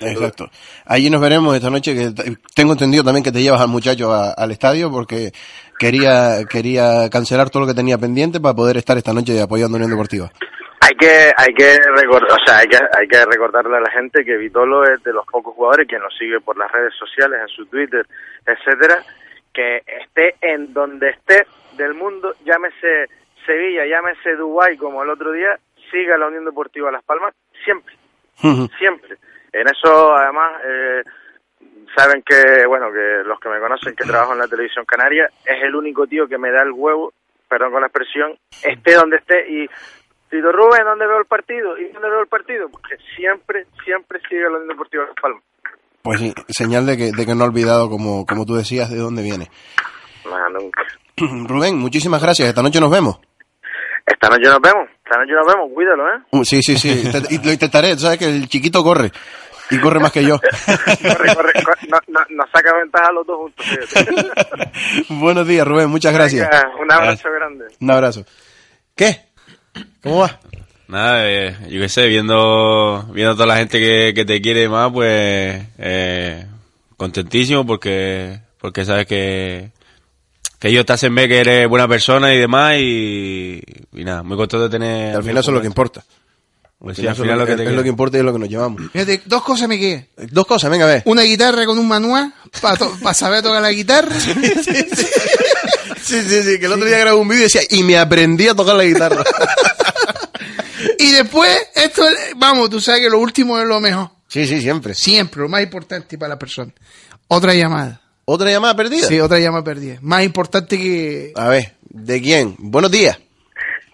Exacto. 0.00 0.50
Allí 0.86 1.08
nos 1.08 1.20
veremos 1.20 1.54
esta 1.54 1.70
noche, 1.70 1.94
que 1.94 2.10
tengo 2.54 2.72
entendido 2.72 3.02
también 3.04 3.24
que 3.24 3.32
te 3.32 3.40
llevas 3.42 3.60
al 3.62 3.68
muchacho 3.68 4.12
a- 4.12 4.32
al 4.32 4.50
estadio 4.50 4.90
porque 4.90 5.32
quería 5.78 6.44
quería 6.50 7.08
cancelar 7.10 7.48
todo 7.50 7.62
lo 7.62 7.66
que 7.68 7.74
tenía 7.74 7.96
pendiente 7.98 8.40
para 8.40 8.54
poder 8.54 8.76
estar 8.76 8.96
esta 8.98 9.14
noche 9.14 9.40
apoyando 9.40 9.76
a 9.76 9.78
Unión 9.78 9.90
Deportiva. 9.90 10.30
Hay 10.80 10.94
que, 10.96 11.32
hay 11.34 11.54
que 11.54 11.78
recordar, 11.96 12.32
o 12.32 12.44
sea, 12.46 12.58
hay 12.58 12.66
que, 12.66 12.76
hay 12.76 13.08
que 13.08 13.24
recordarle 13.24 13.74
a 13.78 13.80
la 13.80 13.90
gente 13.90 14.22
que 14.22 14.36
Vitolo 14.36 14.84
es 14.84 15.02
de 15.02 15.14
los 15.14 15.24
pocos 15.26 15.54
jugadores 15.54 15.88
que 15.88 15.98
nos 15.98 16.14
sigue 16.18 16.38
por 16.40 16.58
las 16.58 16.70
redes 16.70 16.92
sociales, 16.98 17.40
en 17.40 17.48
su 17.48 17.64
Twitter, 17.66 18.06
etcétera, 18.46 19.02
que 19.54 19.78
esté 20.02 20.34
en 20.42 20.74
donde 20.74 21.08
esté 21.08 21.46
del 21.78 21.94
mundo, 21.94 22.34
llámese 22.44 23.08
Sevilla, 23.44 23.86
llámese 23.86 24.36
Dubái 24.36 24.76
como 24.76 25.02
el 25.02 25.10
otro 25.10 25.32
día, 25.32 25.58
siga 25.90 26.16
la 26.16 26.28
Unión 26.28 26.44
Deportiva 26.44 26.90
Las 26.90 27.04
Palmas, 27.04 27.34
siempre, 27.64 27.94
siempre. 28.78 29.16
En 29.52 29.68
eso, 29.68 30.14
además, 30.14 30.60
eh, 30.66 31.02
saben 31.96 32.22
que, 32.22 32.66
bueno, 32.66 32.92
que 32.92 33.22
los 33.24 33.38
que 33.38 33.48
me 33.48 33.60
conocen 33.60 33.94
que 33.94 34.04
trabajo 34.04 34.32
en 34.32 34.40
la 34.40 34.48
televisión 34.48 34.84
canaria, 34.84 35.28
es 35.44 35.62
el 35.62 35.74
único 35.74 36.06
tío 36.06 36.26
que 36.26 36.38
me 36.38 36.50
da 36.50 36.62
el 36.62 36.72
huevo, 36.72 37.12
perdón 37.48 37.72
con 37.72 37.80
la 37.80 37.86
expresión, 37.86 38.36
esté 38.62 38.94
donde 38.94 39.16
esté 39.16 39.48
y 39.48 39.66
Tito 40.30 40.50
Rubén, 40.50 40.84
¿dónde 40.84 41.06
veo 41.06 41.18
el 41.18 41.26
partido? 41.26 41.78
¿Y 41.78 41.92
dónde 41.92 42.08
veo 42.08 42.20
el 42.20 42.26
partido? 42.26 42.68
Porque 42.68 42.96
siempre, 43.14 43.66
siempre 43.84 44.20
sigue 44.28 44.42
la 44.42 44.56
Unión 44.56 44.68
Deportiva 44.68 45.04
Las 45.04 45.14
Palmas. 45.20 45.42
Pues 46.02 46.20
sí, 46.20 46.34
señal 46.48 46.84
de 46.86 46.96
que, 46.96 47.12
de 47.12 47.24
que 47.24 47.34
no 47.34 47.44
he 47.44 47.48
olvidado, 47.48 47.88
como, 47.88 48.26
como 48.26 48.44
tú 48.44 48.56
decías, 48.56 48.90
de 48.90 48.98
dónde 48.98 49.22
viene. 49.22 49.46
Nunca. 50.50 50.82
Rubén, 51.16 51.78
muchísimas 51.78 52.22
gracias. 52.22 52.48
Esta 52.48 52.62
noche 52.62 52.80
nos 52.80 52.90
vemos. 52.90 53.20
Esta 54.06 54.28
noche 54.28 54.44
nos 54.48 54.60
vemos, 54.60 54.88
esta 55.04 55.18
noche 55.18 55.32
nos 55.32 55.46
vemos, 55.46 55.70
cuídalo, 55.74 56.04
¿eh? 56.08 56.20
Uh, 56.30 56.44
Sí, 56.44 56.62
sí, 56.62 56.76
sí. 56.76 57.02
Lo 57.42 57.52
intentaré. 57.52 57.94
Tú 57.94 58.00
sabes 58.02 58.18
que 58.18 58.26
el 58.26 58.48
chiquito 58.48 58.82
corre. 58.84 59.10
Y 59.70 59.78
corre 59.80 59.98
más 59.98 60.12
que 60.12 60.22
yo. 60.22 60.38
Corre, 61.02 61.34
corre, 61.34 61.52
corre, 61.64 61.88
no- 61.88 61.98
no- 62.08 62.26
nos 62.36 62.50
saca 62.50 62.74
ventaja 62.76 63.10
los 63.12 63.26
dos 63.26 63.38
juntos. 63.38 63.64
fíjate. 63.64 64.70
Buenos 65.08 65.48
días, 65.48 65.66
Rubén. 65.66 65.88
Muchas 65.88 66.12
gracias. 66.12 66.46
Venga, 66.50 66.68
un 66.82 66.92
abrazo 66.92 67.28
grande. 67.32 67.64
Un 67.80 67.90
abrazo. 67.90 68.26
¿Qué? 68.94 69.20
¿Cómo 70.02 70.18
va? 70.20 70.38
Nada, 70.86 71.22
eh, 71.30 71.56
yo 71.70 71.80
qué 71.80 71.88
sé, 71.88 72.06
viendo, 72.08 73.04
viendo 73.14 73.32
a 73.32 73.34
toda 73.36 73.46
la 73.46 73.56
gente 73.56 73.78
que, 73.80 74.12
que 74.14 74.26
te 74.26 74.42
quiere 74.42 74.68
más, 74.68 74.92
pues 74.92 75.62
eh, 75.78 76.44
contentísimo 76.98 77.64
porque 77.66 78.38
porque 78.58 78.84
sabes 78.84 79.06
que, 79.06 79.70
que 80.64 80.70
ellos 80.70 80.86
te 80.86 80.94
hacen 80.94 81.14
ver 81.14 81.28
que 81.28 81.40
eres 81.40 81.68
buena 81.68 81.86
persona 81.86 82.32
y 82.32 82.38
demás 82.38 82.76
y, 82.78 83.62
y 83.92 84.02
nada, 84.02 84.22
muy 84.22 84.34
contento 84.34 84.62
de 84.62 84.70
tener... 84.70 85.14
Al 85.14 85.22
final 85.22 85.36
eso 85.42 85.50
es 85.50 85.54
lo 85.54 85.60
que 85.60 85.66
importa. 85.66 86.02
Pues 86.78 86.98
Al 86.98 87.02
sí, 87.02 87.06
al 87.06 87.14
final 87.16 87.32
es 87.32 87.38
lo 87.38 87.44
que 87.44 87.52
es 87.52 87.58
te 87.68 87.70
lo 87.76 87.82
que 87.82 87.88
importa 87.90 88.16
y 88.16 88.20
es 88.20 88.24
lo 88.24 88.32
que 88.32 88.38
nos 88.38 88.48
llevamos. 88.48 88.80
Fíjate, 88.90 89.20
dos 89.26 89.42
cosas 89.42 89.68
me 89.68 89.78
quedé. 89.78 90.08
Dos 90.30 90.46
cosas, 90.46 90.70
venga 90.70 90.86
a 90.86 90.88
ver. 90.88 91.02
Una 91.04 91.20
guitarra 91.20 91.66
con 91.66 91.78
un 91.78 91.86
manual 91.86 92.32
para 92.62 93.12
saber 93.12 93.42
tocar 93.42 93.60
la 93.60 93.72
guitarra. 93.72 94.16
Sí, 96.02 96.20
sí, 96.22 96.42
sí, 96.42 96.58
que 96.58 96.66
el 96.66 96.72
otro 96.72 96.84
día 96.86 96.98
grabé 96.98 97.16
un 97.18 97.28
vídeo 97.28 97.40
y 97.40 97.44
decía, 97.44 97.62
y 97.70 97.82
me 97.82 97.96
aprendí 97.98 98.46
a 98.48 98.54
tocar 98.54 98.74
la 98.76 98.84
guitarra. 98.84 99.22
Y 100.98 101.12
después, 101.12 101.50
esto, 101.74 102.06
es- 102.08 102.16
vamos, 102.36 102.70
tú 102.70 102.80
sabes 102.80 103.02
que 103.02 103.10
lo 103.10 103.18
último 103.18 103.58
es 103.58 103.66
lo 103.66 103.80
mejor. 103.80 104.10
Sí, 104.28 104.46
sí, 104.46 104.60
siempre. 104.62 104.94
Siempre, 104.94 105.42
lo 105.42 105.48
más 105.48 105.62
importante 105.62 106.16
para 106.18 106.30
la 106.30 106.38
persona. 106.38 106.72
Otra 107.28 107.54
llamada. 107.54 108.00
¿Otra 108.26 108.50
llamada 108.50 108.74
perdida? 108.74 109.06
Sí, 109.06 109.20
otra 109.20 109.38
llamada 109.38 109.64
perdida. 109.64 109.98
Más 110.00 110.24
importante 110.24 110.78
que... 110.78 111.32
A 111.34 111.48
ver, 111.48 111.74
¿de 111.90 112.22
quién? 112.22 112.56
Buenos 112.58 112.90
días. 112.90 113.18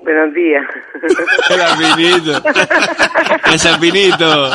Buenos 0.02 0.34
días. 0.34 0.64
El 1.50 1.60
albinito. 1.60 2.42
El 3.44 3.66
albinito. 3.68 4.50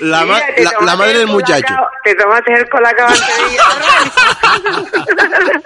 La, 0.00 0.24
ma- 0.24 0.40
la- 0.84 0.96
madre 0.96 1.12
el 1.12 1.18
del 1.18 1.26
muchacho. 1.28 1.66
colacao- 1.74 1.88
Te 2.04 2.14
tomaste 2.14 2.52
el 2.54 2.68
colacao 2.68 3.06
antes 3.08 3.26
de 3.36 3.54
ir 3.54 3.60
a 3.60 3.68
la 3.68 5.38
radio. 5.38 5.62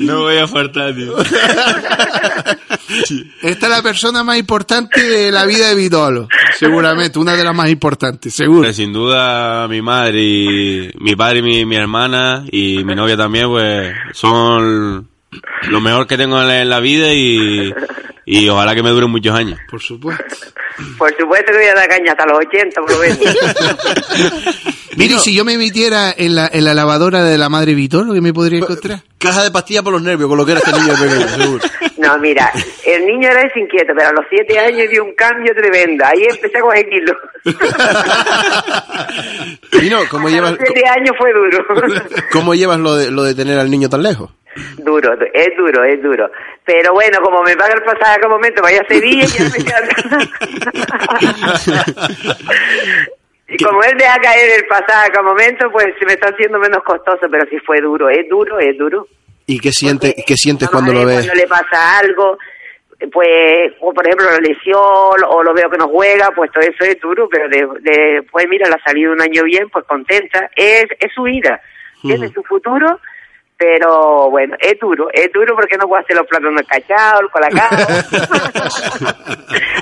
No 0.00 0.20
voy 0.22 0.38
a 0.38 0.46
faltar, 0.48 0.94
tío. 0.94 1.16
Esta 3.42 3.66
es 3.66 3.70
la 3.72 3.82
persona 3.82 4.24
más 4.24 4.36
importante 4.38 5.02
de 5.02 5.30
la 5.30 5.44
vida 5.46 5.68
de 5.68 5.74
Vitolo. 5.74 6.28
Seguramente, 6.58 7.18
una 7.18 7.34
de 7.36 7.44
las 7.44 7.54
más 7.54 7.68
importantes, 7.68 8.34
seguro. 8.34 8.62
Pero 8.62 8.72
sin 8.74 8.92
duda 8.92 9.66
mi 9.68 9.82
madre 9.82 10.20
y 10.22 10.90
mi 10.98 11.14
padre 11.16 11.38
y 11.40 11.42
mi, 11.42 11.64
mi 11.64 11.76
hermana 11.76 12.44
y 12.50 12.82
mi 12.84 12.94
novia 12.94 13.16
también 13.16 13.48
pues 13.48 13.94
son 14.12 15.08
lo 15.68 15.80
mejor 15.80 16.06
que 16.06 16.16
tengo 16.16 16.40
en 16.42 16.68
la, 16.68 16.80
vida 16.80 17.12
y, 17.12 17.72
y 18.24 18.48
ojalá 18.48 18.74
que 18.74 18.82
me 18.82 18.90
duren 18.90 19.10
muchos 19.10 19.34
años. 19.34 19.58
Por 19.70 19.80
supuesto. 19.80 20.24
Por 20.98 21.16
supuesto 21.16 21.52
que 21.52 21.58
voy 21.58 21.66
a 21.66 21.74
dar 21.74 21.88
caña 21.88 22.12
hasta 22.12 22.26
los 22.26 22.38
80, 22.38 22.80
por 22.80 22.92
lo 22.92 22.98
menos. 22.98 23.18
Mire, 24.96 25.18
si 25.18 25.34
yo 25.34 25.44
me 25.44 25.56
metiera 25.56 26.12
en 26.16 26.34
la, 26.34 26.48
en 26.52 26.64
la 26.64 26.74
lavadora 26.74 27.24
de 27.24 27.38
la 27.38 27.48
madre 27.48 27.74
Vitolo, 27.74 28.12
¿qué 28.12 28.20
me 28.20 28.32
podría 28.32 28.58
encontrar? 28.58 29.02
Caja 29.18 29.42
de 29.42 29.50
pastillas 29.50 29.82
por 29.82 29.92
los 29.92 30.02
nervios, 30.02 30.28
con 30.28 30.38
lo 30.38 30.44
que 30.44 30.52
era 30.52 30.60
este 30.60 30.72
niño 30.72 30.94
pequeño, 30.94 31.28
seguro. 31.28 31.64
No, 31.98 32.18
mira, 32.18 32.50
el 32.84 33.06
niño 33.06 33.30
era 33.30 33.42
desinquieto, 33.42 33.92
pero 33.96 34.08
a 34.08 34.12
los 34.12 34.24
7 34.28 34.58
años 34.58 34.90
dio 34.90 35.04
un 35.04 35.14
cambio 35.14 35.54
tremendo. 35.54 36.04
Ahí 36.04 36.24
empecé 36.28 36.58
a 36.58 36.60
coger 36.60 36.86
kilos. 36.88 37.16
¿cómo 40.10 40.28
A 40.28 40.30
llevas, 40.30 40.50
los 40.52 40.60
7 40.66 40.82
años 40.88 41.16
fue 41.18 41.32
duro. 41.32 41.64
cómo 42.32 42.54
llevas 42.54 42.80
lo 42.80 42.96
de, 42.96 43.10
lo 43.10 43.22
de 43.22 43.34
tener 43.34 43.58
al 43.58 43.70
niño 43.70 43.88
tan 43.88 44.02
lejos? 44.02 44.30
Duro, 44.78 45.12
es 45.32 45.56
duro, 45.56 45.84
es 45.84 46.02
duro. 46.02 46.30
Pero 46.64 46.92
bueno, 46.92 47.18
como 47.22 47.42
me 47.42 47.54
paga 47.56 47.74
el 47.74 47.82
pasaje 47.82 48.20
a 48.24 48.28
momento, 48.28 48.62
vaya 48.62 48.80
a 48.80 48.86
Sevilla 48.88 49.24
y 49.24 49.28
ya 49.28 49.44
me 49.44 49.64
quedan. 49.64 49.88
Y 53.46 53.62
como 53.62 53.82
él 53.82 53.92
deja 53.98 54.18
caer 54.20 54.58
el 54.60 54.66
pasaje 54.66 55.12
a 55.18 55.22
momento, 55.22 55.70
pues 55.70 55.88
se 55.98 56.06
me 56.06 56.14
está 56.14 56.28
haciendo 56.30 56.58
menos 56.58 56.82
costoso, 56.82 57.26
pero 57.30 57.44
sí 57.50 57.58
fue 57.58 57.78
duro, 57.80 58.08
es 58.08 58.26
duro, 58.28 58.58
es 58.58 58.76
duro. 58.78 59.06
¿Y 59.46 59.60
qué, 59.60 59.70
siente, 59.70 60.14
qué 60.26 60.34
sientes 60.36 60.70
cuando 60.70 60.92
lo 60.94 61.04
ves? 61.04 61.26
Cuando 61.26 61.34
le 61.34 61.46
pasa 61.46 61.98
algo, 61.98 62.38
pues, 63.12 63.72
o 63.80 63.92
por 63.92 64.06
ejemplo 64.06 64.30
la 64.30 64.38
lesión, 64.38 64.80
o 65.28 65.42
lo 65.42 65.52
veo 65.52 65.68
que 65.68 65.76
no 65.76 65.88
juega, 65.88 66.30
pues 66.34 66.50
todo 66.52 66.64
eso 66.64 66.84
es 66.90 66.98
duro, 67.00 67.28
pero 67.30 67.46
de- 67.50 67.68
después, 67.82 68.46
mira, 68.48 68.66
le 68.66 68.76
ha 68.76 68.82
salido 68.82 69.12
un 69.12 69.20
año 69.20 69.42
bien, 69.44 69.68
pues 69.68 69.84
contenta. 69.84 70.48
Es, 70.56 70.86
es 70.98 71.12
su 71.14 71.24
vida, 71.24 71.60
tiene 72.00 72.28
su 72.32 72.42
futuro, 72.44 72.98
pero 73.56 74.30
bueno, 74.30 74.56
es 74.58 74.74
duro, 74.80 75.06
es 75.12 75.30
duro 75.32 75.54
porque 75.54 75.76
no 75.76 75.86
puedo 75.86 76.02
hacer 76.02 76.16
los 76.16 76.26
platos 76.26 76.50
cachados, 76.68 77.20
el 77.22 77.30
colacao. 77.30 77.68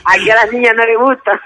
Aquí 0.04 0.30
a 0.30 0.34
las 0.34 0.52
niñas 0.52 0.74
no 0.76 0.84
les 0.84 0.98
gusta. 0.98 1.40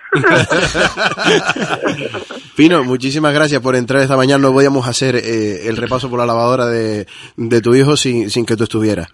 Pino, 2.56 2.82
muchísimas 2.84 3.32
gracias 3.32 3.60
por 3.60 3.76
entrar 3.76 4.02
esta 4.02 4.16
mañana. 4.16 4.42
No 4.42 4.52
podíamos 4.52 4.88
hacer 4.88 5.16
eh, 5.16 5.68
el 5.68 5.76
repaso 5.76 6.10
por 6.10 6.18
la 6.18 6.26
lavadora 6.26 6.66
de, 6.66 7.06
de 7.36 7.60
tu 7.60 7.74
hijo 7.74 7.96
sin, 7.96 8.30
sin 8.30 8.44
que 8.44 8.56
tú 8.56 8.64
estuvieras. 8.64 9.08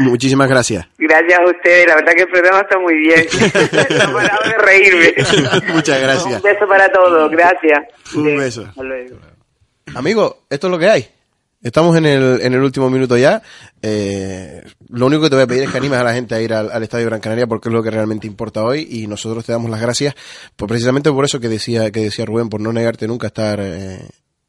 Muchísimas 0.00 0.48
gracias. 0.48 0.86
Gracias 0.98 1.38
a 1.38 1.44
ustedes, 1.44 1.86
la 1.86 1.94
verdad 1.96 2.12
que 2.14 2.22
el 2.22 2.28
programa 2.28 2.60
está 2.60 2.78
muy 2.78 2.94
bien. 2.94 3.26
No 4.06 4.12
parado 4.14 4.48
de 4.48 4.58
reírme. 4.58 5.14
Muchas 5.74 6.00
gracias. 6.00 6.36
Un 6.36 6.42
beso 6.42 6.66
para 6.68 6.90
todos, 6.92 7.30
gracias. 7.30 7.80
Un 8.14 8.36
beso. 8.36 8.66
Hasta 8.68 8.82
luego. 8.82 9.16
Amigo, 9.94 10.42
esto 10.48 10.68
es 10.68 10.70
lo 10.70 10.78
que 10.78 10.88
hay. 10.88 11.08
Estamos 11.62 11.94
en 11.96 12.06
el, 12.06 12.40
en 12.40 12.54
el 12.54 12.60
último 12.62 12.88
minuto 12.88 13.18
ya. 13.18 13.42
Eh, 13.82 14.62
lo 14.88 15.06
único 15.06 15.22
que 15.22 15.28
te 15.28 15.36
voy 15.36 15.44
a 15.44 15.46
pedir 15.46 15.64
es 15.64 15.70
que 15.70 15.76
animes 15.76 15.98
a 15.98 16.04
la 16.04 16.14
gente 16.14 16.34
a 16.34 16.40
ir 16.40 16.54
al, 16.54 16.70
al 16.70 16.82
Estadio 16.82 17.06
Gran 17.06 17.20
Canaria 17.20 17.46
porque 17.46 17.68
es 17.68 17.74
lo 17.74 17.82
que 17.82 17.90
realmente 17.90 18.26
importa 18.26 18.64
hoy 18.64 18.88
y 18.90 19.06
nosotros 19.06 19.44
te 19.44 19.52
damos 19.52 19.70
las 19.70 19.80
gracias 19.80 20.14
pues 20.56 20.68
precisamente 20.68 21.10
por 21.10 21.24
eso 21.24 21.38
que 21.38 21.48
decía 21.48 21.90
que 21.90 22.00
decía 22.00 22.24
Rubén, 22.24 22.48
por 22.48 22.60
no 22.60 22.72
negarte 22.72 23.06
nunca 23.06 23.26
a 23.26 23.28
estar 23.28 23.60
eh, 23.60 24.00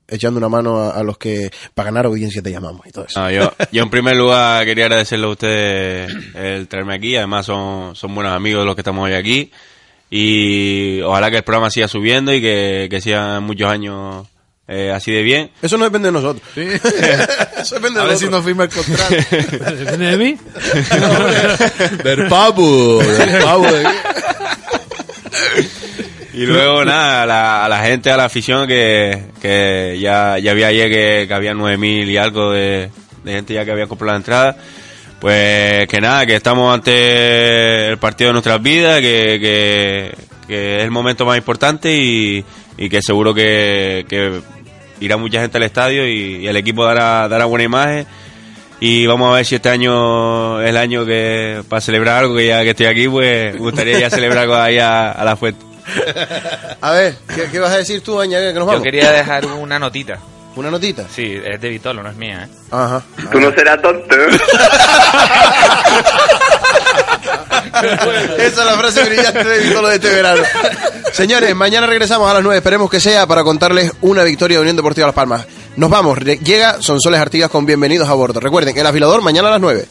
echando 0.08 0.38
una 0.38 0.50
mano 0.50 0.89
a, 0.89 1.04
los 1.04 1.17
que 1.17 1.50
para 1.74 1.88
ganar 1.88 2.06
audiencia 2.06 2.41
te 2.41 2.52
llamamos 2.52 2.86
y 2.86 2.91
todo 2.91 3.06
eso. 3.06 3.30
Yo, 3.30 3.52
yo 3.71 3.84
en 3.84 3.89
primer 3.89 4.15
lugar 4.15 4.65
quería 4.65 4.86
agradecerle 4.86 5.26
a 5.26 5.30
ustedes 5.30 6.12
el 6.36 6.67
traerme 6.67 6.95
aquí, 6.95 7.15
además 7.15 7.45
son, 7.45 7.95
son 7.95 8.13
buenos 8.13 8.34
amigos 8.34 8.65
los 8.65 8.76
que 8.76 8.82
estamos 8.82 9.06
hoy 9.06 9.13
aquí 9.13 9.52
y 10.10 11.02
ojalá 11.02 11.32
que 11.32 11.38
el 11.38 11.43
programa 11.43 11.69
siga 11.69 11.88
subiendo 11.88 12.34
y 12.34 12.41
que, 12.41 12.88
que 12.89 13.02
sigan 13.02 13.43
muchos 13.43 13.69
años 13.69 14.28
eh, 14.73 14.89
así 14.89 15.12
de 15.12 15.21
bien. 15.21 15.51
Eso 15.62 15.77
no 15.77 15.84
depende 15.84 16.07
de 16.07 16.13
nosotros. 16.13 16.47
Eso 16.55 17.75
depende 17.75 17.99
A 17.99 18.03
de 18.03 18.10
ver 18.10 18.17
si 18.17 18.30
nos 18.30 18.45
firma 18.45 18.63
el 18.63 18.69
contrato. 18.69 19.15
¿Depende 19.76 20.05
de 20.05 20.17
mí? 20.17 20.38
del 22.03 22.28
papu, 22.30 22.99
del 23.03 23.43
papu. 23.43 23.67
Y 26.34 26.45
luego 26.45 26.86
nada, 26.86 27.24
a 27.24 27.26
la, 27.26 27.65
a 27.65 27.69
la 27.69 27.84
gente, 27.84 28.11
a 28.11 28.15
la 28.15 28.24
afición 28.26 28.65
que, 28.65 29.26
que 29.41 29.97
ya, 29.99 30.39
ya 30.39 30.53
vi 30.53 30.63
ayer 30.63 30.89
que, 30.89 31.26
que 31.28 31.34
había 31.34 31.53
9.000 31.53 32.07
y 32.07 32.15
algo 32.15 32.51
de, 32.51 32.89
de 33.26 33.32
gente 33.34 33.53
ya 33.53 33.65
que 33.65 33.72
había 33.72 33.88
comprado 33.88 34.13
la 34.13 34.17
entrada. 34.17 34.57
Pues 35.19 35.86
que 35.89 35.99
nada, 35.99 36.26
que 36.26 36.38
estamos 36.38 36.74
ante 36.74 37.89
el 37.89 37.97
partido 37.97 38.30
de 38.30 38.34
nuestras 38.34 38.61
vidas, 38.61 39.01
que, 39.01 39.38
que, 39.41 40.15
que 40.47 40.78
es 40.78 40.84
el 40.84 40.91
momento 40.91 41.26
más 41.26 41.38
importante 41.38 41.93
y, 41.93 42.43
y 42.78 42.89
que 42.89 43.01
seguro 43.01 43.34
que, 43.34 44.05
que 44.07 44.41
irá 45.02 45.18
mucha 45.18 45.41
gente 45.41 45.58
al 45.58 45.64
estadio 45.64 46.08
y, 46.08 46.38
y 46.38 46.47
el 46.47 46.56
equipo 46.56 46.86
dará, 46.86 47.28
dará 47.28 47.45
buena 47.45 47.66
imagen. 47.66 48.08
Y 48.80 49.06
vamos 49.06 49.32
a 49.32 49.36
ver 49.36 49.45
si 49.45 49.56
este 49.56 49.70
año 49.70 50.60
es 50.62 50.70
el 50.70 50.78
año 50.78 51.06
que 51.06 51.62
para 51.70 51.82
celebrar 51.82 52.24
algo, 52.24 52.36
que 52.36 52.47
ya 52.47 52.64
que 52.64 52.72
estoy 52.72 52.86
aquí, 52.88 53.08
pues 53.08 53.54
me 53.54 53.60
gustaría 53.60 53.99
ya 53.99 54.10
celebrar 54.10 54.39
algo 54.43 54.56
ahí 54.56 54.80
a, 54.80 55.12
a 55.12 55.24
la 55.26 55.36
fuente. 55.36 55.64
A 56.82 56.91
ver, 56.91 57.16
¿qué, 57.36 57.49
qué 57.52 57.60
vas 57.60 57.72
a 57.72 57.78
decir 57.78 58.02
tú, 58.02 58.20
Aña, 58.20 58.39
que 58.39 58.45
nos 58.54 58.62
Yo 58.62 58.66
vamos? 58.66 58.82
quería 58.84 59.12
dejar 59.12 59.45
una 59.45 59.78
notita. 59.78 60.18
¿Una 60.56 60.72
notita? 60.72 61.06
Sí, 61.10 61.39
es 61.45 61.62
de 61.62 61.70
Vitolo, 61.70 62.02
no 62.04 62.10
es 62.10 62.16
mía, 62.16 62.47
¿eh? 62.47 62.54
Ajá. 62.72 63.02
Tú 63.32 63.39
no 63.39 63.52
serás 63.52 63.82
tonto. 63.82 64.16
Esa 67.84 68.61
es 68.61 68.65
la 68.65 68.77
frase 68.77 69.03
brillante 69.03 69.43
de 69.43 69.59
Vitolo 69.59 69.88
de 69.88 69.95
este 69.95 70.09
verano. 70.09 70.43
Señores, 71.13 71.55
mañana 71.55 71.88
regresamos 71.88 72.29
a 72.29 72.34
las 72.36 72.43
9, 72.43 72.57
esperemos 72.57 72.89
que 72.89 72.99
sea 72.99 73.27
para 73.27 73.43
contarles 73.43 73.91
una 74.01 74.23
victoria 74.23 74.57
de 74.57 74.61
Unión 74.61 74.75
Deportiva 74.75 75.07
Las 75.07 75.15
Palmas. 75.15 75.45
Nos 75.75 75.89
vamos, 75.89 76.19
llega 76.19 76.82
Sonsoles 76.82 77.19
Artigas 77.19 77.49
con 77.49 77.65
bienvenidos 77.65 78.09
a 78.09 78.13
bordo. 78.13 78.39
Recuerden, 78.39 78.77
el 78.77 78.86
afilador 78.86 79.21
mañana 79.21 79.47
a 79.47 79.51
las 79.51 79.61
9. 79.61 79.86